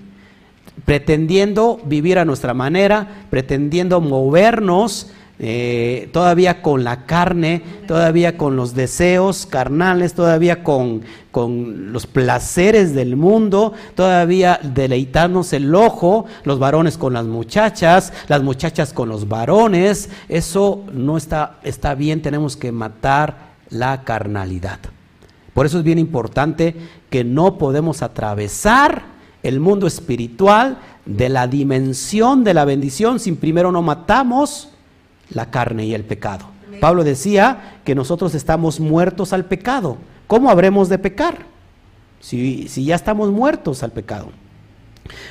pretendiendo 0.84 1.80
vivir 1.86 2.20
a 2.20 2.26
nuestra 2.26 2.54
manera, 2.54 3.26
pretendiendo 3.30 4.02
movernos 4.02 5.12
eh, 5.38 6.10
todavía 6.14 6.62
con 6.62 6.86
la 6.86 7.06
carne, 7.06 7.62
todavía 7.88 8.38
con 8.38 8.56
los 8.56 8.74
deseos 8.74 9.46
carnales, 9.46 10.14
todavía 10.14 10.64
con, 10.64 11.02
con, 11.32 11.92
los 11.92 12.08
placeres 12.08 12.96
del 12.96 13.18
mundo, 13.18 13.74
todavía 13.96 14.62
deleitarnos 14.64 15.52
el 15.52 15.76
ojo, 15.76 16.26
los 16.46 16.58
varones 16.58 16.98
con 16.98 17.14
las 17.14 17.26
muchachas, 17.26 18.14
las 18.30 18.44
muchachas 18.44 18.94
con 18.94 19.10
los 19.10 19.28
varones, 19.28 20.10
eso 20.30 20.84
no 20.94 21.18
está, 21.18 21.58
está 21.64 21.96
bien, 21.96 22.22
tenemos 22.22 22.56
que 22.56 22.72
matar 22.72 23.56
la 23.70 24.04
carnalidad. 24.04 24.80
Por 25.54 25.66
eso 25.66 25.80
es 25.80 25.84
bien 25.84 26.00
importante 26.00 26.76
que 27.10 27.26
no 27.26 27.58
podemos 27.58 28.04
atravesar 28.04 29.15
el 29.48 29.60
mundo 29.60 29.88
espiritual 29.88 30.80
de 31.06 31.30
la 31.30 31.48
dimensión 31.48 32.44
de 32.44 32.54
la 32.54 32.66
bendición 32.66 33.20
si 33.20 33.32
primero 33.34 33.72
no 33.72 33.82
matamos 33.82 34.70
la 35.30 35.52
carne 35.52 35.86
y 35.86 35.94
el 35.94 36.04
pecado. 36.04 36.46
Pablo 36.82 37.04
decía 37.04 37.80
que 37.86 37.96
nosotros 37.96 38.36
estamos 38.36 38.80
muertos 38.80 39.34
al 39.34 39.46
pecado. 39.46 39.98
¿Cómo 40.28 40.50
habremos 40.50 40.90
de 40.90 40.98
pecar? 40.98 41.46
Si, 42.20 42.68
si 42.68 42.86
ya 42.86 42.96
estamos 42.96 43.32
muertos 43.32 43.84
al 43.84 43.92
pecado. 43.92 44.30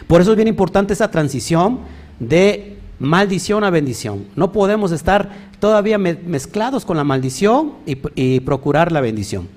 Por 0.07 0.21
eso 0.21 0.31
es 0.31 0.37
bien 0.37 0.49
importante 0.49 0.93
esa 0.93 1.11
transición 1.11 1.81
de 2.21 2.79
maldición 2.99 3.65
a 3.65 3.71
bendición. 3.71 4.27
No 4.37 4.53
podemos 4.53 4.93
estar 4.93 5.31
todavía 5.59 5.99
mezclados 5.99 6.85
con 6.85 6.97
la 6.97 7.05
maldición 7.05 7.75
y, 7.85 7.99
y, 8.15 8.41
procurar 8.41 8.93
la 8.93 9.01
bendición. 9.01 9.49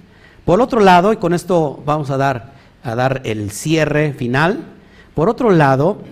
Por 0.45 0.61
otro 0.61 0.79
lado, 0.79 1.13
y 1.13 1.17
con 1.17 1.33
esto 1.33 1.81
vamos 1.85 2.09
a 2.09 2.17
dar 2.17 2.56
a 2.87 2.95
dar 2.95 3.21
el 3.25 3.51
cierre 3.51 4.13
final, 4.13 4.73
Por 5.13 5.29
otro 5.29 5.49
lado, 5.49 6.03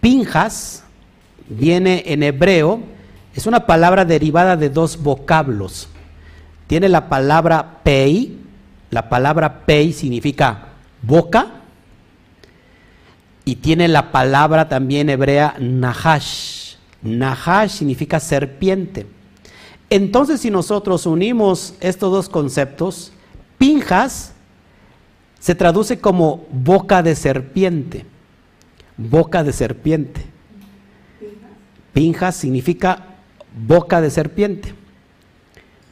Pinjas 0.00 0.84
viene 1.48 2.04
en 2.06 2.22
hebreo, 2.22 2.80
es 3.34 3.46
una 3.46 3.66
palabra 3.66 4.04
derivada 4.04 4.56
de 4.56 4.70
dos 4.70 5.02
vocablos. 5.02 5.88
Tiene 6.68 6.88
la 6.88 7.08
palabra 7.08 7.80
pei, 7.82 8.38
la 8.90 9.08
palabra 9.08 9.66
pei 9.66 9.92
significa 9.92 10.68
boca, 11.02 11.48
y 13.44 13.56
tiene 13.56 13.88
la 13.88 14.12
palabra 14.12 14.68
también 14.68 15.10
hebrea 15.10 15.56
nahash. 15.58 16.76
Nahash 17.02 17.70
significa 17.70 18.20
serpiente. 18.20 19.06
Entonces, 19.90 20.40
si 20.40 20.50
nosotros 20.50 21.04
unimos 21.06 21.74
estos 21.80 22.12
dos 22.12 22.28
conceptos, 22.28 23.12
Pinjas 23.58 24.34
se 25.38 25.54
traduce 25.54 26.00
como 26.00 26.46
boca 26.50 27.02
de 27.02 27.14
serpiente. 27.14 28.04
Boca 28.96 29.44
de 29.44 29.52
serpiente. 29.52 30.22
Pinjas 31.92 32.36
significa 32.36 33.16
boca 33.56 34.00
de 34.00 34.10
serpiente. 34.10 34.74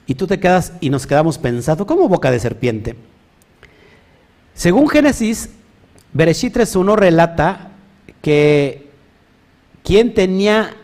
Y 0.07 0.15
tú 0.15 0.27
te 0.27 0.39
quedas 0.39 0.73
y 0.81 0.91
nos 0.91 1.07
quedamos 1.07 1.39
pensando, 1.39 1.87
¿cómo 1.87 2.09
boca 2.09 2.31
de 2.31 2.39
serpiente? 2.39 2.97
Según 4.55 4.89
Génesis, 4.89 5.51
Bereshit 6.13 6.57
3.1 6.57 6.97
relata 6.97 7.71
que 8.21 8.91
quien 9.83 10.15
tenía, 10.15 10.75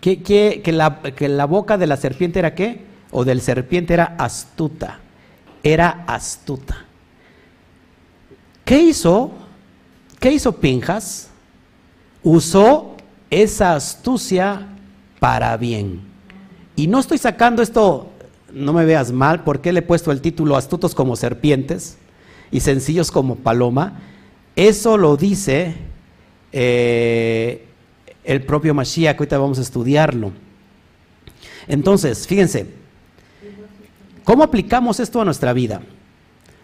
que, 0.00 0.22
que, 0.22 0.72
la, 0.72 1.02
que 1.02 1.28
la 1.28 1.46
boca 1.46 1.78
de 1.78 1.86
la 1.86 1.96
serpiente 1.96 2.38
era 2.38 2.54
qué? 2.54 2.84
O 3.10 3.24
del 3.24 3.40
serpiente 3.40 3.94
era 3.94 4.16
astuta, 4.18 5.00
era 5.62 6.04
astuta. 6.06 6.85
¿Qué 8.66 8.82
hizo? 8.82 9.30
¿Qué 10.20 10.32
hizo 10.32 10.52
Pinjas? 10.52 11.30
Usó 12.22 12.96
esa 13.30 13.74
astucia 13.74 14.66
para 15.18 15.56
bien. 15.56 16.02
Y 16.76 16.86
no 16.86 16.98
estoy 16.98 17.16
sacando 17.16 17.62
esto, 17.62 18.10
no 18.52 18.74
me 18.74 18.84
veas 18.84 19.10
mal, 19.10 19.42
porque 19.44 19.72
le 19.72 19.78
he 19.78 19.82
puesto 19.82 20.12
el 20.12 20.20
título 20.20 20.56
Astutos 20.56 20.94
como 20.94 21.16
serpientes 21.16 21.96
y 22.50 22.60
sencillos 22.60 23.10
como 23.10 23.36
paloma 23.36 24.02
eso 24.56 24.96
lo 24.96 25.18
dice 25.18 25.74
eh, 26.50 27.66
el 28.24 28.42
propio 28.42 28.72
Mashiach, 28.72 29.18
ahorita 29.18 29.36
vamos 29.36 29.58
a 29.58 29.62
estudiarlo. 29.62 30.32
Entonces, 31.68 32.26
fíjense, 32.26 32.66
¿cómo 34.24 34.42
aplicamos 34.42 34.98
esto 34.98 35.20
a 35.20 35.26
nuestra 35.26 35.52
vida? 35.52 35.82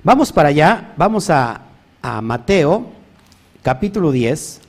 Vamos 0.03 0.32
para 0.32 0.48
allá, 0.48 0.94
vamos 0.96 1.28
a, 1.28 1.61
a 2.03 2.20
Mateo, 2.20 2.86
capítulo 3.62 4.11
10. 4.11 4.61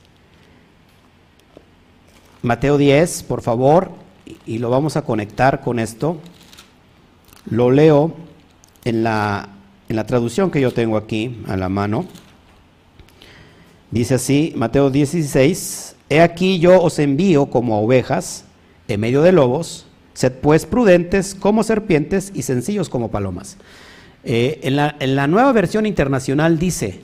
Mateo 2.43 2.77
10, 2.77 3.23
por 3.23 3.41
favor, 3.41 3.91
y 4.45 4.59
lo 4.59 4.69
vamos 4.69 4.95
a 4.95 5.01
conectar 5.01 5.61
con 5.61 5.79
esto. 5.79 6.17
Lo 7.49 7.71
leo 7.71 8.13
en 8.86 9.03
la, 9.03 9.49
en 9.89 9.95
la 9.95 10.05
traducción 10.05 10.51
que 10.51 10.61
yo 10.61 10.71
tengo 10.71 10.97
aquí 10.97 11.41
a 11.47 11.57
la 11.57 11.69
mano. 11.69 12.05
Dice 13.91 14.15
así, 14.15 14.53
Mateo 14.55 14.89
16, 14.89 15.95
He 16.09 16.21
aquí 16.21 16.59
yo 16.59 16.81
os 16.81 16.99
envío 16.99 17.47
como 17.47 17.81
ovejas 17.81 18.45
en 18.88 18.99
medio 18.99 19.21
de 19.21 19.31
lobos, 19.31 19.88
sed 20.13 20.34
pues 20.34 20.65
prudentes 20.65 21.34
como 21.34 21.63
serpientes 21.63 22.31
y 22.36 22.43
sencillos 22.43 22.89
como 22.89 23.09
palomas. 23.09 23.57
Eh, 24.23 24.59
en, 24.63 24.75
la, 24.75 24.95
en 24.99 25.15
la 25.15 25.27
nueva 25.27 25.51
versión 25.53 25.86
internacional 25.86 26.59
dice, 26.59 27.01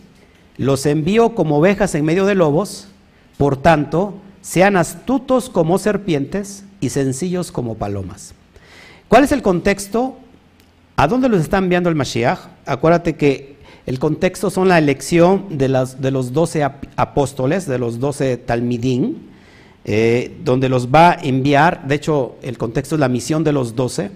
los 0.60 0.86
envío 0.86 1.36
como 1.36 1.58
ovejas 1.60 1.96
en 1.96 2.04
medio 2.04 2.26
de 2.26 2.36
lobos, 2.36 2.90
por 3.38 3.56
tanto, 3.56 4.16
sean 4.42 4.76
astutos 4.76 5.50
como 5.50 5.80
serpientes 5.80 6.66
y 6.82 6.90
sencillos 6.90 7.54
como 7.54 7.76
palomas. 7.76 8.34
¿Cuál 9.08 9.24
es 9.24 9.32
el 9.32 9.42
contexto? 9.42 10.18
¿A 10.98 11.08
dónde 11.08 11.30
los 11.30 11.40
está 11.40 11.60
enviando 11.60 11.88
el 11.88 11.96
Mashiach? 11.96 12.40
Acuérdate 12.66 13.16
que 13.16 13.56
el 13.86 14.00
contexto 14.00 14.50
son 14.50 14.68
la 14.68 14.78
elección 14.78 15.58
de, 15.58 15.88
de 15.98 16.12
los 16.12 16.34
doce 16.34 16.62
apóstoles, 16.64 17.66
de 17.66 17.80
los 17.80 18.02
doce 18.02 18.36
talmidín, 18.36 19.30
eh, 19.86 20.40
donde 20.44 20.68
los 20.68 20.94
va 20.94 21.12
a 21.12 21.20
enviar, 21.24 21.88
de 21.88 21.96
hecho 21.96 22.36
el 22.42 22.58
contexto 22.58 22.96
es 22.96 23.00
la 23.00 23.08
misión 23.08 23.46
de 23.46 23.54
los 23.54 23.78
doce, 23.78 24.12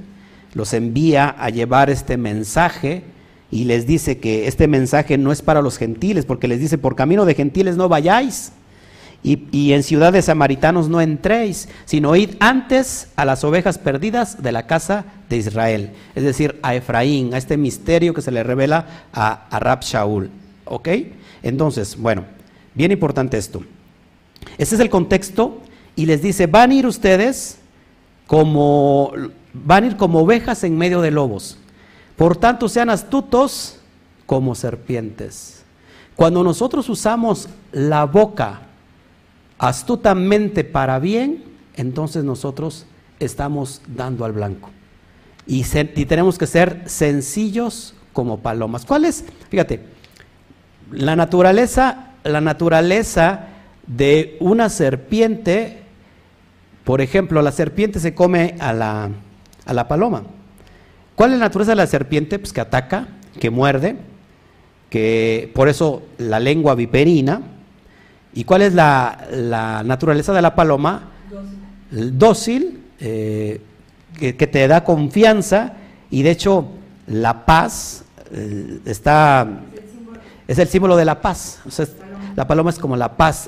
los 0.56 0.74
envía 0.74 1.30
a 1.40 1.50
llevar 1.50 1.90
este 1.90 2.18
mensaje 2.18 3.13
y 3.54 3.66
les 3.66 3.86
dice 3.86 4.18
que 4.18 4.48
este 4.48 4.68
mensaje 4.68 5.16
no 5.20 5.32
es 5.32 5.44
para 5.44 5.62
los 5.62 5.78
gentiles, 5.78 6.26
porque 6.26 6.48
les 6.48 6.60
dice, 6.60 6.80
por 6.80 6.96
camino 6.96 7.24
de 7.24 7.36
gentiles 7.36 7.78
no 7.78 7.88
vayáis, 7.88 8.52
y, 9.22 9.72
en 9.72 9.84
ciudad 9.84 10.12
de 10.12 10.24
samaritanos 10.24 10.90
no 10.90 11.00
entréis, 11.00 11.70
sino 11.86 12.16
id 12.16 12.32
antes 12.40 13.10
a 13.16 13.26
las 13.26 13.44
ovejas 13.44 13.78
perdidas 13.78 14.42
de 14.42 14.52
la 14.52 14.66
casa 14.66 15.06
de 15.30 15.38
Israel, 15.38 15.92
es 16.16 16.24
decir, 16.24 16.60
a 16.64 16.74
Efraín, 16.74 17.36
a 17.36 17.38
este 17.38 17.56
misterio 17.56 18.16
que 18.16 18.24
se 18.24 18.32
le 18.32 18.42
revela 18.42 19.06
a, 19.14 19.46
a 19.50 19.60
Rab 19.60 19.82
Shaul. 19.82 20.32
¿Ok? 20.66 20.90
Entonces, 21.44 21.96
bueno, 21.96 22.26
bien 22.74 22.92
importante 22.92 23.38
esto. 23.38 23.64
Ese 24.58 24.76
es 24.76 24.82
el 24.82 24.90
contexto 24.90 25.62
y 25.96 26.08
les 26.08 26.24
dice, 26.24 26.48
van 26.48 26.72
a 26.72 26.74
ir 26.74 26.88
ustedes 26.88 27.60
como, 28.26 29.14
van 29.54 29.84
a 29.84 29.88
ir 29.88 29.96
como 29.96 30.22
ovejas 30.22 30.64
en 30.64 30.76
medio 30.76 31.02
de 31.02 31.12
lobos. 31.12 31.60
Por 32.16 32.38
tanto, 32.38 32.70
sean 32.70 32.90
astutos 32.90 33.80
como 34.26 34.56
serpientes. 34.56 35.64
Cuando 36.16 36.44
nosotros 36.44 36.90
usamos 36.90 37.50
la 37.72 38.06
boca 38.06 38.62
astutamente 39.58 40.64
para 40.64 41.00
bien, 41.00 41.44
entonces 41.76 42.24
nosotros 42.24 42.86
estamos 43.20 43.82
dando 43.88 44.26
al 44.26 44.34
blanco. 44.34 44.70
Y, 45.46 45.64
tenemos 46.06 46.38
que 46.38 46.48
ser 46.48 46.84
sencillos 46.86 47.96
como 48.14 48.40
palomas. 48.40 48.86
¿Cuál 48.86 49.06
es? 49.06 49.26
Fíjate, 49.50 49.82
la 50.92 51.16
naturaleza, 51.16 52.12
la 52.24 52.42
naturaleza 52.42 53.48
de 53.88 54.38
una 54.40 54.70
serpiente, 54.70 55.82
por 56.84 57.02
ejemplo, 57.02 57.42
la 57.42 57.52
serpiente 57.52 58.00
se 58.00 58.14
come 58.14 58.56
a 58.60 58.72
la, 58.72 59.10
a 59.66 59.74
la 59.74 59.88
paloma. 59.88 60.24
¿Cuál 61.16 61.34
es 61.34 61.40
la 61.40 61.46
naturaleza 61.46 61.72
de 61.72 61.78
la 61.78 61.88
serpiente? 61.88 62.40
Pues 62.40 62.54
que 62.54 62.62
ataca, 62.62 63.08
que 63.40 63.50
muerde, 63.50 63.96
que 64.90 65.52
por 65.54 65.70
eso 65.70 66.04
la 66.18 66.40
lengua 66.40 66.76
viperina, 66.76 67.42
¿Y 68.36 68.44
cuál 68.46 68.64
es 68.64 68.74
la, 68.74 69.82
naturaleza 69.86 70.34
de 70.34 70.42
la 70.42 70.56
paloma? 70.56 71.12
Dócil, 71.30 72.18
Dócil 72.18 72.80
eh, 73.00 73.62
que, 74.18 74.34
te 74.34 74.68
da 74.68 74.84
confianza 74.84 75.74
y 76.10 76.24
de 76.24 76.32
hecho 76.32 76.68
la 77.08 77.46
paz 77.46 78.04
eh, 78.32 78.80
está 78.86 79.48
es 80.48 80.60
el 80.60 80.68
símbolo 80.68 80.98
de 80.98 81.06
la 81.06 81.22
paz. 81.22 81.60
la 82.36 82.48
paloma 82.48 82.72
es 82.72 82.80
como 82.80 82.98
la 82.98 83.16
paz, 83.16 83.48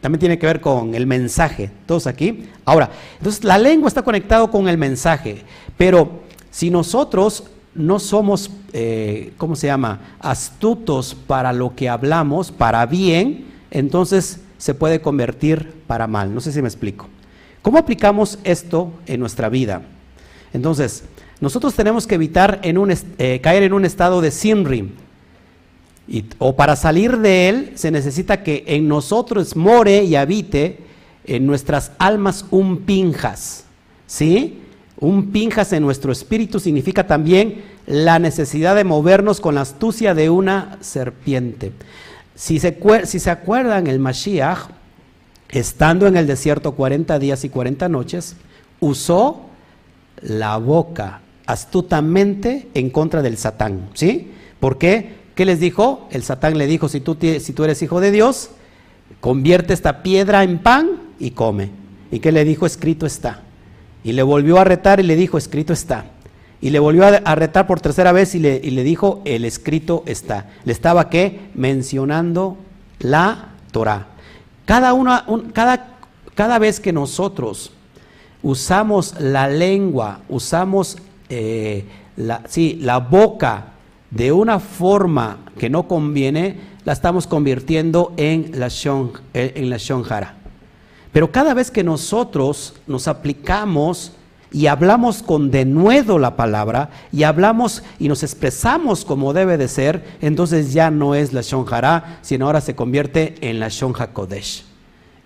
también 0.00 0.20
tiene 0.20 0.38
que 0.38 0.46
ver 0.46 0.60
con 0.60 0.94
el 0.94 1.06
mensaje, 1.06 1.70
todos 1.86 2.06
aquí. 2.06 2.48
Ahora, 2.64 2.90
entonces 3.18 3.42
la 3.42 3.58
lengua 3.58 3.88
está 3.88 4.02
conectado 4.02 4.50
con 4.50 4.68
el 4.68 4.76
mensaje, 4.78 5.42
pero 5.76 6.20
si 6.50 6.70
nosotros 6.70 7.44
no 7.74 7.98
somos, 7.98 8.50
eh, 8.72 9.32
¿cómo 9.36 9.56
se 9.56 9.68
llama?, 9.68 10.00
astutos 10.18 11.14
para 11.14 11.52
lo 11.52 11.74
que 11.74 11.88
hablamos, 11.88 12.50
para 12.50 12.84
bien, 12.86 13.46
entonces 13.70 14.40
se 14.58 14.74
puede 14.74 15.00
convertir 15.00 15.72
para 15.86 16.06
mal. 16.06 16.34
No 16.34 16.40
sé 16.40 16.52
si 16.52 16.60
me 16.60 16.68
explico. 16.68 17.08
¿Cómo 17.62 17.78
aplicamos 17.78 18.38
esto 18.44 18.92
en 19.06 19.20
nuestra 19.20 19.48
vida? 19.48 19.82
Entonces, 20.52 21.04
nosotros 21.40 21.74
tenemos 21.74 22.06
que 22.06 22.16
evitar 22.16 22.60
eh, 22.62 23.40
caer 23.42 23.62
en 23.62 23.72
un 23.72 23.84
estado 23.84 24.20
de 24.20 24.30
sinrim. 24.30 24.90
o 26.38 26.56
para 26.56 26.76
salir 26.76 27.18
de 27.18 27.48
él 27.48 27.72
se 27.76 27.90
necesita 27.90 28.42
que 28.42 28.64
en 28.66 28.88
nosotros 28.88 29.56
more 29.56 30.02
y 30.02 30.16
habite 30.16 30.78
en 31.24 31.46
nuestras 31.46 31.92
almas 31.98 32.44
un 32.50 32.78
pinjas. 32.78 33.64
¿Sí? 34.06 34.59
Un 35.00 35.32
pinjas 35.32 35.72
en 35.72 35.82
nuestro 35.82 36.12
espíritu 36.12 36.60
significa 36.60 37.06
también 37.06 37.62
la 37.86 38.18
necesidad 38.18 38.76
de 38.76 38.84
movernos 38.84 39.40
con 39.40 39.54
la 39.54 39.62
astucia 39.62 40.14
de 40.14 40.28
una 40.28 40.76
serpiente. 40.80 41.72
Si 42.34 42.58
se, 42.58 43.30
acuerdan, 43.30 43.86
el 43.86 43.98
Mashiach, 43.98 44.68
estando 45.48 46.06
en 46.06 46.16
el 46.16 46.26
desierto 46.26 46.72
40 46.72 47.18
días 47.18 47.44
y 47.44 47.48
40 47.48 47.88
noches, 47.88 48.36
usó 48.78 49.42
la 50.22 50.58
boca 50.58 51.22
astutamente 51.46 52.68
en 52.74 52.90
contra 52.90 53.22
del 53.22 53.38
Satán. 53.38 53.88
¿Sí? 53.94 54.30
¿Por 54.60 54.76
qué? 54.78 55.14
¿Qué 55.34 55.46
les 55.46 55.60
dijo? 55.60 56.08
El 56.10 56.22
Satán 56.22 56.58
le 56.58 56.66
dijo, 56.66 56.88
si 56.88 57.00
tú, 57.00 57.16
si 57.20 57.52
tú 57.52 57.64
eres 57.64 57.82
hijo 57.82 58.00
de 58.00 58.10
Dios, 58.10 58.50
convierte 59.20 59.72
esta 59.72 60.02
piedra 60.02 60.44
en 60.44 60.58
pan 60.58 60.90
y 61.18 61.30
come. 61.30 61.70
¿Y 62.10 62.20
qué 62.20 62.32
le 62.32 62.44
dijo? 62.44 62.66
Escrito 62.66 63.06
está. 63.06 63.42
Y 64.04 64.12
le 64.12 64.22
volvió 64.22 64.58
a 64.58 64.64
retar 64.64 65.00
y 65.00 65.02
le 65.02 65.16
dijo, 65.16 65.38
escrito 65.38 65.72
está. 65.72 66.06
Y 66.60 66.70
le 66.70 66.78
volvió 66.78 67.06
a, 67.06 67.34
retar 67.34 67.66
por 67.66 67.80
tercera 67.80 68.12
vez 68.12 68.34
y 68.34 68.38
le, 68.38 68.84
dijo, 68.84 69.22
el 69.24 69.44
escrito 69.44 70.02
está. 70.06 70.50
Le 70.64 70.72
estaba 70.72 71.08
qué? 71.08 71.40
Mencionando 71.54 72.58
la 72.98 73.54
Torah. 73.72 74.08
Cada, 74.66 74.92
una, 74.92 75.24
cada, 75.52 75.96
cada 76.34 76.58
vez 76.58 76.78
que 76.80 76.92
nosotros 76.92 77.72
usamos 78.42 79.14
la 79.18 79.48
lengua, 79.48 80.20
usamos 80.28 80.98
eh, 81.28 81.84
la, 82.16 82.42
sí, 82.46 82.78
la 82.80 82.98
boca 82.98 83.72
de 84.10 84.32
una 84.32 84.60
forma 84.60 85.38
que 85.58 85.70
no 85.70 85.88
conviene, 85.88 86.56
la 86.84 86.92
estamos 86.92 87.26
convirtiendo 87.26 88.12
en 88.16 88.52
la, 88.58 88.68
shon, 88.68 89.12
en 89.34 89.70
la. 89.70 89.78
Pero 91.12 91.32
cada 91.32 91.54
vez 91.54 91.70
que 91.70 91.82
nosotros 91.82 92.74
nos 92.86 93.08
aplicamos 93.08 94.12
y 94.52 94.66
hablamos 94.66 95.22
con 95.22 95.50
denuedo 95.50 96.18
la 96.18 96.36
palabra 96.36 96.90
y 97.12 97.22
hablamos 97.22 97.82
y 97.98 98.08
nos 98.08 98.22
expresamos 98.22 99.04
como 99.04 99.32
debe 99.32 99.56
de 99.58 99.68
ser, 99.68 100.04
entonces 100.20 100.72
ya 100.72 100.90
no 100.90 101.14
es 101.14 101.32
la 101.32 101.42
shonjara, 101.42 102.18
sino 102.22 102.46
ahora 102.46 102.60
se 102.60 102.74
convierte 102.74 103.34
en 103.40 103.60
la 103.60 103.68
shonja 103.68 104.12
kodesh, 104.12 104.64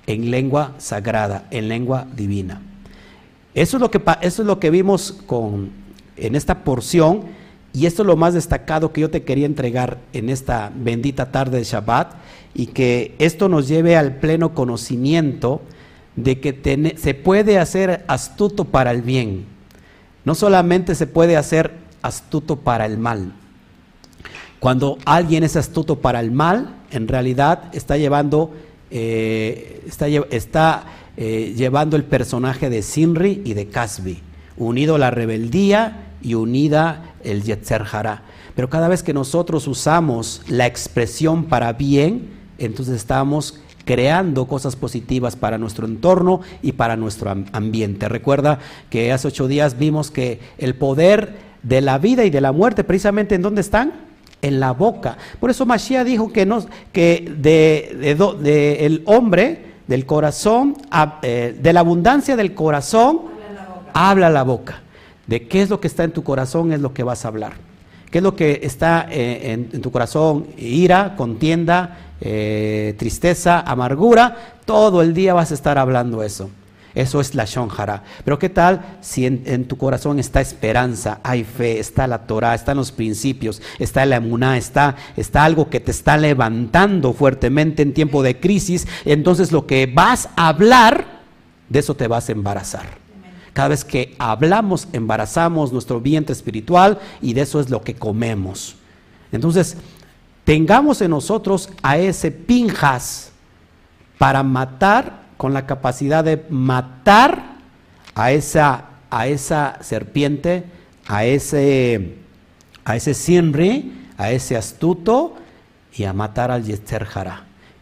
en 0.07 0.31
lengua 0.31 0.73
sagrada, 0.79 1.47
en 1.51 1.69
lengua 1.69 2.07
divina. 2.15 2.61
Eso 3.55 3.77
es 3.77 3.81
lo 3.81 3.91
que, 3.91 4.03
eso 4.21 4.43
es 4.43 4.47
lo 4.47 4.59
que 4.59 4.71
vimos 4.71 5.13
con, 5.27 5.71
en 6.17 6.35
esta 6.35 6.65
porción 6.65 7.23
y 7.73 7.87
esto 7.87 8.03
es 8.03 8.07
lo 8.07 8.17
más 8.17 8.35
destacado 8.35 8.93
que 8.93 9.01
yo 9.01 9.11
te 9.11 9.23
quería 9.23 9.47
entregar 9.47 9.99
en 10.13 10.29
esta 10.29 10.71
bendita 10.75 11.31
tarde 11.33 11.59
de 11.59 11.65
Shabbat 11.65 12.15
y 12.55 12.67
que 12.67 13.15
esto 13.19 13.49
nos 13.49 13.69
lleve 13.69 13.97
al 13.97 14.17
pleno 14.17 14.55
conocimiento 14.55 15.61
de 16.17 16.41
que 16.41 16.95
se 16.97 17.15
puede 17.15 17.59
hacer 17.59 18.05
astuto 18.07 18.65
para 18.65 18.91
el 18.91 19.03
bien. 19.03 19.47
No 20.25 20.35
solamente 20.35 20.95
se 20.95 21.07
puede 21.07 21.37
hacer 21.37 21.73
astuto 22.03 22.57
para 22.57 22.87
el 22.87 22.99
mal. 22.99 23.33
Cuando 24.61 24.99
alguien 25.05 25.45
es 25.45 25.57
astuto 25.57 26.01
para 26.01 26.21
el 26.21 26.31
mal, 26.31 26.77
en 26.91 27.09
realidad 27.09 27.65
está 27.75 27.99
llevando, 27.99 28.53
eh, 28.91 29.87
está, 30.31 30.85
eh, 31.17 31.53
llevando 31.57 31.97
el 31.97 32.05
personaje 32.05 32.71
de 32.71 32.83
Sinri 32.83 33.43
y 33.45 33.55
de 33.55 33.69
Casby, 33.69 34.23
unido 34.57 34.97
la 34.97 35.11
rebeldía 35.11 36.07
y 36.23 36.35
unida 36.35 37.15
el 37.23 37.43
Yetzer 37.43 37.85
Pero 38.55 38.71
cada 38.71 38.89
vez 38.89 39.03
que 39.03 39.13
nosotros 39.13 39.67
usamos 39.67 40.41
la 40.49 40.67
expresión 40.67 41.45
para 41.45 41.75
bien, 41.75 42.31
entonces 42.57 42.95
estamos 42.95 43.61
creando 43.85 44.47
cosas 44.47 44.77
positivas 44.77 45.37
para 45.37 45.59
nuestro 45.59 45.87
entorno 45.87 46.41
y 46.63 46.73
para 46.73 46.97
nuestro 46.97 47.31
ambiente. 47.53 48.09
Recuerda 48.09 48.59
que 48.91 49.13
hace 49.13 49.29
ocho 49.29 49.49
días 49.49 49.79
vimos 49.79 50.11
que 50.11 50.41
el 50.59 50.75
poder 50.75 51.35
de 51.63 51.81
la 51.81 51.99
vida 51.99 52.25
y 52.25 52.31
de 52.31 52.41
la 52.41 52.53
muerte, 52.53 52.85
precisamente 52.85 53.35
en 53.35 53.43
dónde 53.43 53.61
están? 53.61 53.93
En 54.43 54.61
la 54.61 54.73
boca. 54.73 55.17
Por 55.41 55.51
eso 55.51 55.65
Mashiach 55.65 56.05
dijo 56.07 56.33
que, 56.33 56.45
no, 56.45 56.65
que 56.93 57.33
de, 57.39 58.77
el 58.81 59.03
hombre, 59.07 59.75
del 59.87 60.07
corazón, 60.07 60.77
eh, 61.23 61.59
de 61.59 61.73
la 61.73 61.81
abundancia 61.81 62.37
del 62.37 62.55
corazón, 62.55 63.23
habla 63.95 64.29
la 64.29 64.43
boca. 64.43 64.83
De 65.27 65.49
qué 65.49 65.63
es 65.63 65.71
lo 65.71 65.81
que 65.81 65.89
está 65.89 66.05
en 66.05 66.13
tu 66.13 66.23
corazón 66.23 66.73
es 66.73 66.81
lo 66.81 66.93
que 66.93 67.03
vas 67.03 67.25
a 67.25 67.29
hablar. 67.29 67.55
¿Qué 68.15 68.19
es 68.19 68.23
lo 68.23 68.37
que 68.37 68.61
está 68.63 69.09
eh, 69.11 69.67
en, 69.73 69.83
tu 69.83 69.91
corazón? 69.91 70.47
Ira, 70.57 71.17
contienda, 71.17 72.13
eh, 72.21 72.95
tristeza, 72.97 73.63
amargura. 73.63 74.61
Todo 74.65 75.03
el 75.03 75.15
día 75.15 75.35
vas 75.35 75.51
a 75.51 75.55
estar 75.55 75.79
hablando 75.79 76.23
eso. 76.23 76.49
Eso 76.95 77.21
es 77.21 77.35
la 77.35 77.45
shonjara. 77.45 78.05
Pero 78.25 78.39
¿qué 78.39 78.49
tal 78.51 78.99
si 79.01 79.27
en, 79.27 79.65
tu 79.65 79.77
corazón 79.77 80.21
está 80.21 80.41
esperanza, 80.41 81.19
hay 81.25 81.43
fe, 81.43 81.81
está 81.81 82.07
la 82.07 82.25
Torah, 82.25 82.55
están 82.55 82.77
los 82.77 82.93
principios, 82.93 83.61
está 83.81 84.07
la 84.07 84.15
emuná, 84.15 84.59
está, 84.59 84.95
está 85.17 85.43
algo 85.43 85.69
que 85.69 85.81
te 85.81 85.91
está 85.91 86.17
levantando 86.17 87.15
fuertemente 87.15 87.83
en 87.83 87.95
tiempo 87.95 88.23
de 88.23 88.39
crisis? 88.39 88.87
Entonces 89.05 89.51
lo 89.51 89.67
que 89.67 89.91
vas 89.93 90.29
a 90.37 90.51
hablar, 90.51 91.05
de 91.69 91.81
eso 91.81 91.97
te 91.97 92.07
vas 92.07 92.29
a 92.29 92.33
embarazar. 92.33 93.04
Cada 93.55 93.69
vez 93.69 93.85
que 93.85 94.17
hablamos, 94.19 94.89
embarazamos 94.93 95.73
nuestro 95.73 96.01
vientre 96.01 96.33
espiritual 96.33 96.99
y 97.23 97.35
de 97.35 97.43
eso 97.43 97.61
es 97.61 97.71
lo 97.71 97.83
que 97.83 97.95
comemos. 97.95 98.75
Entonces, 99.31 99.77
tengamos 100.43 101.01
en 101.01 101.13
nosotros 101.13 101.71
a 101.81 101.97
ese 101.97 102.33
pinjas 102.33 103.31
para 104.19 104.43
matar, 104.43 105.23
con 105.37 105.55
la 105.55 105.67
capacidad 105.67 106.25
de 106.25 106.45
matar 106.51 107.55
a 108.17 108.33
esa, 108.33 108.87
a 109.11 109.29
esa 109.29 109.79
serpiente, 109.83 110.65
a 111.07 111.25
ese, 111.25 112.17
a 112.85 112.97
ese 112.97 113.15
sinri, 113.15 114.09
a 114.17 114.33
ese 114.33 114.57
astuto 114.57 115.37
y 115.97 116.05
a 116.05 116.13
matar 116.13 116.51
al 116.51 116.65
Yetzer 116.65 117.07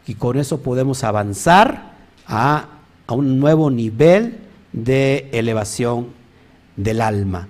Y 0.06 0.14
con 0.16 0.38
eso 0.38 0.60
podemos 0.62 1.02
avanzar 1.02 1.92
a, 2.26 2.66
a 3.06 3.14
un 3.14 3.40
nuevo 3.40 3.70
nivel 3.70 4.38
de 4.72 5.28
elevación 5.32 6.08
del 6.76 7.00
alma. 7.00 7.48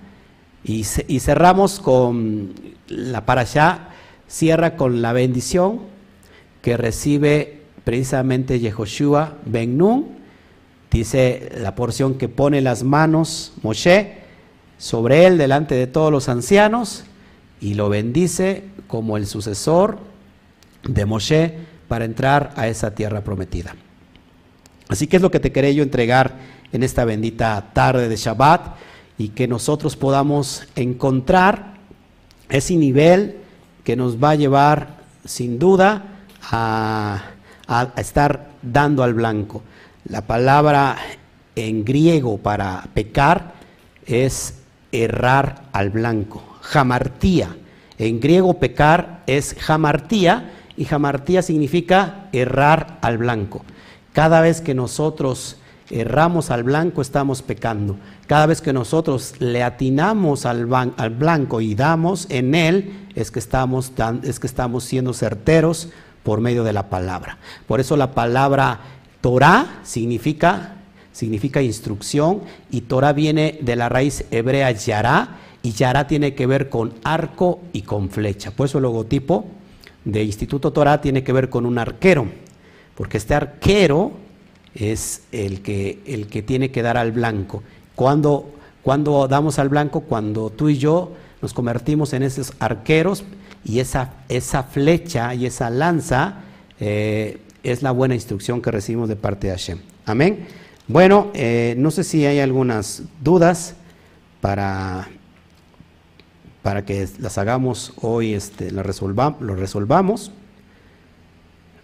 Y, 0.64 0.84
cerramos 0.84 1.80
con 1.80 2.54
la 2.88 3.26
parasha, 3.26 3.88
cierra 4.28 4.76
con 4.76 5.02
la 5.02 5.12
bendición 5.12 5.80
que 6.62 6.76
recibe 6.76 7.62
precisamente 7.84 8.60
Yehoshua 8.60 9.38
Ben 9.44 9.76
Nun. 9.76 10.06
Dice 10.90 11.50
la 11.58 11.74
porción 11.74 12.14
que 12.14 12.28
pone 12.28 12.60
las 12.60 12.84
manos 12.84 13.54
Moshe 13.62 14.18
sobre 14.78 15.26
él 15.26 15.38
delante 15.38 15.74
de 15.74 15.86
todos 15.86 16.12
los 16.12 16.28
ancianos 16.28 17.04
y 17.60 17.74
lo 17.74 17.88
bendice 17.88 18.64
como 18.86 19.16
el 19.16 19.26
sucesor 19.26 19.98
de 20.84 21.06
Moshe 21.06 21.54
para 21.88 22.04
entrar 22.04 22.52
a 22.56 22.68
esa 22.68 22.94
tierra 22.94 23.22
prometida. 23.22 23.74
Así 24.88 25.06
que 25.06 25.16
es 25.16 25.22
lo 25.22 25.30
que 25.30 25.40
te 25.40 25.50
quería 25.50 25.72
yo 25.72 25.82
entregar 25.82 26.36
en 26.72 26.82
esta 26.82 27.04
bendita 27.04 27.70
tarde 27.72 28.08
de 28.08 28.16
Shabbat 28.16 28.76
y 29.18 29.28
que 29.28 29.46
nosotros 29.46 29.96
podamos 29.96 30.64
encontrar 30.74 31.74
ese 32.48 32.76
nivel 32.76 33.36
que 33.84 33.96
nos 33.96 34.22
va 34.22 34.30
a 34.30 34.34
llevar 34.34 35.02
sin 35.24 35.58
duda 35.58 36.04
a, 36.50 37.22
estar 37.96 38.50
dando 38.60 39.02
al 39.02 39.14
blanco. 39.14 39.62
La 40.04 40.22
palabra 40.22 40.96
en 41.56 41.84
griego 41.84 42.38
para 42.38 42.86
pecar 42.92 43.54
es 44.04 44.58
errar 44.90 45.62
al 45.72 45.90
blanco, 45.90 46.42
jamartía. 46.60 47.56
En 47.98 48.20
griego 48.20 48.54
pecar 48.54 49.22
es 49.26 49.54
jamartía 49.58 50.52
y 50.76 50.84
jamartía 50.84 51.42
significa 51.42 52.28
errar 52.32 52.98
al 53.00 53.18
blanco. 53.18 53.64
Cada 54.12 54.40
vez 54.40 54.60
que 54.60 54.74
nosotros 54.74 55.56
erramos 55.92 56.50
al 56.50 56.64
blanco, 56.64 57.02
estamos 57.02 57.42
pecando. 57.42 57.96
Cada 58.26 58.46
vez 58.46 58.60
que 58.60 58.72
nosotros 58.72 59.34
le 59.38 59.62
atinamos 59.62 60.46
al, 60.46 60.66
blanco 60.66 61.60
y 61.60 61.74
damos 61.74 62.26
en 62.30 62.54
él, 62.54 63.08
es 63.14 63.30
que, 63.30 63.38
estamos 63.38 63.92
es 64.22 64.40
que 64.40 64.46
estamos 64.46 64.84
siendo 64.84 65.12
certeros 65.12 65.90
por 66.22 66.40
medio 66.40 66.64
de 66.64 66.72
la 66.72 66.88
palabra. 66.88 67.38
Por 67.66 67.80
eso 67.80 67.96
la 67.96 68.12
palabra 68.12 68.80
Torah 69.20 69.80
significa, 69.82 70.76
significa 71.12 71.62
instrucción 71.62 72.40
y 72.70 72.82
Torah 72.82 73.12
viene 73.12 73.58
de 73.60 73.76
la 73.76 73.88
raíz 73.88 74.24
hebrea 74.30 74.70
yará 74.72 75.36
y 75.62 75.72
yará 75.72 76.06
tiene 76.06 76.34
que 76.34 76.46
ver 76.46 76.70
con 76.70 76.94
arco 77.04 77.60
y 77.72 77.82
con 77.82 78.08
flecha. 78.08 78.50
Por 78.50 78.66
eso 78.66 78.78
el 78.78 78.82
logotipo 78.82 79.46
de 80.04 80.24
Instituto 80.24 80.72
Torah 80.72 81.00
tiene 81.00 81.22
que 81.22 81.32
ver 81.32 81.50
con 81.50 81.66
un 81.66 81.78
arquero, 81.78 82.26
porque 82.96 83.18
este 83.18 83.34
arquero 83.34 84.21
es 84.74 85.22
el 85.32 85.62
que, 85.62 86.00
el 86.06 86.26
que 86.26 86.42
tiene 86.42 86.70
que 86.70 86.82
dar 86.82 86.96
al 86.96 87.12
blanco. 87.12 87.62
Cuando, 87.94 88.50
cuando 88.82 89.28
damos 89.28 89.58
al 89.58 89.68
blanco, 89.68 90.00
cuando 90.00 90.50
tú 90.50 90.68
y 90.68 90.78
yo 90.78 91.12
nos 91.40 91.52
convertimos 91.52 92.12
en 92.12 92.22
esos 92.22 92.52
arqueros 92.58 93.24
y 93.64 93.80
esa, 93.80 94.14
esa 94.28 94.62
flecha 94.62 95.34
y 95.34 95.46
esa 95.46 95.70
lanza 95.70 96.40
eh, 96.80 97.38
es 97.62 97.82
la 97.82 97.90
buena 97.90 98.14
instrucción 98.14 98.60
que 98.60 98.70
recibimos 98.70 99.08
de 99.08 99.16
parte 99.16 99.48
de 99.48 99.52
Hashem. 99.52 99.78
Amén. 100.06 100.46
Bueno, 100.88 101.30
eh, 101.34 101.74
no 101.78 101.90
sé 101.90 102.02
si 102.02 102.26
hay 102.26 102.40
algunas 102.40 103.02
dudas 103.22 103.74
para, 104.40 105.08
para 106.62 106.84
que 106.84 107.08
las 107.20 107.38
hagamos 107.38 107.92
hoy, 108.00 108.34
este, 108.34 108.70
las 108.72 108.84
lo 109.00 109.54
resolvamos. 109.54 110.32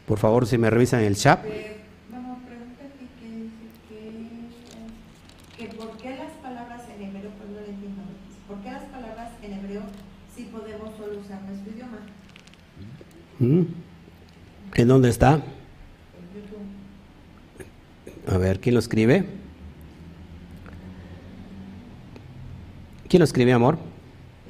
Por 0.07 0.19
favor, 0.19 0.47
si 0.47 0.59
me 0.59 0.71
revisan 0.71 1.03
el 1.03 1.17
chat. 1.17 1.41
Mm. 13.39 13.63
¿En 14.75 14.89
dónde 14.89 15.09
está? 15.09 15.35
En 15.35 15.43
YouTube. 16.35 16.59
A 18.35 18.39
ver, 18.39 18.59
¿quién 18.61 18.75
lo 18.75 18.81
escribe? 18.81 19.25
¿Quién 23.09 23.21
lo 23.21 23.25
escribe, 23.25 23.53
amor? 23.53 23.79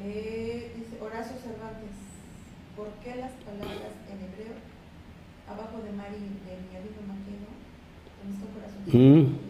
Eh, 0.03 0.73
dice 0.77 1.03
Horacio 1.03 1.37
Cervantes. 1.41 1.91
¿Por 2.77 2.89
qué 3.05 3.17
las 3.17 3.33
palabras 3.45 3.93
en 4.11 4.25
hebreo 4.25 4.55
abajo 5.49 5.83
de 5.83 5.93
Mari 5.93 6.17
de 6.17 6.57
mi 6.69 6.77
amigo 6.77 7.01
Maquino? 7.07 7.49
En 8.25 8.33
estos 8.33 8.49
corazones. 8.55 8.95
Mm. 8.95 9.48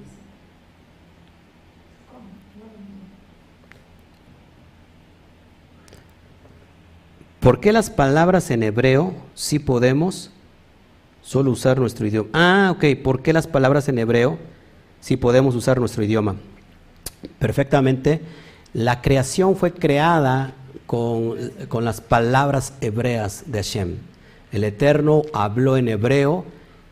¿Por 7.41 7.61
qué 7.61 7.73
las 7.73 7.89
palabras 7.89 8.51
en 8.51 8.65
hebreo 8.65 9.15
sí 9.35 9.61
podemos 9.61 10.31
solo 11.23 11.53
usar 11.53 11.79
nuestro 11.79 12.05
idioma? 12.07 12.29
Ah, 12.33 12.73
ok, 12.73 12.85
¿por 13.03 13.23
qué 13.23 13.33
las 13.33 13.47
palabras 13.47 13.89
en 13.89 14.01
hebreo 14.01 14.39
sí 15.01 15.17
podemos 15.17 15.55
usar 15.55 15.79
nuestro 15.79 16.03
idioma? 16.03 16.35
Perfectamente, 17.39 18.23
la 18.73 19.01
creación 19.03 19.55
fue 19.55 19.73
creada 19.73 20.53
con, 20.87 21.37
con 21.69 21.85
las 21.85 22.01
palabras 22.01 22.73
hebreas 22.81 23.45
de 23.47 23.59
Hashem. 23.59 23.97
El 24.51 24.65
Eterno 24.65 25.23
habló 25.33 25.77
en 25.77 25.89
hebreo 25.89 26.45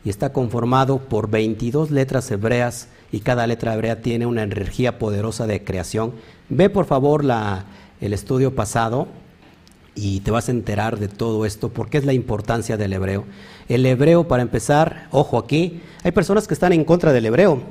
y 0.05 0.09
está 0.09 0.31
conformado 0.31 0.99
por 0.99 1.29
22 1.29 1.91
letras 1.91 2.31
hebreas 2.31 2.87
y 3.11 3.19
cada 3.19 3.47
letra 3.47 3.73
hebrea 3.73 4.01
tiene 4.01 4.25
una 4.25 4.43
energía 4.43 4.97
poderosa 4.97 5.45
de 5.45 5.65
creación. 5.65 6.13
Ve 6.47 6.69
por 6.69 6.85
favor 6.85 7.25
el 7.99 8.13
estudio 8.13 8.55
pasado 8.55 9.09
y 9.97 10.19
te 10.19 10.31
vas 10.31 10.47
a 10.47 10.51
enterar 10.51 10.99
de 10.99 11.07
todo 11.07 11.45
esto, 11.45 11.69
porque 11.69 11.97
es 11.97 12.05
la 12.05 12.13
importancia 12.13 12.77
del 12.77 12.93
hebreo. 12.93 13.25
El 13.67 13.85
hebreo, 13.85 14.27
para 14.27 14.43
empezar, 14.43 15.07
ojo 15.11 15.37
aquí, 15.39 15.81
hay 16.03 16.11
personas 16.11 16.47
que 16.47 16.53
están 16.53 16.71
en 16.71 16.85
contra 16.85 17.11
del 17.11 17.25
hebreo. 17.25 17.61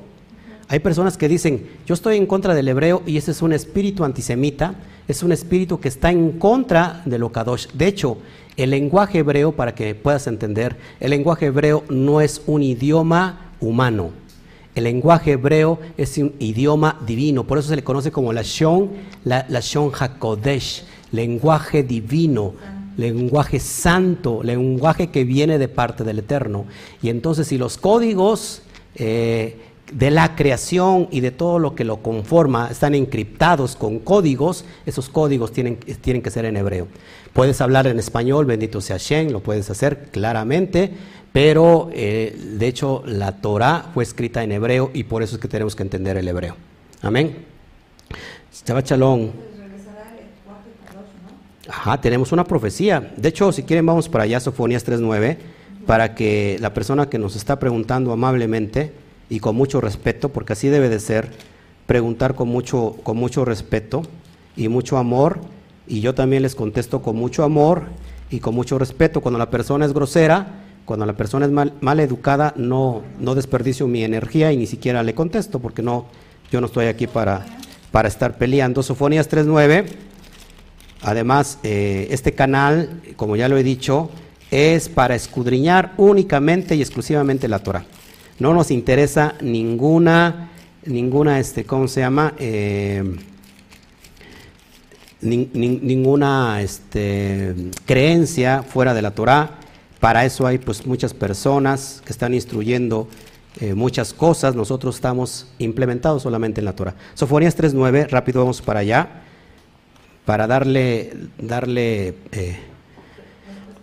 Hay 0.68 0.81
personas 0.81 1.16
que 1.16 1.29
dicen, 1.29 1.68
yo 1.87 1.95
estoy 1.95 2.16
en 2.16 2.27
contra 2.27 2.53
del 2.53 2.66
hebreo 2.66 3.03
y 3.07 3.16
ese 3.16 3.31
es 3.31 3.41
un 3.41 3.53
espíritu 3.53 4.05
antisemita, 4.05 4.74
es 5.07 5.22
un 5.22 5.31
espíritu 5.31 5.79
que 5.79 5.89
está 5.89 6.11
en 6.11 6.33
contra 6.33 7.03
de 7.05 7.20
lo 7.20 7.31
kadosh. 7.31 7.68
De 7.72 7.87
hecho, 7.87 8.18
el 8.57 8.70
lenguaje 8.70 9.18
hebreo, 9.18 9.53
para 9.53 9.77
que 9.77 9.95
puedas 9.95 10.27
entender, 10.27 10.77
el 10.99 11.11
lenguaje 11.11 11.47
hebreo 11.47 11.85
no 11.89 12.20
es 12.20 12.43
un 12.47 12.64
idioma 12.64 13.53
humano. 13.61 14.11
El 14.74 14.85
lenguaje 14.85 15.33
hebreo 15.33 15.79
es 15.97 16.18
un 16.18 16.35
idioma 16.41 16.99
divino, 17.07 17.45
por 17.45 17.59
eso 17.59 17.68
se 17.68 17.77
le 17.77 17.85
conoce 17.85 18.11
como 18.11 18.33
la 18.33 18.43
Shon, 18.43 18.91
la, 19.24 19.47
la 19.49 19.61
Shon 19.61 19.93
HaKodesh 19.95 20.85
lenguaje 21.12 21.82
divino, 21.82 22.54
lenguaje 22.96 23.61
santo, 23.61 24.42
lenguaje 24.42 25.09
que 25.09 25.24
viene 25.24 25.59
de 25.59 25.68
parte 25.68 26.04
del 26.04 26.20
Eterno. 26.20 26.64
Y 27.02 27.09
entonces 27.09 27.48
si 27.48 27.59
los 27.59 27.78
códigos 27.78 28.62
eh, 28.94 29.57
de 29.92 30.11
la 30.11 30.34
creación 30.34 31.09
y 31.11 31.20
de 31.20 31.30
todo 31.30 31.59
lo 31.59 31.74
que 31.74 31.84
lo 31.84 31.98
conforma 32.02 32.68
están 32.70 32.94
encriptados 32.94 33.76
con 33.76 34.00
códigos, 34.00 34.64
esos 34.84 35.09
códigos 35.09 35.52
tienen, 35.52 35.76
tienen 35.76 36.22
que 36.22 36.30
ser 36.30 36.44
en 36.44 36.57
hebreo. 36.57 36.88
Puedes 37.32 37.61
hablar 37.61 37.86
en 37.86 37.98
español, 37.98 38.46
bendito 38.46 38.80
sea 38.80 38.96
Shen, 38.98 39.32
lo 39.32 39.40
puedes 39.40 39.68
hacer 39.70 40.09
claramente, 40.11 40.90
pero 41.32 41.90
eh, 41.92 42.36
de 42.59 42.66
hecho 42.66 43.02
la 43.07 43.40
Torah 43.40 43.90
fue 43.92 44.02
escrita 44.04 44.42
en 44.42 44.52
hebreo 44.52 44.90
y 44.94 45.04
por 45.04 45.22
eso 45.22 45.36
es 45.36 45.42
que 45.42 45.48
tenemos 45.48 45.76
que 45.76 45.82
entender 45.82 46.16
el 46.16 46.26
hebreo. 46.26 46.57
Amén. 47.02 47.44
Shabbat 48.64 48.88
Shalom. 48.88 49.55
Tenemos 52.01 52.33
una 52.33 52.45
profecía. 52.45 53.12
De 53.17 53.29
hecho, 53.29 53.53
si 53.53 53.62
quieren 53.62 53.87
vamos 53.87 54.09
para 54.09 54.25
allá, 54.25 54.41
Sofonías 54.41 54.87
3.9, 54.87 55.37
para 55.87 56.14
que 56.14 56.57
la 56.61 56.75
persona 56.75 57.09
que 57.09 57.19
nos 57.19 57.37
está 57.37 57.59
preguntando 57.59 58.12
amablemente 58.12 58.93
y 59.29 59.41
con 59.41 59.57
mucho 59.57 59.81
respeto, 59.81 60.29
porque 60.29 60.53
así 60.53 60.69
debe 60.69 60.89
de 60.89 61.01
ser, 61.01 61.31
preguntar 61.87 62.35
con 62.35 62.49
mucho, 62.49 62.97
con 63.03 63.17
mucho 63.17 63.45
respeto 63.45 64.03
y 64.57 64.69
mucho 64.69 64.97
amor, 64.97 65.41
y 65.87 66.01
yo 66.01 66.14
también 66.14 66.43
les 66.43 66.55
contesto 66.55 67.03
con 67.03 67.17
mucho 67.17 67.45
amor 67.45 67.85
y 68.31 68.41
con 68.41 68.55
mucho 68.55 68.79
respeto. 68.79 69.21
Cuando 69.21 69.39
la 69.39 69.51
persona 69.51 69.87
es 69.87 69.93
grosera, 69.93 70.62
cuando 70.85 71.07
la 71.07 71.17
persona 71.17 71.47
es 71.47 71.53
mal, 71.53 72.01
educada, 72.01 72.55
no, 72.57 73.03
no 73.19 73.35
desperdicio 73.35 73.89
mi 73.89 74.05
energía 74.05 74.53
y 74.53 74.57
ni 74.57 74.67
siquiera 74.67 75.03
le 75.03 75.14
contesto, 75.14 75.59
porque 75.59 75.83
no, 75.83 76.07
yo 76.51 76.61
no 76.61 76.67
estoy 76.67 76.87
aquí 76.87 77.07
para, 77.07 77.45
para 77.91 78.09
estar 78.09 78.39
peleando. 78.39 78.83
Sofonías 78.83 79.29
3.9 79.29 80.05
Además, 81.03 81.59
eh, 81.62 82.09
este 82.11 82.32
canal, 82.32 83.01
como 83.16 83.36
ya 83.36 83.49
lo 83.49 83.57
he 83.57 83.62
dicho, 83.62 84.11
es 84.51 84.88
para 84.88 85.14
escudriñar 85.14 85.92
únicamente 85.97 86.74
y 86.76 86.80
exclusivamente 86.80 87.49
la 87.49 87.61
Torah. 87.61 87.84
No 88.38 88.55
nos 88.55 88.70
interesa 88.70 89.34
ninguna, 89.40 90.51
ninguna, 90.84 91.38
este, 91.38 91.64
¿cómo 91.64 91.88
se 91.88 92.01
llama? 92.01 92.34
Eh, 92.38 93.16
ninguna 95.20 96.61
este, 96.62 97.55
creencia 97.84 98.62
fuera 98.62 98.94
de 98.94 99.03
la 99.03 99.12
Torah. 99.12 99.59
Para 100.01 100.24
eso 100.24 100.47
hay 100.47 100.59
pues 100.59 100.86
muchas 100.86 101.14
personas 101.14 102.03
que 102.05 102.12
están 102.12 102.34
instruyendo 102.34 103.09
eh, 103.61 103.74
muchas 103.74 104.12
cosas. 104.12 104.55
Nosotros 104.55 104.97
estamos 104.97 105.49
implementados 105.59 106.22
solamente 106.22 106.61
en 106.61 106.66
la 106.66 106.74
Torah. 106.74 106.94
Sofonías 107.14 107.57
3.9, 107.57 108.09
rápido 108.09 108.40
vamos 108.40 108.61
para 108.61 108.80
allá 108.80 109.22
para 110.27 110.49
darle, 110.49 111.14
darle 111.39 112.16
eh, 112.33 112.59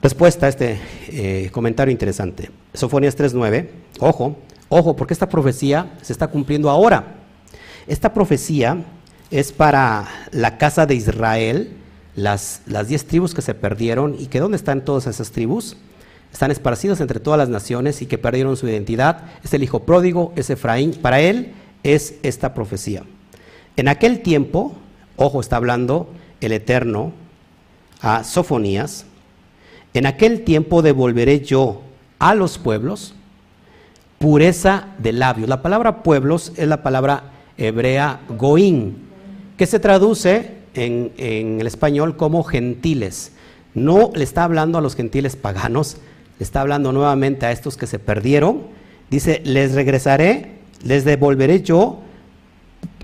respuesta 0.01 0.45
a 0.45 0.49
este 0.49 0.77
eh, 1.07 1.49
comentario 1.51 1.91
interesante. 1.91 2.51
Sofonías 2.73 3.17
3.9, 3.17 3.69
ojo, 3.99 4.35
ojo, 4.67 4.95
porque 4.95 5.13
esta 5.13 5.29
profecía 5.29 5.93
se 6.01 6.11
está 6.11 6.27
cumpliendo 6.27 6.69
ahora. 6.69 7.15
Esta 7.87 8.13
profecía 8.13 8.83
es 9.31 9.53
para 9.53 10.07
la 10.31 10.57
casa 10.57 10.85
de 10.85 10.95
Israel, 10.95 11.77
las, 12.15 12.61
las 12.67 12.89
diez 12.89 13.05
tribus 13.05 13.33
que 13.33 13.41
se 13.41 13.55
perdieron 13.55 14.15
y 14.19 14.27
que 14.27 14.41
dónde 14.41 14.57
están 14.57 14.83
todas 14.83 15.07
esas 15.07 15.31
tribus. 15.31 15.77
Están 16.33 16.51
esparcidas 16.51 16.99
entre 16.99 17.19
todas 17.19 17.37
las 17.37 17.49
naciones 17.49 18.01
y 18.01 18.05
que 18.05 18.17
perdieron 18.17 18.57
su 18.57 18.67
identidad. 18.67 19.23
Es 19.43 19.53
el 19.53 19.63
hijo 19.63 19.83
pródigo, 19.83 20.33
es 20.35 20.49
Efraín. 20.49 20.93
Para 20.93 21.21
él 21.21 21.53
es 21.83 22.15
esta 22.23 22.53
profecía. 22.53 23.03
En 23.77 23.87
aquel 23.87 24.21
tiempo, 24.21 24.73
ojo, 25.15 25.39
está 25.39 25.55
hablando 25.57 26.09
el 26.45 26.51
Eterno 26.51 27.11
a 28.01 28.23
Sofonías, 28.23 29.05
en 29.93 30.05
aquel 30.05 30.43
tiempo 30.43 30.81
devolveré 30.81 31.41
yo 31.41 31.81
a 32.19 32.35
los 32.35 32.57
pueblos 32.57 33.15
pureza 34.19 34.87
de 34.99 35.11
labios. 35.11 35.49
La 35.49 35.61
palabra 35.61 36.03
pueblos 36.03 36.53
es 36.55 36.67
la 36.67 36.81
palabra 36.81 37.31
hebrea 37.57 38.21
goín, 38.37 38.97
que 39.57 39.65
se 39.65 39.79
traduce 39.79 40.51
en, 40.73 41.11
en, 41.17 41.59
el 41.59 41.67
español 41.67 42.17
como 42.17 42.43
gentiles. 42.43 43.33
No 43.73 44.11
le 44.15 44.23
está 44.23 44.43
hablando 44.43 44.77
a 44.77 44.81
los 44.81 44.95
gentiles 44.95 45.35
paganos, 45.35 45.97
le 46.39 46.43
está 46.43 46.61
hablando 46.61 46.91
nuevamente 46.91 47.45
a 47.45 47.51
estos 47.51 47.77
que 47.77 47.87
se 47.87 47.99
perdieron. 47.99 48.61
Dice, 49.09 49.41
les 49.45 49.73
regresaré, 49.73 50.53
les 50.83 51.05
devolveré 51.05 51.61
yo 51.61 51.99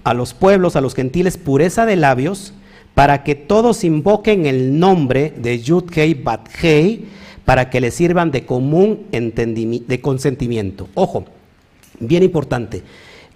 a 0.04 0.14
los 0.14 0.34
pueblos, 0.34 0.76
a 0.76 0.82
los 0.82 0.96
gentiles, 0.96 1.38
pureza 1.38 1.86
de 1.86 1.96
labios 1.96 2.54
para 2.94 3.24
que 3.24 3.36
todos 3.36 3.84
invoquen 3.84 4.46
el 4.46 4.80
nombre 4.80 5.34
de 5.38 5.62
Yud-Hei 5.62 6.14
Bat-Hei, 6.16 7.06
para 7.46 7.70
que 7.70 7.82
le 7.82 7.90
sirvan 7.90 8.30
de 8.32 8.46
común 8.46 9.08
de 9.12 10.02
consentimiento. 10.02 10.88
Ojo, 10.94 11.26
bien 12.00 12.22
importante, 12.24 12.84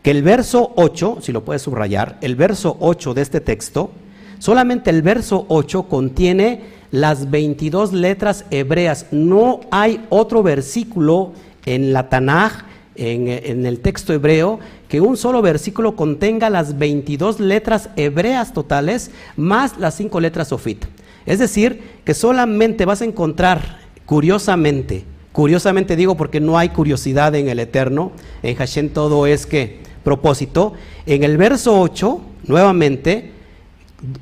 que 0.04 0.12
el 0.12 0.22
verso 0.22 0.74
8, 0.76 1.18
si 1.22 1.32
lo 1.32 1.44
puedes 1.44 1.64
subrayar, 1.64 2.20
el 2.22 2.36
verso 2.36 2.78
8 2.80 3.14
de 3.14 3.22
este 3.22 3.42
texto, 3.42 3.90
solamente 4.38 4.90
el 4.90 5.02
verso 5.02 5.46
8 5.48 5.84
contiene 5.84 6.62
las 6.92 7.32
22 7.32 7.94
letras 7.94 8.46
hebreas. 8.52 9.08
No 9.12 9.62
hay 9.72 10.06
otro 10.10 10.44
versículo 10.44 11.32
en 11.66 11.92
la 11.92 12.10
Tanaj, 12.10 12.66
en, 12.96 13.66
el 13.66 13.80
texto 13.80 14.14
hebreo, 14.14 14.60
que 14.88 15.02
un 15.02 15.18
solo 15.18 15.42
versículo 15.42 15.96
contenga 15.96 16.50
las 16.50 16.78
22 16.78 17.40
letras 17.40 17.90
hebreas 17.96 18.54
totales 18.54 19.12
más 19.36 19.78
las 19.78 19.96
5 19.96 20.20
letras 20.20 20.50
sofit. 20.50 20.86
Es 21.26 21.40
decir, 21.40 21.82
que 22.04 22.14
solamente 22.14 22.86
vas 22.86 23.02
a 23.02 23.06
encontrar, 23.06 23.80
curiosamente, 24.06 25.06
curiosamente 25.32 25.96
digo 25.96 26.16
porque 26.16 26.40
no 26.40 26.58
hay 26.58 26.70
curiosidad 26.70 27.34
en 27.36 27.48
el 27.48 27.60
Eterno, 27.60 28.12
en 28.44 28.56
Hashem 28.56 28.90
todo 28.90 29.26
es 29.26 29.46
que 29.46 29.80
propósito, 30.04 30.74
en 31.06 31.24
el 31.24 31.38
verso 31.38 31.80
8, 31.80 32.22
nuevamente, 32.46 33.32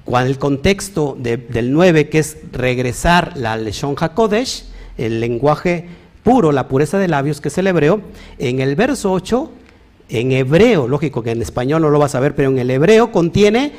con 0.06 0.26
el 0.26 0.38
contexto 0.38 1.18
del 1.20 1.72
9, 1.72 2.10
que 2.10 2.20
es 2.20 2.38
regresar 2.52 3.36
la 3.36 3.58
Leshon 3.58 3.96
HaKodesh, 3.98 4.66
el 4.98 5.20
lenguaje 5.20 5.88
puro, 6.24 6.52
la 6.52 6.68
pureza 6.68 6.98
de 6.98 7.08
labios, 7.08 7.42
que 7.42 7.50
es 7.50 7.58
el 7.58 7.68
hebreo, 7.68 8.02
en 8.38 8.60
el 8.60 8.76
verso 8.76 9.12
8 9.12 9.52
en 10.12 10.34
hebreo, 10.34 10.88
lógico 10.88 11.24
que 11.24 11.32
en 11.32 11.42
español 11.42 11.82
no 11.82 11.90
lo 11.90 11.98
vas 11.98 12.16
a 12.16 12.20
ver, 12.20 12.36
pero 12.36 12.50
en 12.50 12.60
el 12.60 12.70
hebreo 12.70 13.12
contiene 13.12 13.72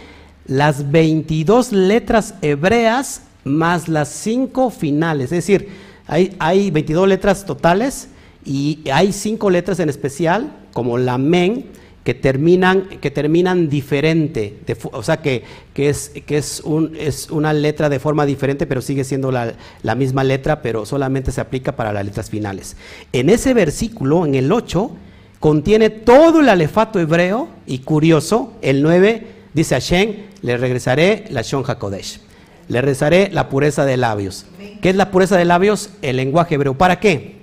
las 0.47 0.91
22 0.91 1.73
letras 1.73 2.35
hebreas 2.41 3.23
más 3.45 3.89
las 3.89 4.09
5 4.09 4.71
finales. 4.71 5.27
Es 5.27 5.47
decir, 5.47 5.69
hay, 6.07 6.35
hay 6.39 6.71
22 6.71 7.07
letras 7.07 7.45
totales 7.45 8.09
y 8.45 8.81
hay 8.91 9.13
5 9.13 9.51
letras 9.51 9.79
en 9.79 9.91
especial, 9.91 10.53
como 10.73 10.97
la 10.97 11.19
men, 11.19 11.67
que 12.05 12.15
terminan, 12.15 12.89
que 13.01 13.11
terminan 13.11 13.69
diferente, 13.69 14.59
o 14.91 15.03
sea 15.03 15.19
que, 15.19 15.45
que, 15.73 15.89
es, 15.89 16.11
que 16.27 16.37
es, 16.37 16.61
un, 16.65 16.97
es, 16.99 17.31
una 17.31 17.53
letra 17.53 17.89
de 17.89 18.01
forma 18.01 18.27
diferente, 18.27 18.67
pero 18.67 18.81
sigue 18.81 19.05
siendo 19.05 19.31
la, 19.31 19.55
la, 19.83 19.95
misma 19.95 20.25
letra, 20.25 20.63
pero 20.63 20.85
solamente 20.85 21.31
se 21.31 21.41
aplica 21.41 21.77
para 21.77 21.93
las 21.93 22.05
letras 22.05 22.29
finales. 22.29 22.77
En 23.13 23.31
ese 23.31 23.55
versículo, 23.55 24.27
en 24.27 24.35
el 24.35 24.51
8, 24.51 24.91
contiene 25.39 25.91
todo 25.91 26.41
el 26.41 26.49
alefato 26.49 26.99
hebreo 26.99 27.49
y 27.67 27.79
curioso, 27.81 28.55
el 28.63 28.83
9 28.83 29.27
dice 29.55 29.77
Hashem, 29.77 30.17
le 30.43 30.57
regresaré 30.57 31.27
la 31.31 31.43
Shon 31.43 31.63
HaKodesh, 31.65 32.21
le 32.67 32.81
regresaré 32.81 33.31
la 33.31 33.49
pureza 33.49 33.85
de 33.85 33.97
labios. 33.97 34.47
¿Qué 34.81 34.91
es 34.91 34.97
la 34.97 35.13
pureza 35.13 35.37
de 35.37 35.45
labios? 35.45 35.91
El 36.03 36.17
lenguaje 36.17 36.57
hebreo. 36.57 36.75
¿Para 36.75 36.99
qué? 36.99 37.42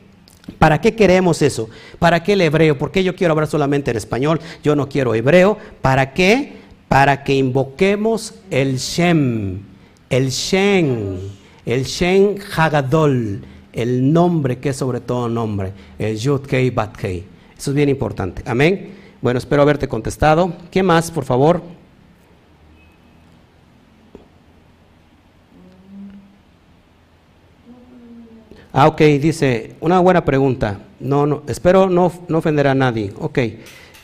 ¿Para 0.58 0.82
qué 0.82 0.96
queremos 0.96 1.42
eso? 1.42 1.70
¿Para 2.00 2.24
qué 2.24 2.34
el 2.34 2.42
hebreo? 2.42 2.78
¿Por 2.78 2.92
qué 2.92 3.04
yo 3.04 3.16
quiero 3.16 3.34
hablar 3.34 3.48
solamente 3.48 3.92
en 3.92 3.98
español? 3.98 4.40
Yo 4.64 4.76
no 4.76 4.90
quiero 4.90 5.14
hebreo. 5.14 5.58
¿Para 5.82 6.14
qué? 6.14 6.54
Para 6.88 7.24
que 7.24 7.36
invoquemos 7.36 8.36
el 8.50 8.78
Shem, 8.78 9.60
el 10.10 10.30
Shen, 10.30 11.20
el 11.66 11.84
Shen 11.84 12.38
Hagadol, 12.56 13.42
el 13.74 14.12
nombre 14.12 14.58
que 14.58 14.70
es 14.70 14.78
sobre 14.78 15.00
todo 15.00 15.30
nombre, 15.30 15.72
el 16.00 16.18
Yud 16.18 16.42
Kei 16.42 16.72
Bat 16.72 16.96
Kei. 16.96 17.24
Eso 17.58 17.72
es 17.72 17.76
bien 17.76 17.90
importante. 17.90 18.42
Amén. 18.46 18.96
Bueno, 19.22 19.38
espero 19.38 19.62
haberte 19.62 19.88
contestado. 19.88 20.54
¿Qué 20.72 20.82
más, 20.82 21.12
por 21.12 21.26
favor? 21.26 21.62
Ah, 28.82 28.88
ok, 28.88 29.02
dice, 29.20 29.76
una 29.82 30.00
buena 30.00 30.24
pregunta. 30.24 30.80
No, 31.02 31.26
no, 31.26 31.44
espero 31.50 31.90
no, 31.90 32.14
no 32.30 32.38
ofender 32.38 32.66
a 32.66 32.74
nadie. 32.74 33.12
Ok, 33.20 33.38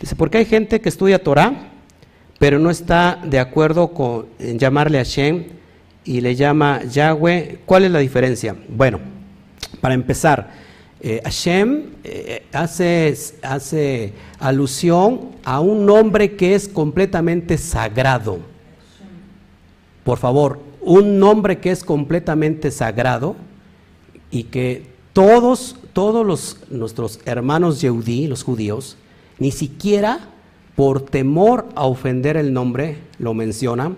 dice, 0.02 0.18
porque 0.18 0.40
hay 0.40 0.44
gente 0.44 0.82
que 0.82 0.90
estudia 0.90 1.24
Torah, 1.24 1.70
pero 2.40 2.60
no 2.60 2.70
está 2.70 3.18
de 3.24 3.40
acuerdo 3.40 3.94
con 3.94 4.26
llamarle 4.38 5.00
a 5.00 5.06
Hashem 5.06 5.46
y 6.04 6.20
le 6.20 6.36
llama 6.36 6.84
Yahweh. 6.84 7.60
¿Cuál 7.66 7.86
es 7.86 7.92
la 7.92 8.00
diferencia? 8.00 8.54
Bueno, 8.68 9.00
para 9.80 9.96
empezar, 9.96 10.52
eh, 11.00 11.22
Hashem 11.24 11.92
eh, 12.04 12.46
hace, 12.52 13.16
hace 13.44 14.12
alusión 14.40 15.38
a 15.46 15.62
un 15.62 15.86
nombre 15.86 16.36
que 16.36 16.54
es 16.54 16.68
completamente 16.68 17.58
sagrado. 17.58 18.40
Por 20.04 20.18
favor, 20.18 20.60
un 20.82 21.18
nombre 21.18 21.60
que 21.60 21.72
es 21.72 21.82
completamente 21.82 22.72
sagrado 22.72 23.38
y 24.36 24.44
que 24.44 24.84
todos, 25.14 25.78
todos 25.94 26.26
los, 26.26 26.58
nuestros 26.70 27.22
hermanos 27.24 27.80
Yehudí, 27.80 28.28
los 28.28 28.44
judíos, 28.44 28.98
ni 29.40 29.52
siquiera 29.52 30.28
por 30.76 31.00
temor 31.00 31.70
a 31.74 31.86
ofender 31.86 32.36
el 32.36 32.52
nombre 32.52 32.98
lo 33.18 33.34
mencionan. 33.34 33.96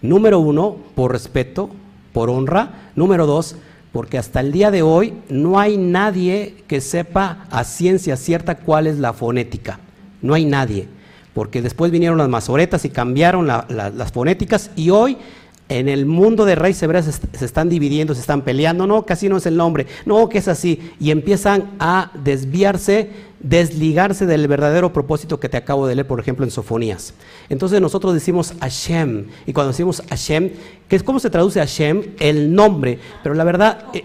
Número 0.00 0.38
uno, 0.38 0.76
por 0.94 1.10
respeto, 1.10 1.70
por 2.12 2.30
honra. 2.30 2.92
Número 2.94 3.26
dos, 3.26 3.56
porque 3.90 4.16
hasta 4.16 4.38
el 4.38 4.52
día 4.52 4.70
de 4.70 4.82
hoy 4.82 5.14
no 5.28 5.58
hay 5.58 5.76
nadie 5.76 6.62
que 6.68 6.80
sepa 6.80 7.48
a 7.50 7.64
ciencia 7.64 8.16
cierta 8.16 8.58
cuál 8.58 8.86
es 8.86 9.00
la 9.00 9.12
fonética. 9.12 9.80
No 10.22 10.34
hay 10.34 10.44
nadie, 10.44 10.86
porque 11.34 11.62
después 11.62 11.90
vinieron 11.90 12.16
las 12.16 12.28
masoretas 12.28 12.84
y 12.84 12.90
cambiaron 12.90 13.48
las 13.48 14.12
fonéticas 14.12 14.70
y 14.76 14.90
hoy 14.90 15.18
en 15.70 15.88
el 15.88 16.04
mundo 16.04 16.44
de 16.44 16.56
raíces 16.56 16.82
hebreas 16.82 17.20
se, 17.32 17.44
están 17.44 17.68
dividiendo, 17.68 18.14
se 18.14 18.20
están 18.20 18.42
peleando, 18.42 18.86
no, 18.88 19.06
casi 19.06 19.28
no 19.28 19.36
es 19.36 19.46
el 19.46 19.56
nombre, 19.56 19.86
no, 20.04 20.28
que 20.28 20.38
es 20.38 20.48
así, 20.48 20.90
y 20.98 21.12
empiezan 21.12 21.70
a 21.78 22.10
desviarse, 22.22 23.10
desligarse 23.38 24.26
del 24.26 24.48
verdadero 24.48 24.92
propósito 24.92 25.38
que 25.38 25.48
te 25.48 25.56
acabo 25.56 25.86
de 25.86 25.94
leer, 25.94 26.08
por 26.08 26.18
ejemplo, 26.18 26.44
en 26.44 26.50
Sofonías. 26.50 27.14
Entonces 27.48 27.80
nosotros 27.80 28.12
decimos 28.12 28.52
Hashem, 28.60 29.28
y 29.46 29.52
cuando 29.52 29.70
decimos 29.70 30.02
Hashem, 30.10 30.50
que 30.88 30.96
es 30.96 31.04
cómo 31.04 31.20
se 31.20 31.30
traduce 31.30 31.60
Hashem, 31.60 32.02
el 32.18 32.52
nombre, 32.52 32.98
pero 33.22 33.36
la 33.36 33.44
verdad, 33.44 33.84
eh, 33.94 34.02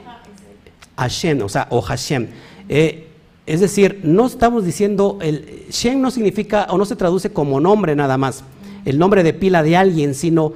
Hashem, 0.97 1.41
o 1.41 1.49
sea, 1.49 1.67
o 1.71 1.81
Hashem, 1.81 2.27
eh, 2.69 3.07
es 3.47 3.59
decir, 3.59 4.01
no 4.03 4.27
estamos 4.27 4.65
diciendo, 4.65 5.17
el 5.21 5.65
Shem 5.71 5.99
no 5.99 6.11
significa 6.11 6.67
o 6.69 6.77
no 6.77 6.85
se 6.85 6.95
traduce 6.95 7.31
como 7.31 7.59
nombre 7.59 7.95
nada 7.95 8.17
más, 8.17 8.43
el 8.85 8.99
nombre 8.99 9.23
de 9.23 9.33
pila 9.33 9.63
de 9.63 9.77
alguien, 9.77 10.13
sino 10.13 10.53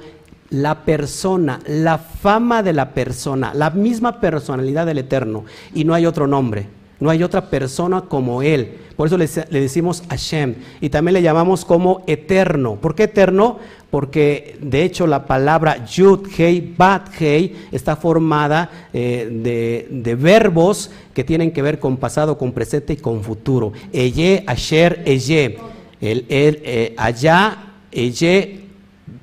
la 0.50 0.84
persona, 0.84 1.60
la 1.66 1.98
fama 1.98 2.62
de 2.62 2.72
la 2.72 2.90
persona, 2.90 3.52
la 3.54 3.70
misma 3.70 4.20
personalidad 4.20 4.86
del 4.86 4.98
Eterno, 4.98 5.44
y 5.74 5.84
no 5.84 5.94
hay 5.94 6.06
otro 6.06 6.26
nombre, 6.26 6.66
no 6.98 7.10
hay 7.10 7.22
otra 7.22 7.48
persona 7.48 8.02
como 8.02 8.42
Él. 8.42 8.76
Por 9.00 9.06
eso 9.06 9.16
le, 9.16 9.26
decimos 9.58 10.02
Hashem, 10.10 10.56
y 10.78 10.90
también 10.90 11.14
le 11.14 11.22
llamamos 11.22 11.64
como 11.64 12.04
eterno. 12.06 12.76
¿Por 12.76 12.94
qué 12.94 13.04
eterno? 13.04 13.58
Porque 13.88 14.58
de 14.60 14.82
hecho 14.82 15.06
la 15.06 15.24
palabra 15.24 15.86
Yud, 15.86 16.28
Hei, 16.36 16.74
Bat, 16.76 17.08
Hei 17.18 17.56
está 17.72 17.96
formada 17.96 18.70
eh, 18.92 19.88
de, 19.90 20.14
verbos 20.16 20.90
que 21.14 21.24
tienen 21.24 21.50
que 21.50 21.62
ver 21.62 21.78
con 21.78 21.96
pasado, 21.96 22.36
con 22.36 22.52
presente 22.52 22.92
y 22.92 22.96
con 22.96 23.22
futuro. 23.22 23.72
Eye, 23.90 24.44
Asher, 24.46 25.02
Eye. 25.06 25.56
El, 25.98 26.26
el, 26.28 26.60
eh, 26.62 26.94
allá, 26.98 27.56
Eye, 27.90 28.59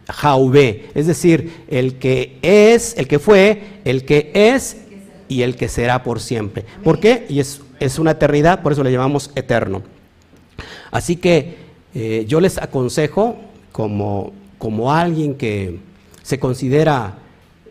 Jauve, 0.07 0.89
es 0.95 1.07
decir, 1.07 1.65
el 1.69 1.95
que 1.95 2.37
es, 2.41 2.97
el 2.97 3.07
que 3.07 3.19
fue, 3.19 3.81
el 3.83 4.05
que 4.05 4.31
es 4.33 4.77
y 5.27 5.41
el 5.41 5.55
que 5.55 5.67
será 5.67 6.03
por 6.03 6.19
siempre. 6.19 6.65
¿Por 6.83 6.99
qué? 6.99 7.25
Y 7.29 7.39
es, 7.39 7.61
es 7.79 7.99
una 7.99 8.11
eternidad, 8.11 8.61
por 8.61 8.71
eso 8.71 8.83
le 8.83 8.91
llamamos 8.91 9.31
eterno. 9.35 9.81
Así 10.91 11.17
que 11.17 11.55
eh, 11.93 12.25
yo 12.27 12.39
les 12.39 12.57
aconsejo, 12.57 13.35
como, 13.71 14.31
como 14.57 14.93
alguien 14.93 15.35
que 15.35 15.79
se 16.23 16.39
considera, 16.39 17.19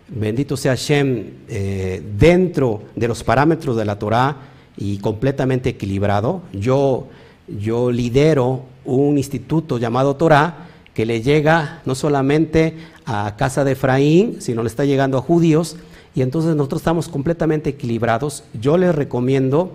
bendito 0.09 0.57
sea 0.57 0.73
Hashem, 0.73 1.25
eh, 1.49 2.03
dentro 2.19 2.83
de 2.95 3.09
los 3.09 3.25
parámetros 3.25 3.77
de 3.77 3.85
la 3.85 3.99
Torah 3.99 4.37
y 4.77 4.99
completamente 4.99 5.71
equilibrado, 5.71 6.43
yo, 6.53 7.09
yo 7.49 7.91
lidero 7.91 8.63
un 8.85 9.19
instituto 9.19 9.79
llamado 9.79 10.17
Torah, 10.17 10.69
que 10.97 11.05
le 11.05 11.21
llega 11.21 11.83
no 11.85 11.95
solamente 11.95 12.75
a 13.05 13.37
casa 13.37 13.65
de 13.65 13.73
Efraín, 13.73 14.41
sino 14.41 14.63
le 14.63 14.69
está 14.69 14.87
llegando 14.87 15.19
a 15.19 15.21
judíos, 15.21 15.77
y 16.15 16.23
entonces 16.23 16.57
nosotros 16.57 16.81
estamos 16.81 17.09
completamente 17.09 17.69
equilibrados. 17.69 18.45
Yo 18.59 18.79
les 18.79 18.95
recomiendo 18.95 19.73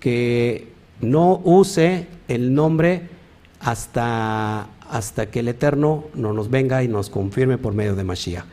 que 0.00 0.72
no 1.00 1.40
use 1.44 2.08
el 2.26 2.54
nombre 2.54 3.02
hasta, 3.60 4.66
hasta 4.90 5.26
que 5.30 5.38
el 5.38 5.46
Eterno 5.46 6.06
no 6.14 6.32
nos 6.32 6.50
venga 6.50 6.82
y 6.82 6.88
nos 6.88 7.08
confirme 7.08 7.56
por 7.56 7.72
medio 7.72 7.94
de 7.94 8.02
Mashiach. 8.02 8.44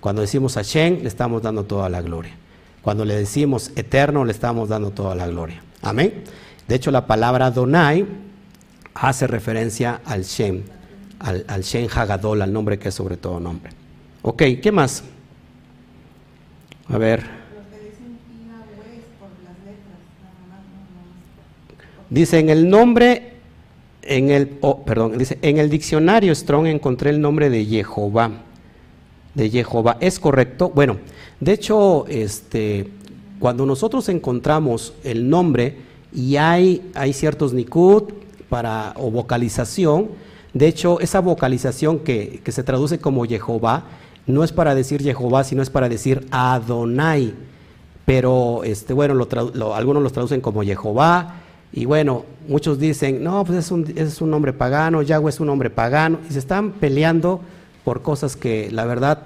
Cuando 0.00 0.22
decimos 0.22 0.54
Hashem, 0.54 1.02
le 1.02 1.08
estamos 1.08 1.42
dando 1.42 1.64
toda 1.64 1.90
la 1.90 2.00
gloria. 2.00 2.32
Cuando 2.80 3.04
le 3.04 3.14
decimos 3.16 3.70
Eterno, 3.76 4.24
le 4.24 4.32
estamos 4.32 4.70
dando 4.70 4.92
toda 4.92 5.14
la 5.14 5.26
gloria. 5.26 5.62
Amén. 5.82 6.24
De 6.66 6.74
hecho, 6.74 6.90
la 6.90 7.06
palabra 7.06 7.50
Donai 7.50 8.06
hace 8.94 9.26
referencia 9.26 10.00
al 10.06 10.22
Shem, 10.22 10.62
al, 11.20 11.44
al 11.46 11.62
Shen 11.62 11.88
Hagadol, 11.94 12.42
al 12.42 12.52
nombre 12.52 12.78
que 12.78 12.88
es 12.88 12.94
sobre 12.94 13.16
todo 13.16 13.38
nombre. 13.38 13.70
Ok, 14.22 14.42
¿qué 14.60 14.72
más? 14.72 15.04
A 16.88 16.98
ver. 16.98 17.40
Dice 22.10 22.40
en 22.40 22.50
el 22.50 22.68
nombre, 22.68 23.34
en 24.02 24.30
el, 24.30 24.58
oh, 24.62 24.82
perdón, 24.82 25.16
dice, 25.16 25.38
en 25.42 25.58
el 25.58 25.70
diccionario 25.70 26.34
Strong 26.34 26.66
encontré 26.66 27.10
el 27.10 27.20
nombre 27.20 27.48
de 27.48 27.64
Jehová. 27.64 28.32
De 29.34 29.48
Jehová. 29.48 29.96
¿Es 30.00 30.18
correcto? 30.18 30.72
Bueno, 30.74 30.96
de 31.38 31.52
hecho, 31.52 32.06
este, 32.08 32.88
cuando 33.38 33.64
nosotros 33.64 34.08
encontramos 34.08 34.92
el 35.04 35.30
nombre 35.30 35.76
y 36.12 36.34
hay, 36.34 36.90
hay 36.94 37.12
ciertos 37.12 37.52
nikud 37.52 38.12
para, 38.48 38.92
o 38.96 39.12
vocalización, 39.12 40.08
de 40.52 40.66
hecho, 40.66 41.00
esa 41.00 41.20
vocalización 41.20 42.00
que, 42.00 42.42
se 42.46 42.62
traduce 42.62 42.98
como 42.98 43.24
Jehová, 43.24 43.84
no 44.26 44.44
es 44.44 44.52
para 44.52 44.74
decir 44.74 45.02
Jehová, 45.02 45.44
sino 45.44 45.62
es 45.62 45.70
para 45.70 45.88
decir 45.88 46.26
Adonai. 46.30 47.34
Pero 48.04 48.62
este, 48.64 48.92
bueno, 48.92 49.14
algunos 49.74 50.02
los 50.02 50.12
traducen 50.12 50.40
como 50.40 50.62
Jehová. 50.62 51.36
Y 51.72 51.84
bueno, 51.84 52.24
muchos 52.48 52.80
dicen, 52.80 53.22
no, 53.22 53.44
pues 53.44 53.58
es 53.58 53.70
un, 53.70 53.92
es 53.94 54.20
un 54.20 54.52
pagano, 54.58 55.02
Yahweh 55.02 55.30
es 55.30 55.38
un 55.38 55.46
nombre 55.46 55.70
pagano. 55.70 56.18
Y 56.28 56.32
se 56.32 56.40
están 56.40 56.72
peleando 56.72 57.40
por 57.84 58.02
cosas 58.02 58.36
que 58.36 58.70
la 58.70 58.84
verdad 58.84 59.22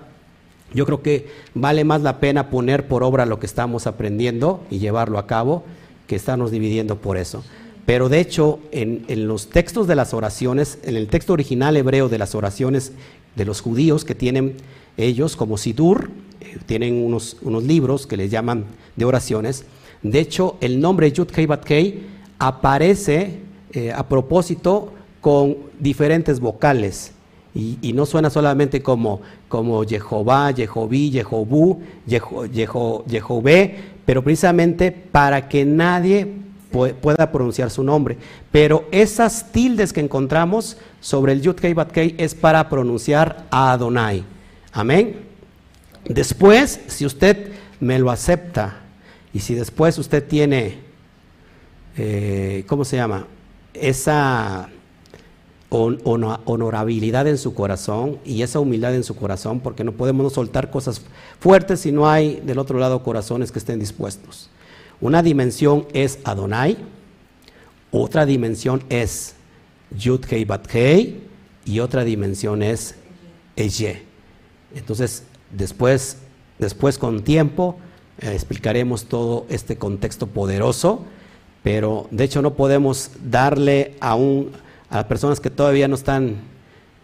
yo 0.75 0.85
creo 0.87 1.03
que 1.03 1.29
vale 1.55 1.85
más 1.85 2.03
la 2.03 2.19
pena 2.19 2.51
poner 2.51 2.89
por 2.89 3.03
obra 3.05 3.27
lo 3.27 3.39
que 3.39 3.47
estamos 3.47 3.87
aprendiendo 3.87 4.63
y 4.71 4.81
llevarlo 4.81 5.19
a 5.19 5.27
cabo 5.27 5.65
que 6.07 6.17
estarnos 6.17 6.51
dividiendo 6.51 6.97
por 6.97 7.17
eso. 7.17 7.45
Pero 7.87 8.09
de 8.09 8.21
hecho, 8.21 8.61
en, 8.71 9.05
los 9.27 9.49
textos 9.51 9.87
de 9.87 9.95
las 9.95 10.15
oraciones, 10.15 10.79
en 10.85 10.97
el 10.97 11.09
texto 11.09 11.33
original 11.33 11.77
hebreo 11.77 12.09
de 12.09 12.19
las 12.19 12.35
oraciones 12.35 12.93
de 13.37 13.45
los 13.45 13.61
judíos 13.61 14.05
que 14.05 14.15
tienen 14.15 14.55
ellos 14.97 15.37
como 15.37 15.59
Sidur, 15.59 16.11
eh, 16.41 16.59
tienen 16.67 17.05
unos, 17.05 17.37
unos, 17.43 17.65
libros 17.65 18.07
que 18.07 18.17
les 18.17 18.31
llaman 18.31 18.65
de 18.97 19.05
oraciones. 19.05 19.65
De 20.03 20.21
hecho, 20.21 20.57
el 20.61 20.81
nombre 20.81 21.13
Yud 21.13 21.27
Kei 21.27 21.47
Bat 21.47 21.65
Kei 21.65 22.07
aparece 22.39 23.41
eh, 23.73 23.93
a 23.93 24.09
propósito 24.09 24.93
con 25.21 25.57
diferentes 25.79 26.41
vocales. 26.41 27.13
Y, 27.57 27.93
no 27.93 28.05
suena 28.05 28.31
solamente 28.31 28.83
como, 28.83 29.21
como 29.49 29.85
Jehová, 29.85 30.53
Jehoví, 30.53 31.13
Jehobú, 31.13 31.81
Jeho, 32.05 33.05
pero 34.05 34.25
precisamente 34.25 34.91
para 34.91 35.49
que 35.49 35.65
nadie 35.65 36.27
pueda 36.75 37.31
pronunciar 37.31 37.71
su 37.71 37.83
nombre. 37.83 38.19
Pero 38.51 38.87
esas 38.91 39.53
tildes 39.53 39.93
que 39.93 40.01
encontramos 40.01 40.77
sobre 41.01 41.33
el 41.33 41.41
Yud 41.41 41.55
Kei 41.55 41.75
Bat 41.75 41.97
es 41.97 42.35
para 42.35 42.69
pronunciar 42.69 43.47
a 43.51 43.73
Adonai. 43.73 44.25
Amén. 44.73 45.21
Después, 46.05 46.81
si 46.89 47.07
usted 47.07 47.53
me 47.81 47.99
lo 47.99 48.11
acepta 48.11 48.81
y 49.33 49.41
si 49.41 49.55
después 49.55 49.99
usted 49.99 50.27
tiene, 50.27 50.79
eh, 51.97 52.65
¿cómo 52.67 52.85
se 52.85 52.97
llama? 52.97 53.27
Esa 53.73 54.69
honorabilidad 55.71 57.27
en 57.27 57.37
su 57.37 57.53
corazón 57.53 58.19
y 58.25 58.43
esa 58.43 58.61
humildad 58.61 58.95
en 58.95 59.03
su 59.03 59.17
corazón, 59.17 59.59
porque 59.59 59.83
no 59.83 59.93
podemos 59.93 60.33
soltar 60.33 60.71
cosas 60.71 61.03
fuertes 61.41 61.81
si 61.81 61.91
no 61.91 62.09
hay 62.09 62.41
del 62.45 62.59
otro 62.59 62.79
lado 62.79 63.03
corazones 63.03 63.51
que 63.51 63.59
estén 63.59 63.81
dispuestos. 63.81 64.51
Una 65.01 65.23
dimensión 65.23 65.87
es 65.93 66.19
Adonai, 66.25 66.77
otra 67.91 68.27
dimensión 68.27 68.83
es 68.89 69.35
Yud 69.97 70.25
Hei 70.29 70.45
Bat 70.45 70.67
Hei 70.75 71.21
y 71.65 71.81
otra 71.81 72.05
dimensión 72.05 72.63
es 72.63 72.97
Eye. 73.57 74.03
Entonces, 74.75 75.23
después, 75.51 76.19
después 76.59 76.99
con 76.99 77.23
tiempo 77.23 77.77
eh, 78.21 78.33
explicaremos 78.35 79.05
todo 79.05 79.47
este 79.49 79.77
contexto 79.77 80.27
poderoso, 80.27 81.05
pero 81.63 82.09
de 82.11 82.25
hecho 82.25 82.43
no 82.43 82.55
podemos 82.55 83.11
darle 83.25 83.97
a, 84.01 84.15
un, 84.15 84.51
a 84.91 85.07
personas 85.07 85.41
que 85.41 85.51
todavía 85.51 85.89
no 85.89 85.95
están 85.95 86.37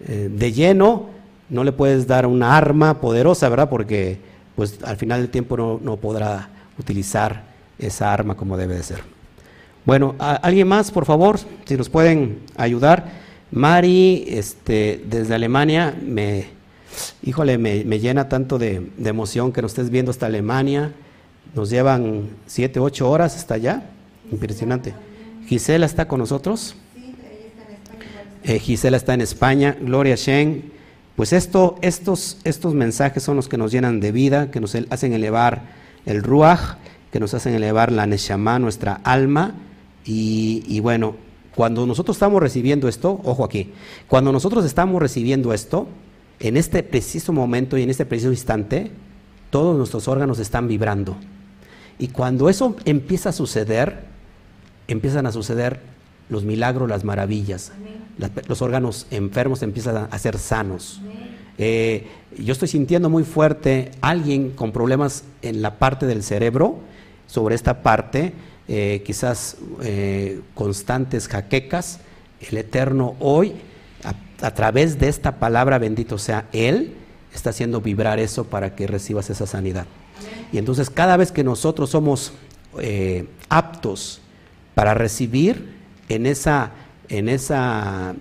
eh, 0.07 0.31
de 0.33 0.53
lleno, 0.53 1.07
no 1.49 1.65
le 1.65 1.73
puedes 1.73 2.07
dar 2.07 2.27
una 2.27 2.57
arma 2.57 3.01
poderosa, 3.01 3.49
¿verdad? 3.49 3.69
Porque 3.69 4.19
pues 4.57 4.79
al 4.85 4.97
final 4.97 5.21
del 5.21 5.31
tiempo 5.31 5.57
no, 5.57 5.81
no 5.83 5.97
podrá 5.97 6.49
utilizar 6.79 7.50
esa 7.81 8.13
arma 8.13 8.37
como 8.37 8.57
debe 8.57 8.77
de 8.77 8.83
ser. 8.83 9.03
Bueno, 9.85 10.15
¿alguien 10.19 10.69
más, 10.69 10.91
por 10.91 11.07
favor? 11.07 11.39
Si 11.65 11.77
nos 11.77 11.89
pueden 11.89 12.41
ayudar. 12.57 13.21
Mari, 13.51 14.25
este, 14.29 15.03
desde 15.09 15.35
Alemania, 15.35 15.97
me, 16.01 16.47
híjole, 17.23 17.59
me, 17.59 17.99
llena 17.99 18.29
tanto 18.29 18.59
de, 18.59 18.91
emoción 19.05 19.53
que 19.53 19.63
nos 19.63 19.73
estés 19.73 19.91
viendo 19.91 20.11
hasta 20.11 20.27
Alemania. 20.27 20.93
Nos 21.55 21.71
llevan 21.71 22.29
siete, 22.47 22.79
ocho 22.79 23.11
horas 23.11 23.37
hasta 23.37 23.55
allá. 23.55 23.83
Impresionante. 24.31 24.95
Gisela 25.47 25.87
está 25.87 26.07
con 26.07 26.21
nosotros. 26.21 26.77
Eh, 28.45 28.59
Gisela 28.59 28.97
está 28.97 29.15
en 29.15 29.23
España. 29.23 29.77
Gloria 29.81 30.15
Shen. 30.15 30.73
Pues 31.17 31.33
esto, 31.33 31.77
estos, 31.83 32.39
estos 32.45 32.75
mensajes 32.75 33.23
son 33.23 33.37
los 33.37 33.49
que 33.49 33.59
nos 33.59 33.73
llenan 33.73 33.99
de 33.99 34.13
vida, 34.13 34.51
que 34.51 34.61
nos 34.61 34.77
hacen 34.91 35.13
elevar 35.13 35.63
el 36.07 36.23
Ruach 36.23 36.77
que 37.11 37.21
nos 37.21 37.35
hacen 37.35 37.55
elevar 37.55 37.93
la 37.93 38.07
Neshama, 38.07 38.59
nuestra 38.59 39.01
alma. 39.05 39.55
Y, 40.05 40.81
bueno, 40.81 41.15
cuando 41.55 41.87
nosotros 41.87 42.17
estamos 42.17 42.41
recibiendo 42.41 42.89
esto, 42.89 43.21
ojo 43.25 43.45
aquí, 43.45 43.73
cuando 44.09 44.33
nosotros 44.33 44.65
estamos 44.65 45.01
recibiendo 45.01 45.53
esto, 45.53 45.89
en 46.39 46.57
este 46.57 46.83
preciso 46.83 47.33
momento 47.33 47.77
y 47.77 47.83
en 47.83 47.91
este 47.91 48.07
preciso 48.07 48.31
instante, 48.31 48.91
todos 49.51 49.77
nuestros 49.77 50.09
órganos 50.09 50.39
están 50.39 50.69
vibrando. 50.69 51.17
Y 51.99 52.09
cuando 52.09 52.49
eso 52.49 52.77
empieza 52.85 53.29
a 53.29 53.33
suceder, 53.33 54.05
empiezan 54.89 55.27
a 55.27 55.33
suceder 55.33 55.81
los 56.29 56.45
milagros, 56.45 56.89
las 56.89 57.05
maravillas. 57.05 57.73
los 58.49 58.63
órganos 58.63 59.07
enfermos 59.11 59.63
empiezan 59.63 60.09
a 60.11 60.19
ser 60.19 60.39
sanos. 60.39 61.03
Eh, 61.59 62.07
yo 62.39 62.53
estoy 62.53 62.69
sintiendo 62.69 63.11
muy 63.11 63.25
fuerte 63.25 63.91
alguien 64.01 64.51
con 64.51 64.73
problemas 64.73 65.25
en 65.43 65.61
la 65.61 65.79
parte 65.79 66.07
del 66.07 66.23
cerebro 66.23 66.79
sobre 67.31 67.55
esta 67.55 67.83
parte, 67.83 68.33
eh, 68.67 69.03
quizás 69.07 69.57
eh, 69.83 70.41
constantes 70.55 71.29
jaquecas, 71.29 72.01
el 72.41 72.59
Eterno 72.59 73.15
hoy, 73.21 73.55
a, 74.43 74.51
través 74.53 74.99
de 74.99 75.09
esta 75.09 75.39
palabra, 75.39 75.79
bendito 75.79 76.19
sea 76.19 76.49
Él, 76.53 76.95
está 77.33 77.51
haciendo 77.51 77.81
vibrar 77.81 78.19
eso 78.19 78.45
para 78.45 78.75
que 78.75 78.87
recibas 78.87 79.31
esa 79.31 79.47
sanidad. 79.47 79.87
Y 80.51 80.59
entonces 80.59 80.91
cada 80.91 81.17
vez 81.17 81.31
que 81.31 81.45
nosotros 81.45 81.91
somos 81.91 82.33
eh, 82.81 83.27
aptos 83.49 84.21
para 84.75 84.95
recibir 84.95 85.75
en 86.09 86.27
esa, 86.27 86.73
en 87.09 87.29
esa 87.29 88.17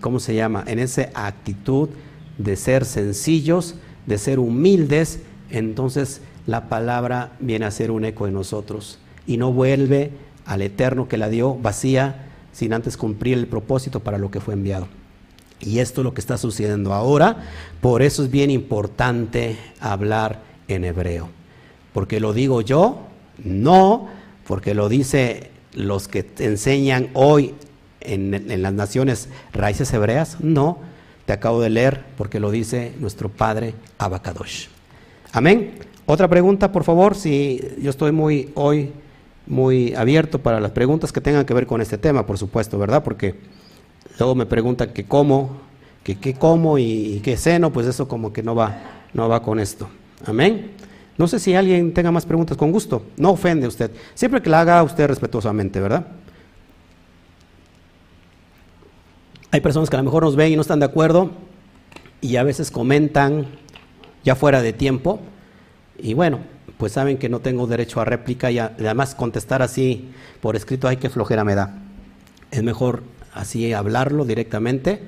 ¿cómo 0.00 0.20
se 0.20 0.34
llama? 0.34 0.64
En 0.66 0.78
esa 0.78 1.10
actitud 1.12 1.90
de 2.38 2.56
ser 2.56 2.86
sencillos, 2.86 3.74
de 4.06 4.16
ser 4.16 4.38
humildes, 4.38 5.20
entonces 5.50 6.22
la 6.46 6.68
palabra 6.68 7.32
viene 7.40 7.64
a 7.64 7.70
ser 7.70 7.90
un 7.90 8.04
eco 8.04 8.26
en 8.26 8.34
nosotros 8.34 8.98
y 9.26 9.36
no 9.36 9.52
vuelve 9.52 10.10
al 10.46 10.62
eterno 10.62 11.08
que 11.08 11.16
la 11.16 11.28
dio 11.28 11.54
vacía 11.54 12.26
sin 12.52 12.72
antes 12.72 12.96
cumplir 12.96 13.38
el 13.38 13.46
propósito 13.46 14.00
para 14.00 14.18
lo 14.18 14.30
que 14.30 14.40
fue 14.40 14.54
enviado. 14.54 14.86
Y 15.60 15.78
esto 15.78 16.00
es 16.00 16.04
lo 16.04 16.12
que 16.12 16.20
está 16.20 16.36
sucediendo 16.36 16.92
ahora, 16.92 17.48
por 17.80 18.02
eso 18.02 18.22
es 18.22 18.30
bien 18.30 18.50
importante 18.50 19.56
hablar 19.80 20.42
en 20.68 20.84
hebreo. 20.84 21.28
Porque 21.92 22.20
lo 22.20 22.32
digo 22.32 22.60
yo, 22.60 23.02
no, 23.42 24.08
porque 24.46 24.74
lo 24.74 24.88
dice 24.88 25.50
los 25.72 26.06
que 26.06 26.30
enseñan 26.38 27.08
hoy 27.14 27.54
en, 28.00 28.34
en 28.34 28.62
las 28.62 28.74
naciones 28.74 29.28
raíces 29.52 29.92
hebreas, 29.92 30.38
no, 30.40 30.78
te 31.24 31.32
acabo 31.32 31.62
de 31.62 31.70
leer 31.70 32.04
porque 32.18 32.40
lo 32.40 32.50
dice 32.50 32.92
nuestro 32.98 33.30
padre 33.30 33.74
Abacadosh. 33.98 34.66
Amén. 35.32 35.72
Otra 36.06 36.28
pregunta, 36.28 36.70
por 36.70 36.84
favor, 36.84 37.14
si 37.14 37.60
yo 37.80 37.90
estoy 37.90 38.12
muy 38.12 38.50
hoy 38.54 38.92
muy 39.46 39.94
abierto 39.94 40.38
para 40.38 40.60
las 40.60 40.70
preguntas 40.70 41.12
que 41.12 41.20
tengan 41.20 41.44
que 41.44 41.54
ver 41.54 41.66
con 41.66 41.80
este 41.80 41.98
tema, 41.98 42.26
por 42.26 42.38
supuesto, 42.38 42.78
¿verdad? 42.78 43.02
Porque 43.02 43.34
luego 44.18 44.34
me 44.34 44.46
preguntan 44.46 44.90
que 44.90 45.04
cómo, 45.04 45.58
que 46.02 46.16
qué 46.16 46.34
como 46.34 46.78
y, 46.78 47.20
qué 47.22 47.36
seno, 47.36 47.72
pues 47.72 47.86
eso 47.86 48.08
como 48.08 48.32
que 48.32 48.42
no 48.42 48.54
va, 48.54 48.76
no 49.12 49.28
va 49.28 49.42
con 49.42 49.58
esto. 49.60 49.88
Amén. 50.26 50.72
No 51.16 51.28
sé 51.28 51.38
si 51.38 51.54
alguien 51.54 51.92
tenga 51.94 52.10
más 52.10 52.26
preguntas 52.26 52.56
con 52.56 52.72
gusto. 52.72 53.04
No 53.16 53.30
ofende 53.30 53.66
usted. 53.66 53.90
Siempre 54.14 54.42
que 54.42 54.50
la 54.50 54.60
haga 54.60 54.82
usted 54.82 55.06
respetuosamente, 55.06 55.80
¿verdad? 55.80 56.06
Hay 59.50 59.60
personas 59.60 59.88
que 59.88 59.96
a 59.96 60.00
lo 60.00 60.04
mejor 60.04 60.24
nos 60.24 60.34
ven 60.34 60.52
y 60.52 60.56
no 60.56 60.62
están 60.62 60.80
de 60.80 60.86
acuerdo 60.86 61.30
y 62.20 62.36
a 62.36 62.42
veces 62.42 62.70
comentan 62.70 63.46
ya 64.24 64.34
fuera 64.34 64.62
de 64.62 64.72
tiempo 64.72 65.20
y 66.04 66.12
bueno, 66.12 66.40
pues 66.76 66.92
saben 66.92 67.16
que 67.16 67.30
no 67.30 67.40
tengo 67.40 67.66
derecho 67.66 67.98
a 67.98 68.04
réplica 68.04 68.50
y 68.50 68.58
además 68.58 69.14
contestar 69.14 69.62
así 69.62 70.10
por 70.42 70.54
escrito, 70.54 70.86
hay 70.86 70.98
que 70.98 71.08
flojera 71.08 71.44
me 71.44 71.54
da. 71.54 71.78
Es 72.50 72.62
mejor 72.62 73.04
así 73.32 73.72
hablarlo 73.72 74.26
directamente, 74.26 75.00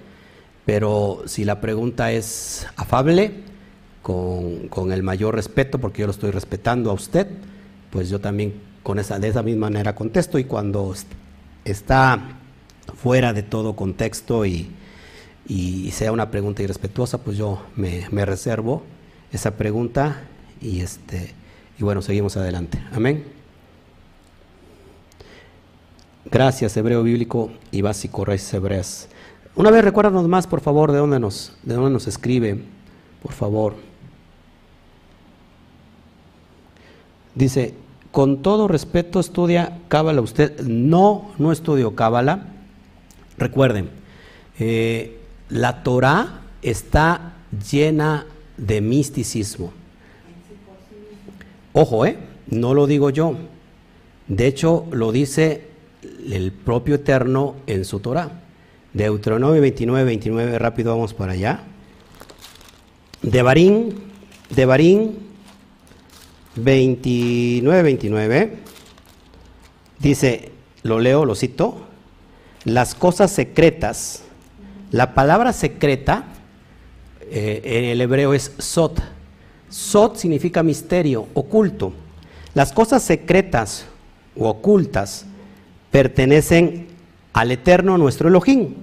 pero 0.65 1.23
si 1.27 1.45
la 1.45 1.61
pregunta 1.61 2.13
es 2.13 2.67
afable, 2.77 3.43
con, 4.01 4.91
el 4.91 5.03
mayor 5.03 5.35
respeto, 5.35 5.79
porque 5.79 6.01
yo 6.01 6.07
lo 6.07 6.13
estoy 6.13 6.31
respetando 6.31 6.91
a 6.91 6.95
usted, 6.95 7.27
pues 7.91 8.09
yo 8.09 8.19
también 8.19 8.55
con 8.83 8.99
esa, 8.99 9.19
de 9.19 9.29
esa 9.29 9.43
misma 9.43 9.67
manera 9.67 9.95
contesto 9.95 10.39
y 10.39 10.45
cuando 10.45 10.95
está 11.67 12.39
fuera 12.97 13.35
de 13.35 13.43
todo 13.43 13.77
contexto 13.77 14.47
y, 14.47 14.71
sea 15.93 16.11
una 16.11 16.31
pregunta 16.31 16.63
irrespetuosa, 16.63 17.19
pues 17.19 17.37
yo 17.37 17.61
me 17.77 18.25
reservo 18.25 18.83
esa 19.31 19.59
pregunta 19.59 20.23
y 20.61 20.81
este 20.81 21.35
y 21.79 21.85
bueno, 21.85 22.01
seguimos 22.01 22.37
adelante. 22.37 22.83
Amén. 22.93 23.25
Gracias, 26.25 26.77
hebreo 26.77 27.03
bíblico 27.03 27.51
y 27.71 27.83
básico, 27.83 28.25
raíces 28.25 28.53
hebreas. 28.55 29.09
Una 29.55 29.71
vez 29.71 29.85
recuérdanos 29.85 30.27
más, 30.27 30.47
por 30.47 30.61
favor, 30.61 30.91
de 30.91 30.99
dónde 30.99 31.21
nos, 31.21 31.57
de 31.63 31.75
dónde 31.75 31.91
nos 31.91 32.07
escribe, 32.07 32.61
por 33.23 33.33
favor. 33.33 33.75
Dice, 37.35 37.75
con 38.11 38.43
todo 38.43 38.67
respeto, 38.67 39.21
estudia 39.21 39.79
Cábala 39.89 40.23
usted. 40.23 40.61
No, 40.63 41.31
no 41.39 41.53
estudio 41.53 41.95
Cábala. 41.95 42.47
Recuerden, 43.37 43.91
eh, 44.59 45.21
la 45.51 45.83
Torah 45.83 46.41
está 46.63 47.35
llena 47.71 48.27
de 48.57 48.81
misticismo. 48.81 49.73
Ojo, 51.79 52.07
¿eh? 52.07 52.17
No 52.47 52.73
lo 52.73 52.87
digo 52.87 53.11
yo. 53.11 53.37
De 54.29 54.47
hecho, 54.47 54.87
lo 54.93 55.13
dice 55.13 55.67
el 56.33 56.51
propio 56.51 56.95
Eterno 56.95 57.57
en 57.67 57.85
su 57.85 58.01
Torah. 58.01 58.41
Deuteronomio 58.95 59.61
29, 59.61 60.07
29, 60.07 60.59
rápido 60.59 60.93
vamos 60.93 61.13
para 61.13 61.35
allá. 61.35 61.65
De 63.21 63.43
Barín, 63.43 63.95
de 64.49 64.65
Barín 64.65 65.19
29, 66.55 67.83
29, 67.83 68.57
dice, 69.99 70.53
lo 70.83 70.99
leo, 70.99 71.27
lo 71.27 71.35
cito, 71.35 71.77
las 72.65 72.95
cosas 72.95 73.31
secretas, 73.31 74.23
la 74.93 75.13
palabra 75.13 75.53
secreta 75.53 76.25
eh, 77.21 77.61
en 77.63 77.85
el 77.85 78.01
hebreo 78.01 78.33
es 78.33 78.55
sot, 78.57 78.99
Sot 79.69 80.17
significa 80.17 80.63
misterio, 80.63 81.27
oculto. 81.35 81.93
Las 82.55 82.73
cosas 82.73 83.03
secretas 83.03 83.87
o 84.37 84.49
ocultas 84.49 85.27
pertenecen 85.91 86.89
al 87.33 87.51
eterno 87.53 87.99
nuestro 87.99 88.29
Elohim, 88.29 88.75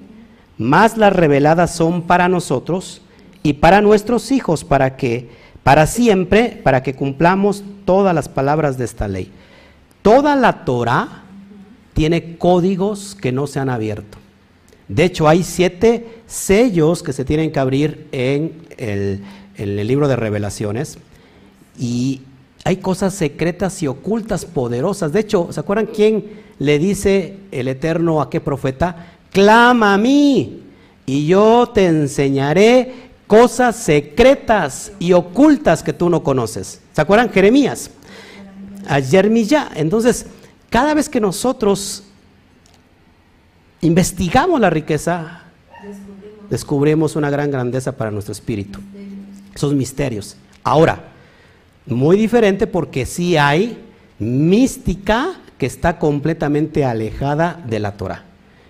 más 0.57 0.97
las 0.97 1.13
reveladas 1.13 1.75
son 1.75 2.03
para 2.03 2.29
nosotros 2.29 3.01
y 3.41 3.53
para 3.53 3.81
nuestros 3.81 4.31
hijos, 4.31 4.63
para 4.63 4.95
que, 4.95 5.29
para 5.63 5.87
siempre, 5.87 6.61
para 6.63 6.83
que 6.83 6.93
cumplamos 6.93 7.63
todas 7.85 8.13
las 8.13 8.29
palabras 8.29 8.77
de 8.77 8.85
esta 8.85 9.07
ley. 9.07 9.31
Toda 10.01 10.35
la 10.35 10.65
Torah 10.65 11.23
tiene 11.93 12.37
códigos 12.37 13.15
que 13.15 13.31
no 13.31 13.47
se 13.47 13.59
han 13.59 13.69
abierto. 13.69 14.17
De 14.87 15.05
hecho, 15.05 15.27
hay 15.27 15.43
siete 15.43 16.21
sellos 16.27 17.01
que 17.03 17.13
se 17.13 17.25
tienen 17.25 17.51
que 17.51 17.59
abrir 17.59 18.07
en 18.11 18.61
el, 18.77 19.23
en 19.57 19.79
el 19.79 19.87
libro 19.87 20.07
de 20.07 20.15
revelaciones 20.15 20.97
y 21.77 22.21
hay 22.65 22.77
cosas 22.77 23.13
secretas 23.13 23.83
y 23.83 23.87
ocultas 23.87 24.45
poderosas. 24.45 25.11
De 25.11 25.19
hecho, 25.19 25.49
¿se 25.51 25.59
acuerdan 25.59 25.87
quién 25.87 26.43
le 26.59 26.79
dice 26.79 27.37
el 27.51 27.67
Eterno 27.67 28.21
a 28.21 28.29
qué 28.29 28.39
profeta? 28.39 29.15
Clama 29.31 29.93
a 29.93 29.97
mí 29.97 30.63
y 31.05 31.27
yo 31.27 31.69
te 31.73 31.87
enseñaré 31.87 33.11
cosas 33.27 33.75
secretas 33.75 34.91
y 34.99 35.13
ocultas 35.13 35.83
que 35.83 35.93
tú 35.93 36.09
no 36.09 36.23
conoces. 36.23 36.81
¿Se 36.93 37.01
acuerdan? 37.01 37.29
Jeremías. 37.31 37.89
A. 38.87 38.99
Entonces, 39.75 40.25
cada 40.69 40.93
vez 40.93 41.09
que 41.09 41.19
nosotros 41.19 42.03
investigamos 43.81 44.59
la 44.59 44.69
riqueza, 44.69 45.43
descubrimos 46.49 47.15
una 47.15 47.29
gran 47.29 47.51
grandeza 47.51 47.93
para 47.93 48.11
nuestro 48.11 48.31
espíritu. 48.31 48.79
Esos 49.53 49.73
misterios. 49.73 50.37
Ahora, 50.63 51.11
muy 51.85 52.17
diferente 52.17 52.67
porque 52.67 53.05
sí 53.05 53.37
hay 53.37 53.77
mística 54.19 55.39
que 55.57 55.65
está 55.65 55.99
completamente 55.99 56.85
alejada 56.85 57.61
de 57.67 57.79
la 57.79 57.97
Torah. 57.97 58.23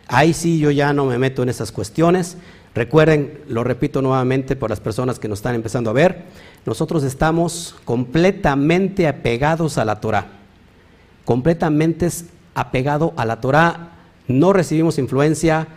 Ahí 0.07 0.34
sí 0.34 0.59
yo 0.59 0.71
ya 0.71 0.93
no 0.93 1.05
me 1.05 1.17
meto 1.17 1.43
en 1.43 1.49
esas 1.49 1.71
cuestiones. 1.71 2.38
Recuerden, 2.75 3.39
lo 3.47 3.63
repito 3.63 4.01
nuevamente 4.01 4.55
por 4.55 4.69
las 4.69 4.79
personas 4.79 5.19
que 5.19 5.27
nos 5.27 5.39
están 5.39 5.55
empezando 5.55 5.89
a 5.89 5.93
ver, 5.93 6.23
nosotros 6.65 7.03
estamos 7.03 7.75
completamente 7.86 9.07
apegados 9.07 9.77
a 9.77 9.86
la 9.86 10.01
Torah. 10.01 10.27
Completamente 11.23 12.09
apegado 12.55 13.13
a 13.15 13.25
la 13.25 13.41
Torah. 13.41 13.91
No 14.27 14.53
recibimos 14.53 14.97
influencia 14.97 15.67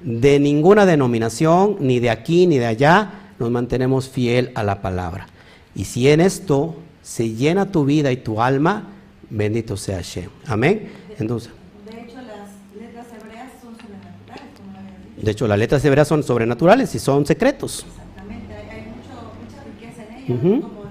de 0.00 0.38
ninguna 0.38 0.86
denominación, 0.86 1.76
ni 1.80 1.98
de 1.98 2.10
aquí 2.10 2.46
ni 2.46 2.58
de 2.58 2.66
allá. 2.66 3.23
Nos 3.38 3.50
mantenemos 3.50 4.08
fiel 4.08 4.52
a 4.54 4.62
la 4.62 4.80
palabra. 4.82 5.26
Y 5.74 5.84
si 5.84 6.08
en 6.08 6.20
esto 6.20 6.76
se 7.02 7.30
llena 7.30 7.70
tu 7.70 7.84
vida 7.84 8.12
y 8.12 8.16
tu 8.16 8.40
alma, 8.40 8.88
bendito 9.28 9.76
sea 9.76 9.96
Hashem. 9.96 10.30
Amén. 10.46 10.90
Entonces. 11.18 11.50
De 11.84 12.00
hecho, 12.00 12.16
las 12.16 12.78
letras 12.78 13.06
hebreas 13.20 13.50
son 13.60 13.76
sobrenaturales, 13.76 14.50
como 14.56 14.72
lo 14.72 14.78
habías 14.78 14.98
dicho. 15.14 15.26
De 15.26 15.30
hecho, 15.30 15.48
las 15.48 15.58
letras 15.58 15.84
hebreas 15.84 16.08
son 16.08 16.22
sobrenaturales 16.22 16.94
y 16.94 16.98
son 16.98 17.26
secretos. 17.26 17.86
Exactamente, 17.86 18.54
hay, 18.54 18.68
hay 18.68 18.82
mucho, 18.82 19.32
mucha 19.42 19.64
riqueza 19.64 20.02
en 20.04 20.14
ellas, 20.14 20.40
como 20.40 20.84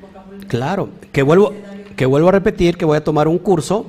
vocabulario. 0.00 0.48
Claro, 0.48 0.88
que 1.12 1.22
vuelvo, 1.22 1.54
que 1.96 2.06
vuelvo 2.06 2.28
a 2.28 2.32
repetir 2.32 2.76
que 2.76 2.84
voy 2.84 2.96
a 2.96 3.04
tomar 3.04 3.28
un 3.28 3.38
curso 3.38 3.86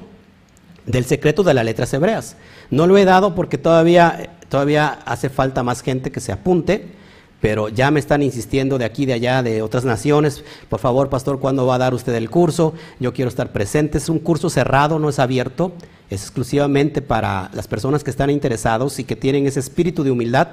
del 0.85 1.05
secreto 1.05 1.43
de 1.43 1.53
las 1.53 1.65
letras 1.65 1.93
hebreas. 1.93 2.35
No 2.69 2.87
lo 2.87 2.97
he 2.97 3.05
dado 3.05 3.35
porque 3.35 3.57
todavía, 3.57 4.29
todavía 4.49 4.99
hace 5.05 5.29
falta 5.29 5.63
más 5.63 5.81
gente 5.81 6.11
que 6.11 6.19
se 6.19 6.31
apunte, 6.31 6.91
pero 7.45 7.69
ya 7.69 7.91
me 7.91 7.99
están 7.99 8.23
insistiendo 8.23 8.79
de 8.79 8.85
aquí, 8.85 9.05
de 9.05 9.13
allá, 9.13 9.43
de 9.43 9.61
otras 9.61 9.85
naciones. 9.85 10.43
Por 10.67 10.79
favor, 10.79 11.09
pastor, 11.09 11.39
¿cuándo 11.39 11.67
va 11.67 11.75
a 11.75 11.77
dar 11.77 11.93
usted 11.93 12.15
el 12.15 12.31
curso? 12.31 12.73
Yo 12.99 13.13
quiero 13.13 13.29
estar 13.29 13.51
presente. 13.51 13.99
Es 13.99 14.09
un 14.09 14.17
curso 14.17 14.49
cerrado, 14.49 14.97
no 14.97 15.09
es 15.09 15.19
abierto. 15.19 15.71
Es 16.09 16.23
exclusivamente 16.23 17.03
para 17.03 17.51
las 17.53 17.67
personas 17.67 18.03
que 18.03 18.09
están 18.09 18.31
interesados 18.31 18.97
y 18.97 19.03
que 19.03 19.15
tienen 19.15 19.45
ese 19.45 19.59
espíritu 19.59 20.03
de 20.03 20.09
humildad 20.09 20.47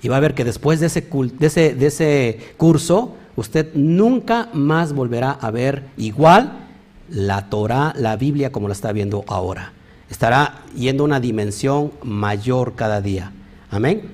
y 0.00 0.06
va 0.06 0.18
a 0.18 0.20
ver 0.20 0.34
que 0.34 0.44
después 0.44 0.78
de 0.78 0.86
ese, 0.86 1.74
de 1.74 1.86
ese 1.88 2.38
curso, 2.56 3.16
usted 3.34 3.74
nunca 3.74 4.48
más 4.52 4.92
volverá 4.92 5.32
a 5.32 5.50
ver 5.50 5.86
igual 5.96 6.68
la 7.08 7.50
Torah, 7.50 7.94
la 7.96 8.14
Biblia 8.14 8.52
como 8.52 8.68
la 8.68 8.74
está 8.74 8.92
viendo 8.92 9.24
ahora. 9.26 9.72
Estará 10.08 10.62
yendo 10.72 11.02
a 11.02 11.06
una 11.06 11.18
dimensión 11.18 11.90
mayor 12.04 12.76
cada 12.76 13.00
día. 13.00 13.32
Amén. 13.72 14.12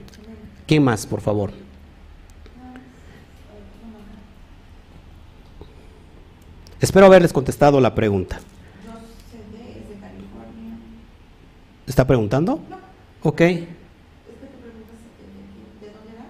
¿Qué 0.66 0.80
más, 0.80 1.04
por 1.04 1.20
favor? 1.20 1.65
Espero 6.86 7.06
haberles 7.06 7.32
contestado 7.32 7.80
la 7.80 7.96
pregunta. 7.96 8.38
¿Está 11.84 12.06
preguntando? 12.06 12.60
Ok. 13.24 13.40
Es 13.40 13.56
que 13.58 13.64
tú 13.64 13.66
preguntas 14.62 14.94
de, 15.80 15.86
de, 15.86 15.88
de 15.88 15.92
dónde 15.92 16.12
era 16.14 16.26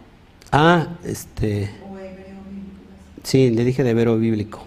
Ah, 0.52 0.88
este, 1.04 1.68
o 1.86 1.98
hebreo 1.98 2.36
bíblico. 2.50 2.80
sí, 3.22 3.50
le 3.50 3.64
dije 3.64 3.84
de 3.84 3.92
vero 3.92 4.16
bíblico. 4.16 4.64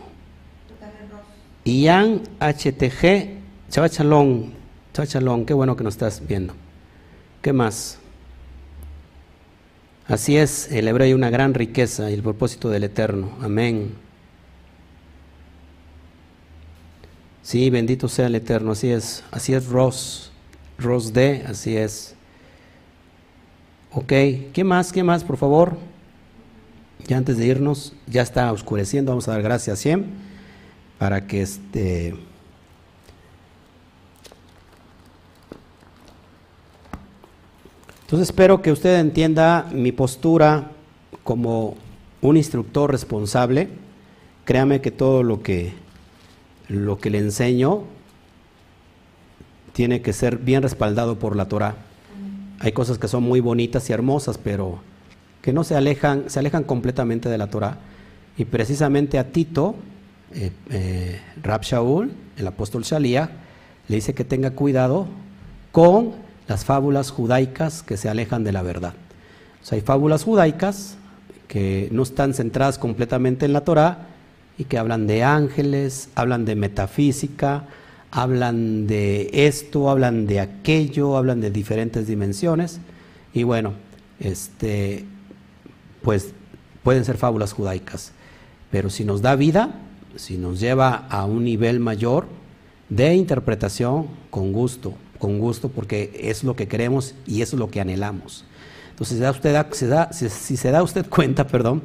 Ian 1.65 2.21
HTG, 2.39 3.39
Chava 3.71 3.89
Chalón, 3.89 4.53
Chava 4.93 5.07
Chalón, 5.07 5.43
qué 5.47 5.55
bueno 5.55 5.75
que 5.75 5.83
nos 5.83 5.95
estás 5.95 6.21
viendo. 6.27 6.53
¿Qué 7.41 7.51
más? 7.51 7.97
Así 10.07 10.37
es, 10.37 10.71
el 10.71 10.87
hebreo 10.87 11.05
hay 11.05 11.13
una 11.13 11.31
gran 11.31 11.55
riqueza 11.55 12.11
y 12.11 12.13
el 12.13 12.21
propósito 12.21 12.69
del 12.69 12.83
Eterno. 12.83 13.31
Amén. 13.41 14.07
Sí, 17.41 17.69
bendito 17.69 18.07
sea 18.07 18.27
el 18.27 18.35
Eterno, 18.35 18.71
así 18.71 18.89
es. 18.89 19.23
Así 19.31 19.53
es 19.53 19.67
Ross, 19.67 20.31
Ross 20.77 21.13
D, 21.13 21.43
así 21.47 21.75
es. 21.75 22.15
Ok, 23.91 24.13
¿qué 24.53 24.63
más? 24.63 24.91
¿Qué 24.91 25.03
más, 25.03 25.23
por 25.23 25.37
favor? 25.37 25.77
Ya 27.07 27.17
antes 27.17 27.37
de 27.37 27.47
irnos, 27.47 27.93
ya 28.07 28.21
está 28.21 28.51
oscureciendo, 28.51 29.11
vamos 29.11 29.27
a 29.27 29.31
dar 29.31 29.41
gracias 29.41 29.79
siempre 29.79 30.29
para 30.99 31.25
que 31.25 31.41
este 31.41 32.13
entonces 38.01 38.27
espero 38.27 38.61
que 38.61 38.71
usted 38.71 38.99
entienda 38.99 39.67
mi 39.71 39.93
postura 39.93 40.71
como 41.23 41.77
un 42.21 42.35
instructor 42.35 42.91
responsable 42.91 43.69
créame 44.43 44.81
que 44.81 44.91
todo 44.91 45.23
lo 45.23 45.41
que 45.41 45.73
lo 46.69 46.97
que 46.97 47.09
le 47.09 47.17
enseño 47.17 47.83
tiene 49.73 50.01
que 50.01 50.13
ser 50.13 50.37
bien 50.37 50.63
respaldado 50.63 51.19
por 51.19 51.35
la 51.35 51.47
Torah 51.49 51.75
hay 52.59 52.71
cosas 52.71 52.97
que 52.97 53.07
son 53.07 53.23
muy 53.23 53.41
bonitas 53.41 53.89
y 53.89 53.93
hermosas 53.93 54.37
pero 54.37 54.79
que 55.41 55.51
no 55.51 55.63
se 55.63 55.75
alejan 55.75 56.29
se 56.29 56.39
alejan 56.39 56.63
completamente 56.63 57.27
de 57.27 57.37
la 57.37 57.47
Torah 57.47 57.79
y 58.37 58.45
precisamente 58.45 59.19
a 59.19 59.31
Tito 59.31 59.75
eh, 60.31 60.51
eh, 60.69 61.19
Rab 61.41 61.61
Shaul, 61.63 62.11
el 62.37 62.47
apóstol 62.47 62.83
Shalía, 62.83 63.31
le 63.87 63.95
dice 63.95 64.13
que 64.13 64.23
tenga 64.23 64.51
cuidado 64.51 65.07
con 65.71 66.13
las 66.47 66.65
fábulas 66.65 67.11
judaicas 67.11 67.83
que 67.83 67.97
se 67.97 68.09
alejan 68.09 68.43
de 68.43 68.51
la 68.51 68.61
verdad. 68.61 68.93
O 69.61 69.65
sea, 69.65 69.75
hay 69.75 69.81
fábulas 69.81 70.23
judaicas 70.23 70.97
que 71.47 71.89
no 71.91 72.03
están 72.03 72.33
centradas 72.33 72.77
completamente 72.77 73.45
en 73.45 73.53
la 73.53 73.61
Torah 73.61 74.07
y 74.59 74.65
que 74.65 74.77
hablan 74.77 75.07
de 75.07 75.23
ángeles, 75.23 76.09
hablan 76.15 76.43
de 76.43 76.55
metafísica, 76.55 77.63
hablan 78.11 78.87
de 78.87 79.29
esto, 79.31 79.89
hablan 79.89 80.27
de 80.27 80.41
aquello, 80.41 81.15
hablan 81.15 81.39
de 81.39 81.49
diferentes 81.49 82.07
dimensiones 82.07 82.81
y 83.33 83.43
bueno, 83.43 83.73
este, 84.19 85.05
pues 86.03 86.33
pueden 86.83 87.05
ser 87.05 87.15
fábulas 87.15 87.53
judaicas, 87.53 88.11
pero 88.69 88.89
si 88.89 89.05
nos 89.05 89.21
da 89.21 89.37
vida, 89.37 89.79
si 90.17 90.37
nos 90.37 90.59
lleva 90.59 91.07
a 91.09 91.23
un 91.23 91.45
nivel 91.45 91.79
mayor 91.79 92.27
de 92.89 93.15
interpretación, 93.15 94.07
con 94.29 94.51
gusto, 94.51 94.93
con 95.19 95.39
gusto, 95.39 95.69
porque 95.69 96.19
es 96.21 96.43
lo 96.43 96.57
que 96.57 96.67
queremos 96.67 97.15
y 97.25 97.43
es 97.43 97.53
lo 97.53 97.69
que 97.69 97.79
anhelamos. 97.79 98.43
Entonces, 98.89 99.23
si, 100.11 100.29
si 100.29 100.57
se 100.57 100.71
da 100.71 100.83
usted 100.83 101.07
cuenta, 101.07 101.47
perdón, 101.47 101.81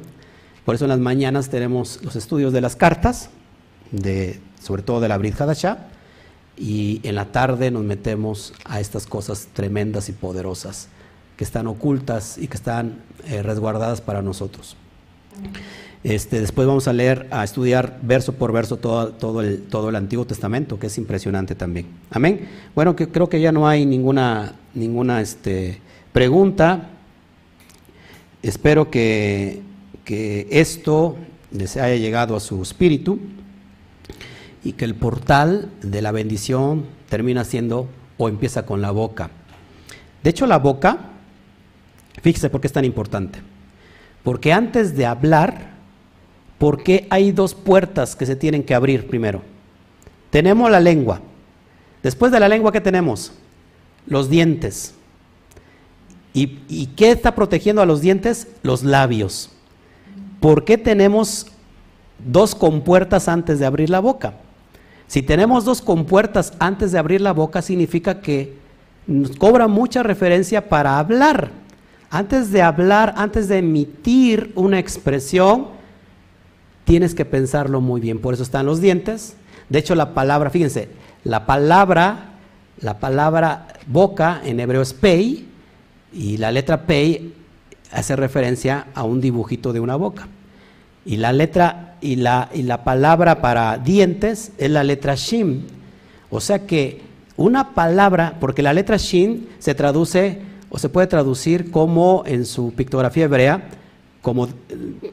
por 0.65 0.75
eso 0.75 0.85
en 0.85 0.89
las 0.89 0.99
mañanas 0.99 1.49
tenemos 1.49 1.99
los 2.03 2.15
estudios 2.15 2.51
de 2.51 2.61
las 2.61 2.75
cartas, 2.75 3.29
sobre 4.61 4.81
todo 4.81 4.99
de 4.99 5.07
la 5.07 5.17
Brit 5.17 5.39
Hadashah, 5.39 5.77
y 6.57 7.01
en 7.03 7.15
la 7.15 7.25
tarde 7.25 7.69
nos 7.69 7.83
metemos 7.83 8.53
a 8.63 8.79
estas 8.79 9.05
cosas 9.05 9.47
tremendas 9.53 10.09
y 10.09 10.13
poderosas 10.13 10.87
que 11.37 11.43
están 11.43 11.67
ocultas 11.67 12.37
y 12.37 12.47
que 12.47 12.55
están 12.55 13.01
eh, 13.27 13.43
resguardadas 13.43 14.01
para 14.01 14.21
nosotros. 14.21 14.75
Este, 16.03 16.39
después 16.39 16.67
vamos 16.67 16.87
a 16.87 16.93
leer, 16.93 17.27
a 17.31 17.43
estudiar 17.43 17.99
verso 18.01 18.33
por 18.33 18.51
verso 18.51 18.77
todo, 18.77 19.09
todo, 19.09 19.41
el, 19.41 19.63
todo 19.63 19.89
el 19.89 19.95
Antiguo 19.95 20.25
Testamento, 20.25 20.79
que 20.79 20.87
es 20.87 20.97
impresionante 20.97 21.55
también. 21.55 21.87
Amén. 22.11 22.47
Bueno, 22.73 22.95
creo 22.95 23.27
que 23.27 23.41
ya 23.41 23.51
no 23.51 23.67
hay 23.67 23.85
ninguna, 23.85 24.53
ninguna 24.73 25.19
este, 25.19 25.81
pregunta. 26.13 26.89
Espero 28.43 28.91
que, 28.91 29.61
que 30.05 30.47
esto 30.51 31.17
les 31.51 31.75
haya 31.75 31.95
llegado 31.95 32.35
a 32.35 32.39
su 32.39 32.61
espíritu 32.61 33.19
y 34.63 34.73
que 34.73 34.85
el 34.85 34.95
portal 34.95 35.69
de 35.81 36.01
la 36.01 36.11
bendición 36.11 36.85
termina 37.09 37.43
siendo 37.43 37.89
o 38.17 38.29
empieza 38.29 38.65
con 38.65 38.81
la 38.81 38.91
boca. 38.91 39.29
De 40.23 40.29
hecho, 40.29 40.47
la 40.47 40.59
boca, 40.59 40.97
fíjese 42.21 42.49
por 42.49 42.61
qué 42.61 42.67
es 42.67 42.73
tan 42.73 42.85
importante. 42.85 43.39
Porque 44.23 44.53
antes 44.53 44.95
de 44.95 45.05
hablar, 45.05 45.71
¿por 46.57 46.83
qué 46.83 47.07
hay 47.09 47.31
dos 47.31 47.53
puertas 47.53 48.15
que 48.15 48.25
se 48.25 48.35
tienen 48.35 48.63
que 48.63 48.73
abrir 48.73 49.07
primero? 49.07 49.41
Tenemos 50.29 50.69
la 50.71 50.79
lengua. 50.79 51.21
Después 52.01 52.31
de 52.31 52.39
la 52.39 52.49
lengua, 52.49 52.71
¿qué 52.71 52.81
tenemos? 52.81 53.33
Los 54.07 54.29
dientes. 54.29 54.95
¿Y, 56.33 56.59
¿Y, 56.67 56.87
qué 56.87 57.11
está 57.11 57.33
protegiendo 57.33 57.81
a 57.81 57.85
los 57.85 58.01
dientes? 58.01 58.47
Los 58.61 58.83
labios. 58.83 59.54
¿Por 60.45 60.63
qué 60.63 60.77
tenemos 60.77 61.47
dos 62.19 62.53
compuertas 62.53 63.27
antes 63.27 63.57
de 63.57 63.65
abrir 63.65 63.89
la 63.89 63.99
boca? 63.99 64.35
Si 65.07 65.23
tenemos 65.23 65.65
dos 65.65 65.81
compuertas 65.81 66.53
antes 66.59 66.91
de 66.91 66.99
abrir 66.99 67.19
la 67.19 67.33
boca, 67.33 67.63
significa 67.63 68.21
que 68.21 68.53
nos 69.07 69.35
cobra 69.37 69.67
mucha 69.67 70.03
referencia 70.03 70.69
para 70.69 70.99
hablar. 70.99 71.49
Antes 72.11 72.51
de 72.51 72.61
hablar, 72.61 73.15
antes 73.17 73.47
de 73.47 73.57
emitir 73.57 74.51
una 74.53 74.77
expresión, 74.77 75.69
tienes 76.83 77.15
que 77.15 77.25
pensarlo 77.25 77.81
muy 77.81 77.99
bien. 77.99 78.19
Por 78.19 78.35
eso 78.35 78.43
están 78.43 78.67
los 78.67 78.79
dientes. 78.79 79.37
De 79.69 79.79
hecho, 79.79 79.95
la 79.95 80.13
palabra, 80.13 80.51
fíjense, 80.51 80.89
la 81.23 81.47
palabra, 81.47 82.33
la 82.81 82.99
palabra 82.99 83.69
boca 83.87 84.41
en 84.45 84.59
hebreo 84.59 84.83
es 84.83 84.93
pei 84.93 85.47
y 86.13 86.37
la 86.37 86.51
letra 86.51 86.85
pei 86.85 87.33
hace 87.91 88.15
referencia 88.15 88.85
a 88.93 89.01
un 89.01 89.19
dibujito 89.19 89.73
de 89.73 89.79
una 89.79 89.95
boca. 89.95 90.27
Y 91.05 91.17
la 91.17 91.31
letra 91.31 91.95
y 92.01 92.15
la, 92.17 92.49
y 92.53 92.63
la 92.63 92.83
palabra 92.83 93.41
para 93.41 93.77
dientes 93.77 94.51
es 94.57 94.69
la 94.69 94.83
letra 94.83 95.15
Shim. 95.15 95.61
O 96.29 96.39
sea 96.39 96.65
que 96.65 97.01
una 97.37 97.73
palabra, 97.73 98.37
porque 98.39 98.61
la 98.61 98.73
letra 98.73 98.97
Shin 98.97 99.49
se 99.59 99.75
traduce 99.75 100.39
o 100.69 100.77
se 100.77 100.89
puede 100.89 101.07
traducir 101.07 101.71
como 101.71 102.23
en 102.25 102.45
su 102.45 102.73
pictografía 102.73 103.25
hebrea, 103.25 103.69
como, 104.21 104.47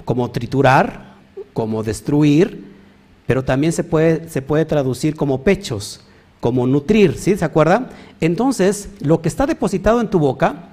como 0.04 0.30
triturar, 0.30 1.14
como 1.52 1.82
destruir, 1.82 2.64
pero 3.26 3.44
también 3.44 3.72
se 3.72 3.84
puede, 3.84 4.28
se 4.28 4.42
puede 4.42 4.64
traducir 4.64 5.14
como 5.14 5.42
pechos, 5.42 6.00
como 6.40 6.66
nutrir, 6.66 7.16
¿sí? 7.18 7.36
¿Se 7.36 7.44
acuerdan? 7.44 7.88
Entonces, 8.20 8.88
lo 9.00 9.20
que 9.20 9.28
está 9.28 9.46
depositado 9.46 10.00
en 10.00 10.10
tu 10.10 10.18
boca 10.18 10.68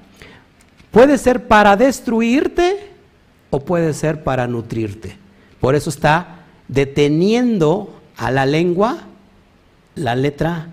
puede 0.91 1.17
ser 1.17 1.47
para 1.47 1.75
destruirte 1.75 2.88
o 3.49 3.59
puede 3.61 3.93
ser 3.93 4.23
para 4.23 4.47
nutrirte. 4.47 5.17
Por 5.59 5.75
eso 5.75 5.89
está 5.89 6.45
deteniendo 6.67 7.99
a 8.17 8.31
la 8.31 8.45
lengua 8.45 8.99
la 9.95 10.15
letra 10.15 10.69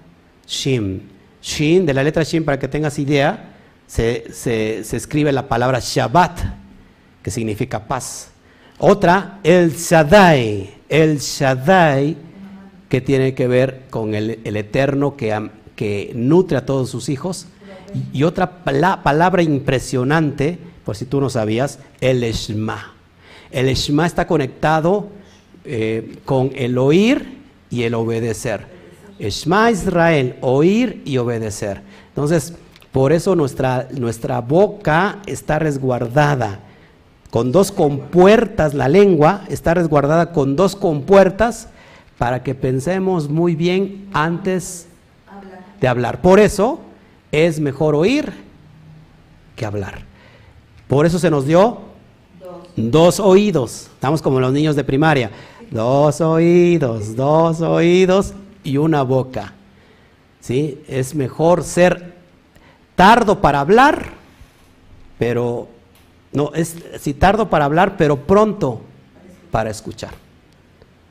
Shin. 0.47 1.11
Shin, 1.43 1.86
de 1.86 1.94
la 1.94 2.03
letra 2.03 2.23
Shin, 2.23 2.44
para 2.44 2.59
que 2.59 2.69
tengas 2.69 2.98
idea, 2.98 3.57
se, 3.86 4.32
se, 4.32 4.97
escribe 4.97 5.32
la 5.32 5.48
palabra 5.48 5.81
Shabbat, 5.81 6.40
que 7.23 7.31
significa 7.31 7.86
paz. 7.86 8.31
Otra, 8.78 9.40
el 9.43 9.73
Shaddai, 9.73 10.74
el 10.89 11.19
Shaddai, 11.19 12.16
que 12.89 13.01
tiene 13.01 13.35
que 13.35 13.48
ver 13.48 13.85
con 13.90 14.15
el, 14.15 14.40
el 14.44 14.57
Eterno 14.57 15.16
que, 15.16 15.51
que, 15.74 16.12
nutre 16.15 16.59
a 16.59 16.66
todos 16.66 16.90
sus 16.90 17.09
hijos. 17.09 17.47
Y 18.12 18.24
otra 18.24 18.65
palabra 18.65 19.43
impresionante, 19.43 20.59
por 20.87 20.95
si 20.95 21.05
tú 21.05 21.21
no 21.21 21.29
sabías, 21.29 21.81
el 22.01 22.23
Shema. 22.23 22.93
El 23.51 23.67
Shema 23.75 24.07
está 24.07 24.29
conectado 24.29 25.09
eh, 25.65 26.19
con 26.25 26.53
el 26.55 26.79
oír 26.79 27.41
y 27.71 27.83
el 27.83 27.95
obedecer. 27.95 28.69
Shema 29.19 29.73
Israel, 29.73 30.37
oír 30.43 31.03
y 31.05 31.19
obedecer. 31.19 31.83
Entonces, 32.11 32.55
por 32.93 33.13
eso 33.13 33.35
nuestra, 33.35 33.89
nuestra 33.99 34.41
boca 34.41 35.19
está 35.27 35.59
resguardada 35.59 36.61
con 37.31 37.51
dos 37.51 37.73
compuertas, 37.73 38.73
la 38.73 38.89
lengua 38.89 39.43
está 39.49 39.75
resguardada 39.75 40.31
con 40.31 40.55
dos 40.55 40.77
compuertas 40.77 41.67
para 42.17 42.45
que 42.45 42.55
pensemos 42.55 43.29
muy 43.29 43.57
bien 43.57 44.09
antes 44.13 44.87
de 45.81 45.89
hablar. 45.89 46.23
Por 46.23 46.39
eso 46.39 46.79
es 47.33 47.59
mejor 47.59 47.97
oír 47.97 48.33
que 49.57 49.67
hablar. 49.67 50.07
Por 50.89 51.07
eso 51.07 51.19
se 51.19 51.31
nos 51.31 51.47
dio 51.47 51.79
dos 52.77 53.21
oídos. 53.21 53.89
Estamos 53.95 54.23
como 54.23 54.41
los 54.41 54.53
niños 54.53 54.77
de 54.77 54.85
primaria. 54.85 55.31
Dos 55.71 56.21
oídos, 56.21 57.17
dos 57.17 57.61
oídos 57.61 58.35
y 58.63 58.77
una 58.77 59.03
boca. 59.03 59.55
¿Sí? 60.41 60.81
Es 60.87 61.15
mejor 61.15 61.65
ser 61.65 62.15
tardo 62.95 63.41
para 63.41 63.61
hablar, 63.61 64.11
pero 65.19 65.69
no, 66.33 66.53
es 66.55 66.77
si 67.01 67.15
tardo 67.15 67.49
para 67.51 67.65
hablar, 67.65 67.97
pero 67.97 68.17
pronto 68.17 68.81
para 69.51 69.71
escuchar. 69.71 70.11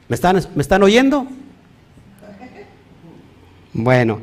¿Me 0.08 0.16
están, 0.16 0.40
¿Me 0.56 0.62
están 0.62 0.84
oyendo? 0.84 1.28
Bueno, 3.74 4.20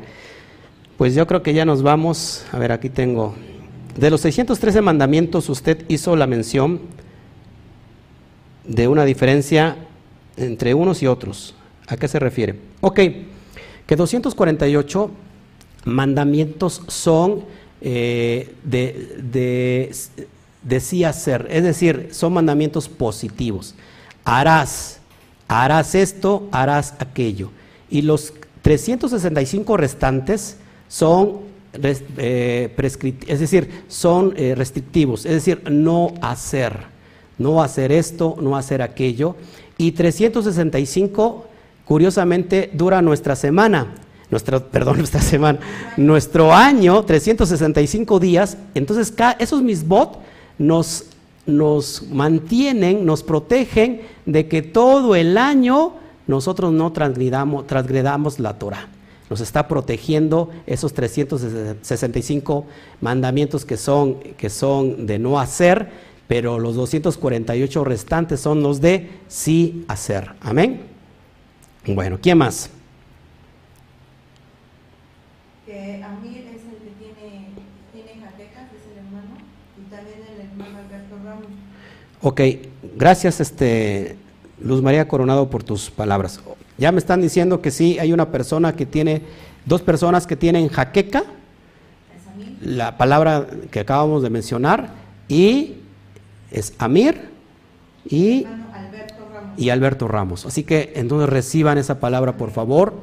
pues 0.97 1.13
yo 1.13 1.27
creo 1.27 1.43
que 1.43 1.53
ya 1.53 1.65
nos 1.65 1.83
vamos. 1.83 2.45
A 2.51 2.57
ver, 2.57 2.71
aquí 2.71 2.89
tengo. 2.89 3.35
De 3.97 4.09
los 4.09 4.21
613 4.21 4.81
mandamientos, 4.81 5.49
usted 5.49 5.85
hizo 5.87 6.15
la 6.15 6.25
mención 6.25 6.81
de 8.65 8.87
una 8.87 9.05
diferencia 9.05 9.75
entre 10.35 10.73
unos 10.73 11.03
y 11.03 11.07
otros. 11.07 11.53
¿A 11.87 11.97
qué 11.97 12.07
se 12.07 12.17
refiere? 12.17 12.55
Ok, 12.81 12.99
que 13.85 13.95
248 13.95 15.11
mandamientos 15.85 16.81
son 16.87 17.43
eh, 17.81 18.55
de, 18.63 19.91
de, 20.63 20.79
sí 20.79 21.03
hacer, 21.03 21.47
es 21.51 21.63
decir, 21.63 22.09
son 22.11 22.33
mandamientos 22.33 22.89
positivos. 22.89 23.75
Harás, 24.23 24.99
harás 25.47 25.93
esto, 25.93 26.47
harás 26.51 26.95
aquello. 26.99 27.51
Y 27.89 28.01
los 28.01 28.33
365 28.61 29.77
restantes 29.77 30.57
son 30.87 31.52
eh, 32.17 32.73
es 33.27 33.39
decir, 33.39 33.83
son 33.87 34.33
eh, 34.37 34.53
restrictivos, 34.55 35.25
es 35.25 35.33
decir, 35.33 35.63
no 35.69 36.13
hacer, 36.21 36.77
no 37.37 37.63
hacer 37.63 37.91
esto, 37.91 38.35
no 38.39 38.55
hacer 38.55 38.81
aquello. 38.81 39.35
Y 39.77 39.93
365 39.93 41.47
curiosamente 41.85 42.69
dura 42.73 43.01
nuestra 43.01 43.35
semana, 43.35 43.95
nuestro, 44.29 44.63
perdón, 44.71 44.97
nuestra 44.99 45.21
semana, 45.21 45.59
nuestro 45.97 46.53
año, 46.53 47.03
365 47.03 48.19
días, 48.19 48.57
entonces 48.75 49.13
esos 49.39 49.61
misbot 49.63 50.19
nos, 50.59 51.05
nos 51.47 52.03
mantienen, 52.11 53.05
nos 53.05 53.23
protegen 53.23 54.01
de 54.25 54.47
que 54.47 54.61
todo 54.61 55.15
el 55.15 55.37
año 55.37 55.93
nosotros 56.27 56.71
no 56.71 56.91
transgredamos, 56.91 57.67
transgredamos 57.67 58.39
la 58.39 58.57
Torah. 58.59 58.92
Nos 59.33 59.41
está 59.41 59.67
protegiendo 59.67 60.51
esos 60.67 60.93
365 60.93 62.67
mandamientos 63.01 63.65
que 63.65 63.77
son, 63.77 64.19
que 64.37 64.51
son 64.51 65.07
de 65.07 65.17
no 65.17 65.39
hacer, 65.39 65.89
pero 66.27 66.59
los 66.59 66.75
248 66.75 67.83
restantes 67.83 68.39
son 68.39 68.61
los 68.61 68.79
de 68.79 69.09
sí 69.27 69.85
hacer. 69.87 70.33
Amén. 70.39 70.81
Bueno, 71.87 72.19
¿quién 72.21 72.37
más? 72.37 72.69
Que 75.65 76.03
Amir 76.03 76.45
es 76.49 76.61
el 76.67 76.77
que 76.77 76.93
tiene, 76.99 77.47
tiene 77.91 78.23
jaquecas, 78.23 78.65
es 78.65 78.91
el 78.91 78.99
hermano, 78.99 79.33
y 79.79 79.89
también 79.89 80.19
el 80.31 80.41
hermano 80.45 80.77
Alberto 80.77 81.15
Ramos. 81.25 81.47
Ok, 82.21 82.41
gracias 82.95 83.41
este, 83.41 84.15
Luz 84.61 84.83
María 84.83 85.07
Coronado 85.07 85.49
por 85.49 85.63
tus 85.63 85.89
palabras. 85.89 86.39
Ya 86.77 86.91
me 86.91 86.99
están 86.99 87.21
diciendo 87.21 87.61
que 87.61 87.71
sí, 87.71 87.99
hay 87.99 88.13
una 88.13 88.31
persona 88.31 88.75
que 88.75 88.85
tiene, 88.85 89.21
dos 89.65 89.81
personas 89.81 90.27
que 90.27 90.35
tienen 90.35 90.69
jaqueca, 90.69 91.23
la 92.61 92.97
palabra 92.97 93.47
que 93.71 93.81
acabamos 93.81 94.23
de 94.23 94.29
mencionar, 94.29 94.89
y 95.27 95.75
es 96.51 96.73
Amir 96.79 97.29
y 98.05 98.45
y 99.57 99.69
Alberto 99.69 100.07
Ramos. 100.07 100.45
Así 100.45 100.63
que 100.63 100.93
entonces 100.95 101.29
reciban 101.29 101.77
esa 101.77 101.99
palabra, 101.99 102.37
por 102.37 102.51
favor, 102.51 102.93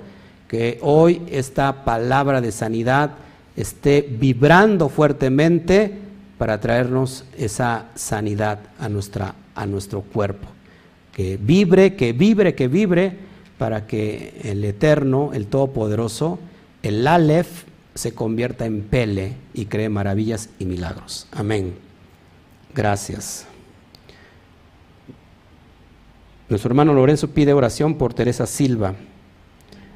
que 0.49 0.79
hoy 0.83 1.23
esta 1.31 1.85
palabra 1.85 2.41
de 2.41 2.53
sanidad 2.53 3.13
esté 3.57 4.03
vibrando 4.03 4.89
fuertemente 4.89 5.93
para 6.39 6.61
traernos 6.61 7.25
esa 7.37 7.87
sanidad 7.95 8.59
a, 8.79 8.89
nuestra, 8.89 9.35
a 9.55 9.67
nuestro 9.67 10.01
cuerpo. 10.03 10.49
Que 11.13 11.39
vibre, 11.41 11.95
que 11.95 12.13
vibre, 12.13 12.55
que 12.55 12.69
vibre, 12.69 13.30
para 13.61 13.87
que 13.87 14.41
el 14.43 14.65
Eterno, 14.65 15.33
el 15.35 15.47
Todopoderoso, 15.47 16.39
el 16.83 17.07
Aleph, 17.07 17.65
se 17.95 18.15
convierta 18.15 18.65
en 18.65 18.81
Pele 18.81 19.35
y 19.53 19.67
cree 19.67 19.91
maravillas 19.91 20.49
y 20.59 20.65
milagros. 20.65 21.27
Amén. 21.31 21.75
Gracias. 22.75 23.45
Nuestro 26.49 26.71
hermano 26.71 26.95
Lorenzo 26.95 27.29
pide 27.29 27.53
oración 27.53 27.97
por 27.97 28.15
Teresa 28.15 28.47
Silva. 28.47 28.95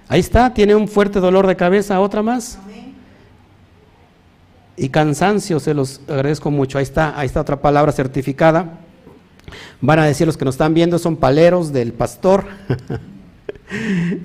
Ahí 0.09 0.21
está, 0.21 0.53
tiene 0.53 0.75
un 0.75 0.87
fuerte 0.87 1.19
dolor 1.19 1.47
de 1.47 1.57
cabeza, 1.57 1.99
otra 2.01 2.23
más. 2.23 2.59
Y 4.77 4.91
cansancio, 4.91 5.59
se 5.59 5.73
los 5.73 6.03
agradezco 6.07 6.51
mucho. 6.51 6.77
Ahí 6.77 6.83
está, 6.83 7.19
ahí 7.19 7.25
está 7.25 7.41
otra 7.41 7.63
palabra 7.63 7.93
certificada. 7.93 8.81
Van 9.81 10.01
a 10.01 10.05
decir 10.05 10.27
los 10.27 10.37
que 10.37 10.45
nos 10.45 10.57
están 10.57 10.75
viendo, 10.75 10.99
son 10.99 11.17
paleros 11.17 11.73
del 11.73 11.95
pastor. 11.95 12.45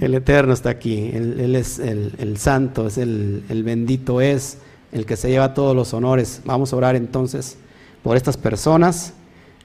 el 0.02 0.16
Eterno 0.16 0.54
está 0.54 0.70
aquí, 0.70 1.12
él, 1.14 1.56
es 1.56 1.80
el, 1.80 2.38
santo, 2.38 2.88
es 2.88 2.98
el, 2.98 3.44
bendito 3.64 4.22
es, 4.22 4.58
el 4.92 5.06
que 5.06 5.16
se 5.16 5.30
lleva 5.30 5.54
todos 5.54 5.76
los 5.76 5.94
honores. 5.94 6.42
Vamos 6.46 6.74
a 6.74 6.76
orar 6.76 6.96
entonces 6.96 7.58
por 8.04 8.18
estas 8.18 8.38
personas. 8.38 9.14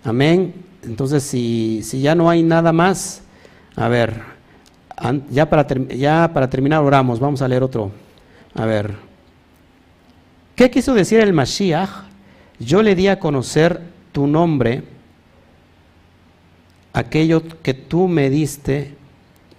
Amén. 0.02 0.54
Entonces, 0.82 1.22
si, 1.22 1.80
si 1.82 2.00
ya 2.00 2.14
no 2.14 2.28
hay 2.28 2.42
nada 2.42 2.72
más, 2.72 3.22
a 3.76 3.88
ver, 3.88 4.20
ya 5.30 5.48
para, 5.48 5.66
ya 5.88 6.30
para 6.32 6.50
terminar 6.50 6.82
oramos, 6.82 7.18
vamos 7.20 7.42
a 7.42 7.48
leer 7.48 7.62
otro. 7.62 7.90
A 8.54 8.66
ver, 8.66 8.94
¿qué 10.54 10.70
quiso 10.70 10.94
decir 10.94 11.20
el 11.20 11.32
Mashiach? 11.32 11.90
Yo 12.58 12.82
le 12.82 12.94
di 12.94 13.08
a 13.08 13.18
conocer 13.18 13.80
tu 14.12 14.26
nombre, 14.26 14.84
aquello 16.92 17.42
que 17.62 17.74
tú 17.74 18.06
me 18.06 18.30
diste, 18.30 18.94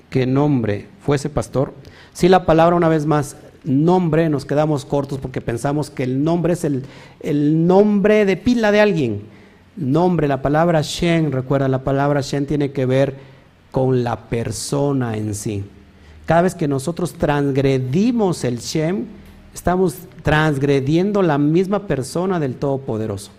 que 0.10 0.26
nombre 0.26 0.88
fuese 1.02 1.30
pastor. 1.30 1.74
Si 2.14 2.30
la 2.30 2.46
palabra 2.46 2.76
una 2.76 2.90
vez 2.90 3.06
más, 3.06 3.36
nombre, 3.64 4.30
nos 4.30 4.46
quedamos 4.46 4.86
cortos 4.86 5.20
porque 5.20 5.42
pensamos 5.42 5.90
que 5.90 6.04
el 6.04 6.24
nombre 6.24 6.54
es 6.54 6.64
el, 6.64 6.86
el 7.20 7.68
nombre 7.68 8.26
de 8.26 8.38
pila 8.38 8.72
de 8.72 8.82
alguien. 8.82 9.22
Nombre, 9.76 10.28
la 10.28 10.42
palabra 10.42 10.82
Shen, 10.82 11.32
recuerda, 11.32 11.68
la 11.68 11.84
palabra 11.84 12.22
Shen 12.22 12.46
tiene 12.46 12.72
que 12.72 12.86
ver 12.86 13.16
con 13.72 14.04
la 14.04 14.30
persona 14.30 15.18
en 15.18 15.36
sí. 15.36 15.66
Cada 16.26 16.44
vez 16.44 16.56
que 16.56 16.68
nosotros 16.68 17.14
transgredimos 17.14 18.44
el 18.46 18.60
Shem, 18.60 19.06
estamos 19.54 19.96
transgrediendo 20.24 21.22
la 21.22 21.38
misma 21.38 21.88
persona 21.88 22.40
del 22.40 22.56
Todopoderoso. 22.56 23.32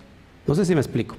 No 0.47 0.55
sé 0.55 0.65
si 0.65 0.75
me 0.75 0.81
explico. 0.81 1.17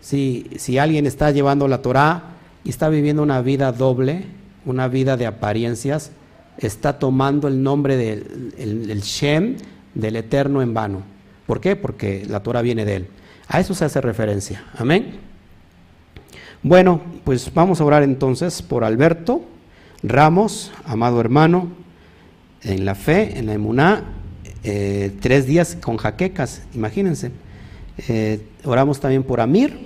Si, 0.00 0.50
si 0.56 0.78
alguien 0.78 1.06
está 1.06 1.30
llevando 1.30 1.68
la 1.68 1.80
Torah 1.80 2.24
y 2.64 2.70
está 2.70 2.88
viviendo 2.88 3.22
una 3.22 3.40
vida 3.40 3.70
doble, 3.70 4.26
una 4.64 4.88
vida 4.88 5.16
de 5.16 5.26
apariencias, 5.26 6.10
está 6.58 6.98
tomando 6.98 7.48
el 7.48 7.62
nombre 7.62 7.96
del 7.96 8.54
el, 8.58 9.00
Shem 9.00 9.56
del 9.94 10.16
Eterno 10.16 10.62
en 10.62 10.74
vano. 10.74 11.02
¿Por 11.46 11.60
qué? 11.60 11.76
Porque 11.76 12.24
la 12.28 12.42
Torah 12.42 12.62
viene 12.62 12.84
de 12.84 12.96
él. 12.96 13.06
A 13.48 13.60
eso 13.60 13.74
se 13.74 13.84
hace 13.84 14.00
referencia. 14.00 14.64
Amén. 14.76 15.18
Bueno, 16.62 17.00
pues 17.24 17.52
vamos 17.52 17.80
a 17.80 17.84
orar 17.84 18.02
entonces 18.02 18.62
por 18.62 18.84
Alberto 18.84 19.42
Ramos, 20.02 20.72
amado 20.84 21.20
hermano, 21.20 21.68
en 22.62 22.84
la 22.84 22.96
fe, 22.96 23.38
en 23.38 23.46
la 23.46 23.52
emuná, 23.52 24.02
eh, 24.64 25.16
tres 25.20 25.46
días 25.46 25.78
con 25.80 25.96
jaquecas, 25.96 26.62
imagínense. 26.74 27.30
Eh, 28.08 28.44
oramos 28.64 28.98
también 28.98 29.22
por 29.22 29.40
Amir 29.40 29.78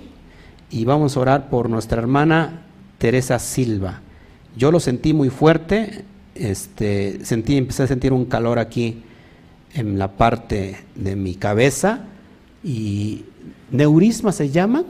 y 0.70 0.86
vamos 0.86 1.16
a 1.16 1.20
orar 1.20 1.51
por 1.51 1.69
nuestra 1.69 2.01
hermana 2.01 2.62
Teresa 2.97 3.39
Silva. 3.39 4.01
Yo 4.57 4.70
lo 4.70 4.81
sentí 4.81 5.12
muy 5.12 5.28
fuerte, 5.31 6.05
este, 6.35 7.24
sentí, 7.24 7.57
empecé 7.57 7.83
a 7.83 7.87
sentir 7.87 8.12
un 8.12 8.24
calor 8.24 8.59
aquí 8.59 9.03
en 9.74 9.99
la 9.99 10.12
parte 10.12 10.77
de 10.95 11.15
mi 11.16 11.35
cabeza 11.35 12.01
y 12.65 13.24
neurisma 13.70 14.33
se 14.33 14.49
llama, 14.51 14.85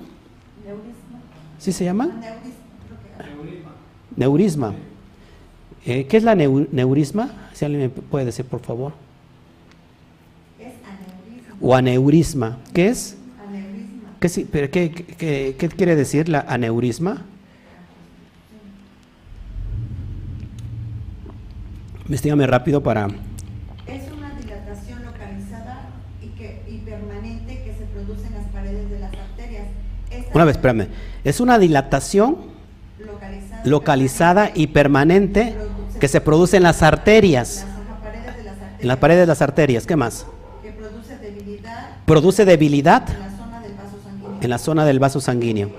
Neurisma. 0.65 1.21
¿sí 1.59 1.73
se 1.73 1.85
llama? 1.85 2.07
Neurisma, 2.07 2.41
creo 3.19 3.27
que- 3.27 4.21
Neurisma. 4.21 4.75
Eh, 5.85 6.07
¿Qué 6.07 6.17
es 6.17 6.23
la 6.25 6.35
neu- 6.35 6.69
neurisma? 6.73 7.49
Si 7.53 7.65
alguien 7.65 7.83
me 7.83 7.89
puede 7.89 8.25
decir, 8.27 8.45
por 8.45 8.61
favor. 8.61 8.93
Es 10.59 10.67
aneurisma. 10.85 11.57
O 11.61 11.75
aneurisma. 11.75 12.59
¿Qué 12.73 12.89
es? 12.89 13.17
Aneurisma. 13.49 14.11
¿Qué, 14.21 14.29
si- 14.29 14.45
pero 14.45 14.71
qué, 14.71 14.91
qué- 14.91 15.55
qué 15.59 15.69
quiere 15.69 15.95
decir 15.97 16.29
la 16.29 16.41
aneurisma? 16.49 17.25
Investígame 22.09 22.47
rápido 22.47 22.83
para... 22.83 23.09
Es 23.87 24.03
una 24.17 24.31
dilatación 24.39 25.05
localizada 25.05 25.89
y, 26.23 26.29
que, 26.29 26.63
y 26.69 26.79
permanente 26.79 27.63
que 27.65 27.75
se 27.75 27.85
produce 27.87 28.27
en 28.29 28.35
las 28.35 28.47
paredes 28.47 28.91
de 28.91 29.01
las 29.01 29.13
arterias. 29.13 29.65
Esta 30.11 30.31
Una 30.35 30.45
vez, 30.45 30.57
espérame. 30.57 30.87
Es 31.25 31.41
una 31.41 31.59
dilatación 31.59 32.37
localizada, 33.05 33.63
localizada 33.65 34.51
y 34.55 34.69
permanente 34.69 35.57
que 35.99 36.09
se 36.09 36.21
produce 36.21 36.57
en 36.59 36.63
las 36.63 36.83
arterias. 36.83 37.65
Las 37.67 37.75
ajá, 37.75 38.03
paredes 38.03 38.37
de 38.37 38.43
las 38.45 38.53
arterias. 38.55 38.81
En 38.83 38.89
las 38.89 38.97
paredes 38.99 39.21
de 39.23 39.27
las 39.27 39.43
arterias. 39.43 39.87
¿Qué 39.87 39.97
más? 39.97 40.27
Que 40.63 40.71
produce 40.71 41.19
debilidad 41.19 41.89
Produce 42.07 42.45
debilidad 42.45 43.09
en 43.09 43.19
la 43.19 43.31
zona 43.37 43.61
del 43.61 43.73
vaso 43.75 43.99
sanguíneo. 44.05 44.39
en 44.43 44.51
la 44.51 44.59
zona 44.59 44.85
del 44.85 44.99
vaso 45.01 45.21
sanguíneo. 45.21 45.71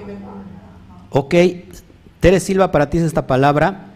Ok, 1.12 1.36
Tere 2.20 2.40
Silva, 2.42 2.70
para 2.72 2.90
ti 2.90 2.98
es 2.98 3.06
esta 3.06 3.28
palabra, 3.28 3.92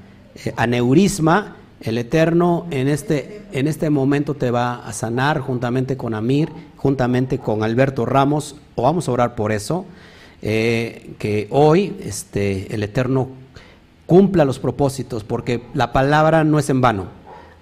eh, 0.45 0.53
aneurisma, 0.55 1.57
el 1.81 1.97
Eterno 1.97 2.67
en 2.69 2.87
este, 2.87 3.41
en 3.51 3.67
este 3.67 3.89
momento 3.89 4.35
te 4.35 4.51
va 4.51 4.85
a 4.85 4.93
sanar 4.93 5.39
juntamente 5.39 5.97
con 5.97 6.13
Amir, 6.13 6.49
juntamente 6.77 7.39
con 7.39 7.63
Alberto 7.63 8.05
Ramos, 8.05 8.55
o 8.75 8.83
vamos 8.83 9.07
a 9.07 9.11
orar 9.11 9.35
por 9.35 9.51
eso, 9.51 9.85
eh, 10.41 11.13
que 11.17 11.47
hoy 11.49 11.97
este, 12.03 12.73
el 12.73 12.83
Eterno 12.83 13.29
cumpla 14.05 14.45
los 14.45 14.59
propósitos, 14.59 15.23
porque 15.23 15.63
la 15.73 15.91
palabra 15.91 16.43
no 16.43 16.59
es 16.59 16.69
en 16.69 16.81
vano. 16.81 17.05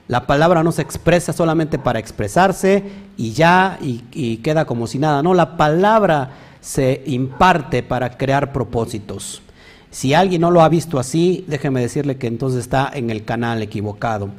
La 0.08 0.26
palabra 0.26 0.64
no 0.64 0.72
se 0.72 0.82
expresa 0.82 1.32
solamente 1.32 1.78
para 1.78 2.00
expresarse 2.00 2.84
y 3.16 3.34
ya, 3.34 3.78
y, 3.82 4.04
y 4.12 4.38
queda 4.38 4.66
como 4.66 4.88
si 4.88 4.98
nada. 4.98 5.22
No, 5.22 5.34
la 5.34 5.56
palabra 5.56 6.32
se 6.62 7.04
imparte 7.06 7.84
para 7.84 8.18
crear 8.18 8.52
propósitos. 8.52 9.44
Si 9.92 10.14
alguien 10.14 10.42
no 10.42 10.52
lo 10.52 10.62
ha 10.62 10.70
visto 10.70 11.00
así, 11.00 11.46
déjeme 11.48 11.82
decirle 11.82 12.18
que 12.18 12.28
entonces 12.28 12.62
está 12.62 12.90
en 12.94 13.10
el 13.10 13.26
canal 13.26 13.62
equivocado. 13.62 14.30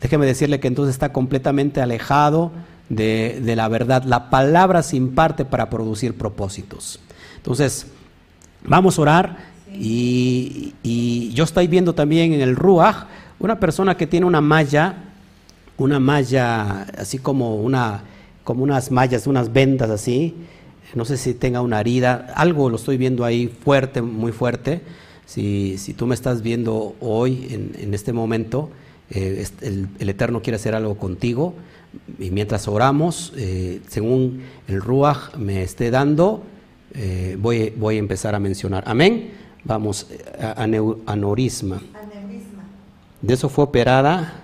Déjeme 0.00 0.26
decirle 0.26 0.60
que 0.60 0.68
entonces 0.68 0.94
está 0.94 1.12
completamente 1.12 1.80
alejado 1.80 2.52
de, 2.88 3.40
de 3.42 3.56
la 3.56 3.68
verdad. 3.68 4.04
La 4.04 4.30
palabra 4.30 4.82
se 4.82 4.96
imparte 4.96 5.44
para 5.44 5.70
producir 5.70 6.14
propósitos. 6.14 7.00
Entonces, 7.36 7.86
vamos 8.64 8.98
a 8.98 9.02
orar 9.02 9.36
y, 9.72 10.74
y 10.82 11.30
yo 11.32 11.44
estoy 11.44 11.66
viendo 11.66 11.94
también 11.94 12.32
en 12.32 12.40
el 12.40 12.56
Ruach 12.56 13.06
una 13.38 13.58
persona 13.58 13.96
que 13.96 14.06
tiene 14.06 14.26
una 14.26 14.40
malla, 14.40 14.94
una 15.78 15.98
malla 15.98 16.82
así 16.96 17.18
como 17.18 17.56
una 17.56 18.04
como 18.44 18.64
unas 18.64 18.90
mallas, 18.90 19.26
unas 19.26 19.52
vendas 19.52 19.90
así, 19.90 20.34
no 20.94 21.04
sé 21.04 21.16
si 21.16 21.34
tenga 21.34 21.60
una 21.60 21.80
herida, 21.80 22.32
algo 22.36 22.68
lo 22.68 22.76
estoy 22.76 22.96
viendo 22.96 23.24
ahí 23.24 23.48
fuerte, 23.48 24.02
muy 24.02 24.32
fuerte. 24.32 24.80
Si, 25.26 25.78
si 25.78 25.94
tú 25.94 26.06
me 26.06 26.14
estás 26.14 26.42
viendo 26.42 26.94
hoy, 27.00 27.46
en, 27.50 27.72
en 27.78 27.94
este 27.94 28.12
momento, 28.12 28.68
eh, 29.10 29.46
el, 29.62 29.88
el 29.98 30.08
Eterno 30.08 30.42
quiere 30.42 30.56
hacer 30.56 30.74
algo 30.74 30.96
contigo. 30.96 31.54
Y 32.18 32.30
mientras 32.30 32.68
oramos, 32.68 33.32
eh, 33.36 33.80
según 33.88 34.42
el 34.68 34.80
Ruach 34.80 35.34
me 35.36 35.62
esté 35.62 35.90
dando, 35.90 36.42
eh, 36.94 37.36
voy, 37.40 37.70
voy 37.76 37.96
a 37.96 37.98
empezar 37.98 38.34
a 38.34 38.40
mencionar. 38.40 38.84
Amén. 38.86 39.30
Vamos, 39.64 40.06
a, 40.38 40.66
aneu- 40.66 40.98
aneurisma. 41.06 41.80
Aneurisma. 41.94 42.64
De 43.20 43.34
eso 43.34 43.48
fue 43.48 43.64
operada, 43.64 44.42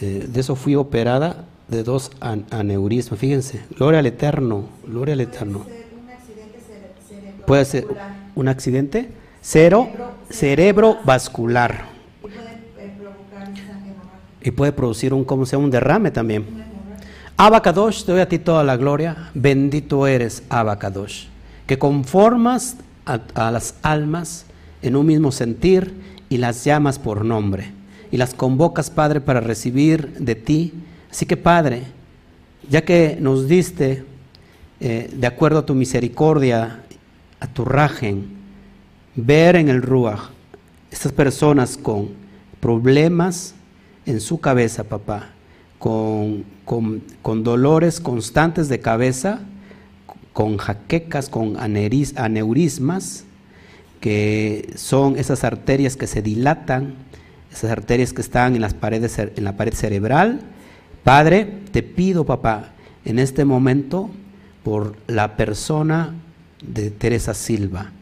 de 0.00 0.38
eso 0.38 0.54
fui 0.54 0.74
operada 0.76 1.46
de 1.68 1.82
dos 1.82 2.10
an- 2.20 2.46
aneurismas. 2.50 3.18
Fíjense, 3.20 3.60
gloria 3.76 4.00
al 4.00 4.06
Eterno, 4.06 4.64
gloria 4.86 5.14
al 5.14 5.20
Eterno. 5.20 5.64
Puede 7.46 7.64
ser 7.64 7.86
un 8.34 8.48
accidente 8.48 9.08
cero 9.40 9.88
cerebrovascular 10.30 11.84
y 14.42 14.50
puede 14.50 14.70
eh, 14.70 14.72
producir 14.72 15.14
un, 15.14 15.24
como 15.24 15.46
sea, 15.46 15.58
un 15.58 15.70
derrame 15.70 16.10
también. 16.10 16.44
Abacadosh, 17.36 18.04
te 18.04 18.12
doy 18.12 18.20
a 18.20 18.28
ti 18.28 18.38
toda 18.38 18.64
la 18.64 18.76
gloria. 18.76 19.30
Bendito 19.34 20.06
eres, 20.06 20.42
Abacadosh, 20.48 21.26
que 21.66 21.78
conformas 21.78 22.76
a, 23.06 23.20
a 23.34 23.50
las 23.50 23.74
almas 23.82 24.44
en 24.82 24.96
un 24.96 25.06
mismo 25.06 25.32
sentir 25.32 25.94
y 26.28 26.38
las 26.38 26.64
llamas 26.64 26.98
por 26.98 27.24
nombre. 27.24 27.72
Y 28.10 28.16
las 28.16 28.34
convocas, 28.34 28.90
Padre, 28.90 29.20
para 29.20 29.40
recibir 29.40 30.14
de 30.18 30.34
ti. 30.34 30.72
Así 31.18 31.26
que, 31.26 31.36
Padre, 31.36 31.82
ya 32.70 32.84
que 32.84 33.18
nos 33.20 33.48
diste, 33.48 34.04
eh, 34.78 35.10
de 35.12 35.26
acuerdo 35.26 35.58
a 35.58 35.66
tu 35.66 35.74
misericordia, 35.74 36.84
a 37.40 37.46
tu 37.48 37.64
rajen, 37.64 38.28
ver 39.16 39.56
en 39.56 39.68
el 39.68 39.82
Ruach 39.82 40.30
estas 40.92 41.10
personas 41.10 41.76
con 41.76 42.10
problemas 42.60 43.56
en 44.06 44.20
su 44.20 44.38
cabeza, 44.38 44.84
papá, 44.84 45.30
con, 45.80 46.44
con- 46.64 47.02
con 47.20 47.42
dolores 47.42 47.98
constantes 47.98 48.68
de 48.68 48.78
cabeza, 48.78 49.40
con 50.32 50.56
jaquecas, 50.56 51.28
con 51.28 51.56
aneurismas, 51.58 53.24
que 54.00 54.70
son 54.76 55.18
esas 55.18 55.42
arterias 55.42 55.96
que 55.96 56.06
se 56.06 56.22
dilatan 56.22 56.94
esas 57.52 57.72
arterias 57.72 58.12
que 58.12 58.20
están 58.20 58.54
en, 58.54 58.60
las 58.60 58.74
paredes, 58.74 59.18
en 59.18 59.42
la 59.42 59.56
pared 59.56 59.74
cerebral. 59.74 60.42
Padre, 61.04 61.46
te 61.72 61.82
pido, 61.82 62.24
papá, 62.24 62.72
en 63.04 63.18
este 63.18 63.44
momento, 63.44 64.10
por 64.62 64.96
la 65.06 65.36
persona 65.36 66.14
de 66.62 66.90
Teresa 66.90 67.34
Silva, 67.34 67.92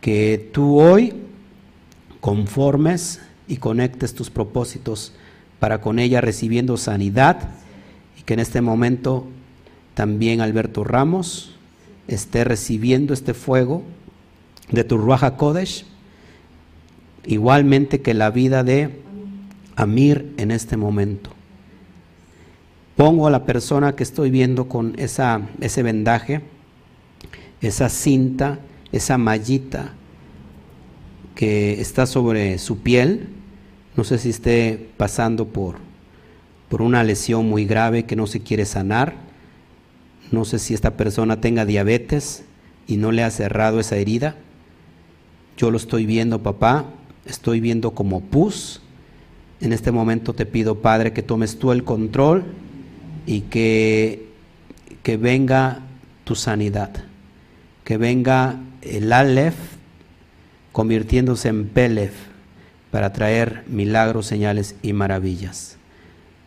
que 0.00 0.50
tú 0.52 0.78
hoy 0.78 1.14
conformes 2.20 3.20
y 3.48 3.56
conectes 3.56 4.14
tus 4.14 4.30
propósitos 4.30 5.12
para 5.58 5.80
con 5.80 5.98
ella 5.98 6.20
recibiendo 6.20 6.76
sanidad 6.76 7.48
y 8.18 8.22
que 8.22 8.34
en 8.34 8.40
este 8.40 8.60
momento 8.60 9.26
también 9.94 10.40
Alberto 10.40 10.84
Ramos 10.84 11.54
esté 12.08 12.44
recibiendo 12.44 13.14
este 13.14 13.34
fuego 13.34 13.82
de 14.70 14.84
tu 14.84 14.98
Ruaja 14.98 15.36
Kodesh, 15.36 15.86
igualmente 17.24 18.02
que 18.02 18.14
la 18.14 18.30
vida 18.30 18.62
de 18.62 19.00
Amir 19.76 20.32
en 20.38 20.50
este 20.50 20.76
momento. 20.78 21.35
Pongo 22.96 23.26
a 23.26 23.30
la 23.30 23.44
persona 23.44 23.94
que 23.94 24.02
estoy 24.02 24.30
viendo 24.30 24.68
con 24.68 24.94
esa, 24.98 25.42
ese 25.60 25.82
vendaje, 25.82 26.40
esa 27.60 27.90
cinta, 27.90 28.58
esa 28.90 29.18
mallita 29.18 29.92
que 31.34 31.78
está 31.78 32.06
sobre 32.06 32.56
su 32.56 32.78
piel, 32.78 33.28
no 33.96 34.04
sé 34.04 34.16
si 34.16 34.30
esté 34.30 34.88
pasando 34.96 35.46
por, 35.46 35.76
por 36.70 36.80
una 36.80 37.04
lesión 37.04 37.46
muy 37.50 37.66
grave 37.66 38.06
que 38.06 38.16
no 38.16 38.26
se 38.26 38.40
quiere 38.40 38.64
sanar, 38.64 39.12
no 40.32 40.46
sé 40.46 40.58
si 40.58 40.72
esta 40.72 40.96
persona 40.96 41.38
tenga 41.38 41.66
diabetes 41.66 42.44
y 42.86 42.96
no 42.96 43.12
le 43.12 43.24
ha 43.24 43.30
cerrado 43.30 43.78
esa 43.78 43.96
herida, 43.96 44.36
yo 45.58 45.70
lo 45.70 45.76
estoy 45.76 46.06
viendo, 46.06 46.42
papá, 46.42 46.86
estoy 47.26 47.60
viendo 47.60 47.90
como 47.90 48.22
pus. 48.22 48.80
En 49.60 49.74
este 49.74 49.92
momento 49.92 50.32
te 50.32 50.46
pido, 50.46 50.80
Padre, 50.80 51.12
que 51.12 51.22
tomes 51.22 51.58
tú 51.58 51.72
el 51.72 51.84
control 51.84 52.44
y 53.26 53.42
que, 53.42 54.28
que 55.02 55.16
venga 55.16 55.80
tu 56.24 56.34
sanidad, 56.34 56.90
que 57.84 57.98
venga 57.98 58.60
el 58.82 59.12
Aleph 59.12 59.56
convirtiéndose 60.72 61.48
en 61.48 61.68
Pelef 61.68 62.14
para 62.90 63.12
traer 63.12 63.64
milagros, 63.66 64.26
señales 64.26 64.76
y 64.82 64.92
maravillas. 64.92 65.76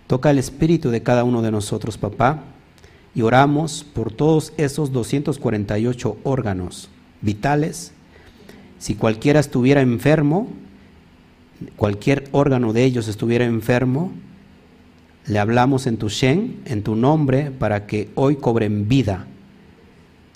Toca 0.08 0.32
el 0.32 0.40
espíritu 0.40 0.90
de 0.90 1.04
cada 1.04 1.24
uno 1.24 1.42
de 1.42 1.52
nosotros, 1.52 1.98
papá, 1.98 2.44
y 3.14 3.22
oramos 3.22 3.84
por 3.84 4.12
todos 4.12 4.54
esos 4.58 4.92
248 4.92 6.18
órganos 6.24 6.90
vitales 7.22 7.94
si 8.80 8.96
cualquiera 8.96 9.42
estuviera 9.42 9.82
enfermo, 9.82 10.48
cualquier 11.76 12.30
órgano 12.32 12.72
de 12.72 12.86
ellos 12.86 13.10
estuviera 13.10 13.44
enfermo, 13.44 14.14
le 15.30 15.38
hablamos 15.38 15.86
en 15.86 15.98
tu 15.98 16.10
Shen, 16.10 16.60
en 16.66 16.82
tu 16.82 16.96
nombre, 16.96 17.52
para 17.52 17.86
que 17.86 18.10
hoy 18.16 18.36
cobren 18.36 18.88
vida 18.88 19.28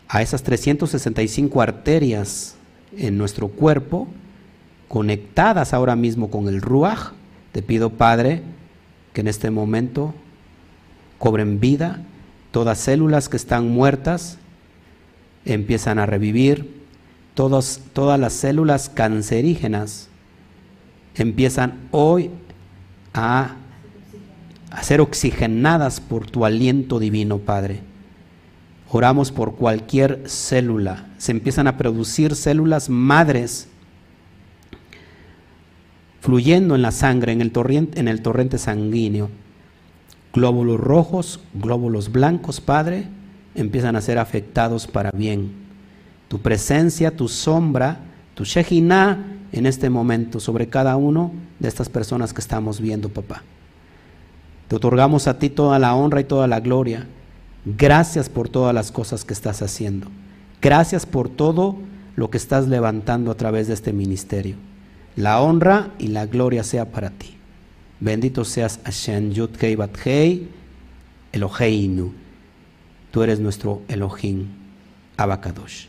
a 0.08 0.22
esas 0.22 0.44
365 0.44 1.62
arterias 1.62 2.56
en 2.96 3.18
nuestro 3.18 3.48
cuerpo, 3.48 4.08
conectadas 4.88 5.74
ahora 5.74 5.96
mismo 5.96 6.30
con 6.30 6.48
el 6.48 6.62
Ruach. 6.62 7.14
Te 7.52 7.64
pido, 7.64 7.90
Padre, 7.90 8.44
que 9.14 9.22
en 9.22 9.28
este 9.28 9.50
momento 9.50 10.14
cobren 11.18 11.60
vida, 11.60 12.04
todas 12.52 12.78
células 12.78 13.30
que 13.30 13.38
están 13.38 13.70
muertas 13.70 14.38
empiezan 15.44 15.98
a 15.98 16.06
revivir, 16.06 16.84
todas 17.34 17.82
las 18.20 18.34
células 18.34 18.90
cancerígenas 18.90 20.10
empiezan 21.16 21.80
hoy 21.90 22.30
a, 23.16 23.56
a 24.74 24.84
ser 24.84 25.02
oxigenadas 25.02 26.02
por 26.02 26.30
tu 26.30 26.46
aliento 26.46 27.00
divino, 27.00 27.38
Padre. 27.38 27.82
Oramos 28.90 29.32
por 29.32 29.56
cualquier 29.56 30.24
célula. 30.26 31.08
Se 31.18 31.32
empiezan 31.32 31.68
a 31.68 31.78
producir 31.78 32.36
células 32.36 32.90
madres 32.90 33.68
fluyendo 36.22 36.76
en 36.76 36.82
la 36.82 36.92
sangre, 36.92 37.32
en 37.32 37.42
el 37.42 37.52
torrente, 37.52 38.00
en 38.00 38.08
el 38.08 38.22
torrente 38.22 38.58
sanguíneo. 38.58 39.30
Glóbulos 40.34 40.80
rojos, 40.80 41.40
glóbulos 41.54 42.12
blancos, 42.12 42.60
Padre, 42.60 43.08
empiezan 43.56 43.96
a 43.96 44.02
ser 44.02 44.18
afectados 44.18 44.88
para 44.88 45.12
bien 45.12 45.64
tu 46.34 46.40
presencia, 46.40 47.16
tu 47.16 47.28
sombra, 47.28 48.00
tu 48.34 48.44
Shekinah 48.44 49.24
en 49.52 49.68
este 49.68 49.92
momento 49.92 50.40
sobre 50.40 50.68
cada 50.68 50.96
uno 50.98 51.32
de 51.60 51.68
estas 51.68 51.90
personas 51.90 52.34
que 52.34 52.42
estamos 52.42 52.82
viendo, 52.82 53.10
papá. 53.10 53.44
Te 54.74 54.78
otorgamos 54.78 55.28
a 55.28 55.38
ti 55.38 55.52
toda 55.52 55.78
la 55.78 55.94
honra 55.94 56.22
y 56.22 56.24
toda 56.24 56.48
la 56.48 56.60
gloria. 56.60 57.06
Gracias 57.64 58.28
por 58.28 58.50
todas 58.50 58.74
las 58.74 58.92
cosas 58.92 59.24
que 59.24 59.32
estás 59.32 59.62
haciendo. 59.62 60.08
Gracias 60.64 61.06
por 61.06 61.30
todo 61.30 61.78
lo 62.16 62.32
que 62.32 62.38
estás 62.38 62.68
levantando 62.68 63.30
a 63.30 63.36
través 63.36 63.68
de 63.68 63.76
este 63.76 63.94
ministerio. 63.94 64.56
La 65.16 65.40
honra 65.44 65.92
y 66.00 66.08
la 66.08 66.26
gloria 66.26 66.64
sea 66.64 66.92
para 66.92 67.12
ti. 67.12 67.38
Bendito 68.00 68.44
seas 68.46 68.80
Hashem 68.84 69.30
Yud 69.30 69.52
Kei 69.52 69.76
Bat 69.76 69.96
Eloheinu. 71.32 72.12
Tú 73.12 73.22
eres 73.22 73.40
nuestro 73.40 73.84
Elohim, 73.88 74.48
Abacadosh. 75.18 75.86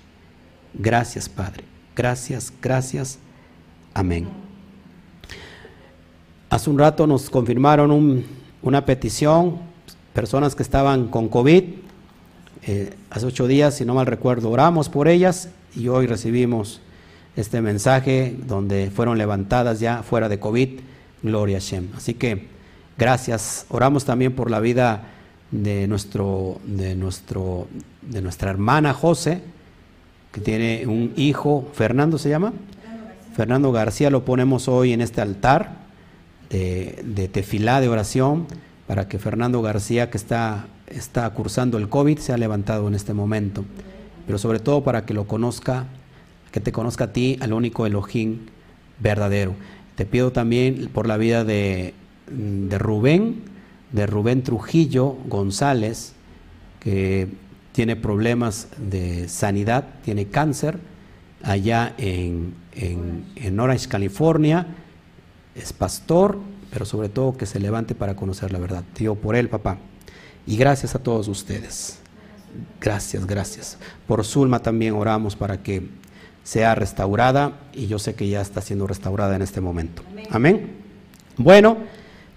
Gracias, 0.74 1.26
Padre. 1.30 1.64
Gracias, 1.96 2.52
gracias. 2.60 3.18
Amén. 3.94 4.28
Hace 6.50 6.68
un 6.68 6.78
rato 6.78 7.06
nos 7.06 7.30
confirmaron 7.30 7.90
una 8.64 8.86
petición, 8.86 9.58
personas 10.14 10.54
que 10.54 10.62
estaban 10.62 11.08
con 11.08 11.28
COVID. 11.28 11.64
Eh, 12.66 12.94
hace 13.10 13.26
ocho 13.26 13.46
días, 13.46 13.76
si 13.76 13.84
no 13.84 13.94
mal 13.94 14.06
recuerdo, 14.06 14.50
oramos 14.50 14.88
por 14.88 15.06
ellas 15.06 15.50
y 15.76 15.88
hoy 15.88 16.06
recibimos 16.06 16.80
este 17.36 17.60
mensaje 17.60 18.36
donde 18.46 18.90
fueron 18.90 19.18
levantadas 19.18 19.80
ya 19.80 20.02
fuera 20.02 20.28
de 20.28 20.40
COVID. 20.40 20.80
Gloria 21.22 21.58
a 21.58 21.60
Shem. 21.60 21.90
Así 21.94 22.14
que 22.14 22.48
gracias. 22.96 23.66
Oramos 23.68 24.04
también 24.06 24.34
por 24.34 24.50
la 24.50 24.60
vida 24.60 25.08
de 25.50 25.86
nuestro, 25.86 26.58
de 26.64 26.96
nuestro, 26.96 27.68
de 28.02 28.22
nuestra 28.22 28.50
hermana 28.50 28.94
José 28.94 29.42
que 30.32 30.40
tiene 30.40 30.84
un 30.88 31.12
hijo, 31.16 31.68
Fernando 31.74 32.18
se 32.18 32.28
llama. 32.28 32.52
Fernando 33.36 33.70
García 33.70 34.10
lo 34.10 34.24
ponemos 34.24 34.66
hoy 34.66 34.92
en 34.92 35.00
este 35.00 35.20
altar 35.20 35.83
de, 36.58 37.28
tefilá, 37.32 37.80
de 37.80 37.88
oración, 37.88 38.46
para 38.86 39.08
que 39.08 39.18
Fernando 39.18 39.62
García, 39.62 40.10
que 40.10 40.16
está, 40.16 40.66
está 40.86 41.28
cursando 41.30 41.78
el 41.78 41.88
COVID, 41.88 42.18
sea 42.18 42.36
levantado 42.36 42.88
en 42.88 42.94
este 42.94 43.14
momento. 43.14 43.64
Pero 44.26 44.38
sobre 44.38 44.58
todo 44.58 44.84
para 44.84 45.04
que 45.06 45.14
lo 45.14 45.26
conozca, 45.26 45.86
que 46.52 46.60
te 46.60 46.72
conozca 46.72 47.04
a 47.04 47.12
ti, 47.12 47.38
al 47.40 47.52
único 47.52 47.86
Elohim 47.86 48.40
verdadero. 49.00 49.54
Te 49.96 50.06
pido 50.06 50.32
también 50.32 50.90
por 50.92 51.06
la 51.06 51.16
vida 51.16 51.44
de, 51.44 51.94
de 52.28 52.78
Rubén, 52.78 53.42
de 53.92 54.06
Rubén 54.06 54.42
Trujillo 54.42 55.16
González, 55.26 56.14
que 56.80 57.28
tiene 57.72 57.96
problemas 57.96 58.68
de 58.78 59.28
sanidad, 59.28 59.84
tiene 60.04 60.26
cáncer 60.26 60.78
allá 61.42 61.94
en, 61.98 62.54
en, 62.74 63.60
Orange, 63.60 63.88
California, 63.88 64.66
es 65.54 65.72
pastor, 65.72 66.38
pero 66.70 66.84
sobre 66.84 67.08
todo 67.08 67.36
que 67.36 67.46
se 67.46 67.60
levante 67.60 67.94
para 67.94 68.16
conocer 68.16 68.52
la 68.52 68.58
verdad. 68.58 68.84
Tío, 68.94 69.14
por 69.14 69.36
él, 69.36 69.48
papá. 69.48 69.78
Y 70.46 70.56
gracias 70.56 70.94
a 70.94 70.98
todos 70.98 71.28
ustedes. 71.28 71.98
Gracias, 72.80 73.26
gracias. 73.26 73.78
Por 74.06 74.24
Zulma 74.24 74.60
también 74.60 74.94
oramos 74.94 75.36
para 75.36 75.62
que 75.62 75.88
sea 76.42 76.74
restaurada 76.74 77.52
y 77.72 77.86
yo 77.86 77.98
sé 77.98 78.14
que 78.14 78.28
ya 78.28 78.40
está 78.40 78.60
siendo 78.60 78.86
restaurada 78.86 79.34
en 79.34 79.42
este 79.42 79.60
momento. 79.60 80.02
Amén. 80.30 80.76
Bueno, 81.36 81.78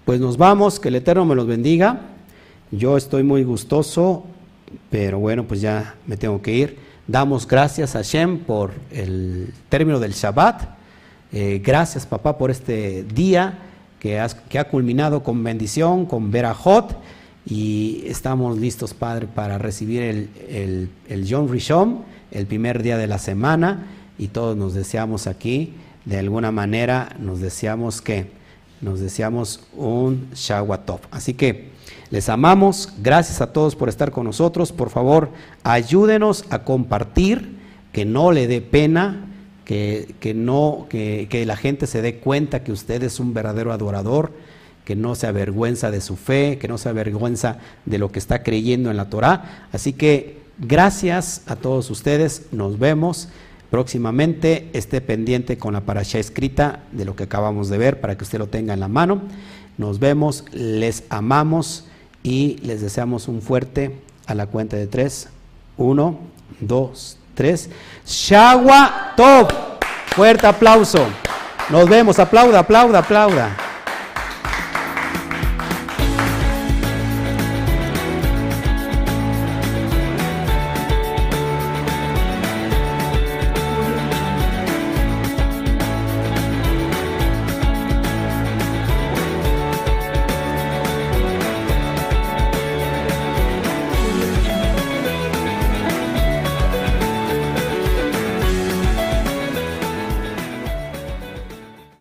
pues 0.06 0.20
nos 0.20 0.38
vamos, 0.38 0.80
que 0.80 0.88
el 0.88 0.96
Eterno 0.96 1.26
me 1.26 1.36
los 1.36 1.46
bendiga. 1.46 2.02
Yo 2.72 2.98
estoy 2.98 3.24
muy 3.24 3.44
gustoso 3.44 4.26
pero 4.90 5.20
bueno, 5.20 5.46
pues 5.46 5.62
ya 5.62 5.96
me 6.06 6.18
tengo 6.18 6.42
que 6.42 6.54
ir. 6.54 6.78
Damos 7.08 7.48
gracias 7.48 7.96
a 7.96 8.02
Shem 8.02 8.40
por 8.40 8.74
el 8.92 9.54
término 9.70 10.00
del 10.00 10.12
Shabbat. 10.12 10.77
Eh, 11.32 11.62
gracias, 11.64 12.06
papá, 12.06 12.38
por 12.38 12.52
este 12.52 13.04
día 13.04 13.60
que, 14.00 14.26
que, 14.50 14.60
ha 14.60 14.70
culminado 14.70 15.24
con 15.24 15.44
bendición, 15.44 16.06
con 16.06 16.32
Berajot. 16.32 16.98
Y 17.46 18.04
estamos 18.08 18.58
listos, 18.58 18.94
Padre, 18.94 19.28
para 19.28 19.58
recibir 19.58 20.02
el, 20.02 20.30
el, 20.50 20.90
el 21.08 21.26
Yom 21.26 21.50
Rishon, 21.50 22.04
el 22.32 22.46
primer 22.46 22.84
día 22.84 22.98
de 22.98 23.08
la 23.08 23.18
semana. 23.18 23.88
Y 24.18 24.30
todos 24.30 24.58
nos 24.58 24.74
deseamos 24.74 25.28
aquí, 25.28 25.74
de 26.06 26.20
alguna 26.20 26.52
manera, 26.52 27.16
nos 27.20 27.40
deseamos 27.40 28.02
que, 28.02 28.32
nos 28.82 29.00
deseamos 29.00 29.62
un 29.76 30.30
Shawatov. 30.34 31.02
Así 31.12 31.34
que 31.34 31.70
les 32.10 32.30
amamos, 32.30 32.94
gracias 33.02 33.42
a 33.42 33.52
todos 33.52 33.76
por 33.76 33.90
estar 33.90 34.12
con 34.12 34.26
nosotros. 34.26 34.72
Por 34.72 34.90
favor, 34.90 35.30
ayúdenos 35.64 36.46
a 36.50 36.64
compartir, 36.64 37.58
que 37.92 38.06
no 38.06 38.32
le 38.32 38.48
dé 38.48 38.62
pena, 38.62 39.26
que, 39.68 40.16
que 40.22 40.34
no, 40.34 40.88
que, 40.90 41.28
que 41.30 41.46
la 41.46 41.58
gente 41.58 41.88
se 41.88 42.02
dé 42.02 42.20
cuenta 42.20 42.64
que 42.64 42.72
usted 42.72 43.04
es 43.04 43.20
un 43.20 43.34
verdadero 43.34 43.74
adorador, 43.74 44.32
que 44.86 44.96
no 44.96 45.14
se 45.14 45.28
avergüenza 45.28 45.92
de 45.92 46.00
su 46.00 46.16
fe, 46.16 46.58
que 46.58 46.70
no 46.70 46.78
se 46.78 46.88
avergüenza 46.88 47.58
de 47.86 47.98
lo 47.98 48.10
que 48.10 48.18
está 48.18 48.44
creyendo 48.44 48.90
en 48.90 48.96
la 48.96 49.10
Torah. 49.10 49.68
Así 49.74 49.92
que 49.92 50.38
gracias 50.58 51.42
a 51.48 51.58
todos 51.58 51.92
ustedes, 51.92 52.44
nos 52.54 52.80
vemos 52.80 53.28
próximamente, 53.70 54.70
esté 54.72 55.02
pendiente 55.02 55.58
con 55.58 55.74
la 55.74 55.82
parasha 55.82 56.18
escrita 56.18 56.84
de 56.94 57.04
lo 57.04 57.18
que 57.18 57.24
acabamos 57.24 57.68
de 57.68 57.78
ver 57.78 58.00
para 58.00 58.18
que 58.18 58.24
usted 58.24 58.40
lo 58.40 58.48
tenga 58.48 58.74
en 58.74 58.80
la 58.80 58.88
mano. 58.88 59.22
Nos 59.78 60.00
vemos, 60.00 60.46
les 60.54 61.04
amamos 61.10 61.84
y 62.24 62.56
les 62.64 62.80
deseamos 62.80 63.28
un 63.28 63.42
fuerte 63.42 63.98
a 64.28 64.34
la 64.34 64.48
cuenta 64.48 64.78
de 64.78 64.88
tres. 64.88 65.28
Uno, 65.76 66.20
dos, 66.62 67.18
tres. 67.36 67.70
Shagua 68.08 69.14
Top. 69.18 69.52
Fuerte 70.16 70.48
aplauso. 70.48 71.06
Nos 71.70 71.88
vemos. 71.90 72.18
Aplauda, 72.20 72.60
aplauda, 72.60 73.00
aplauda. 73.00 73.67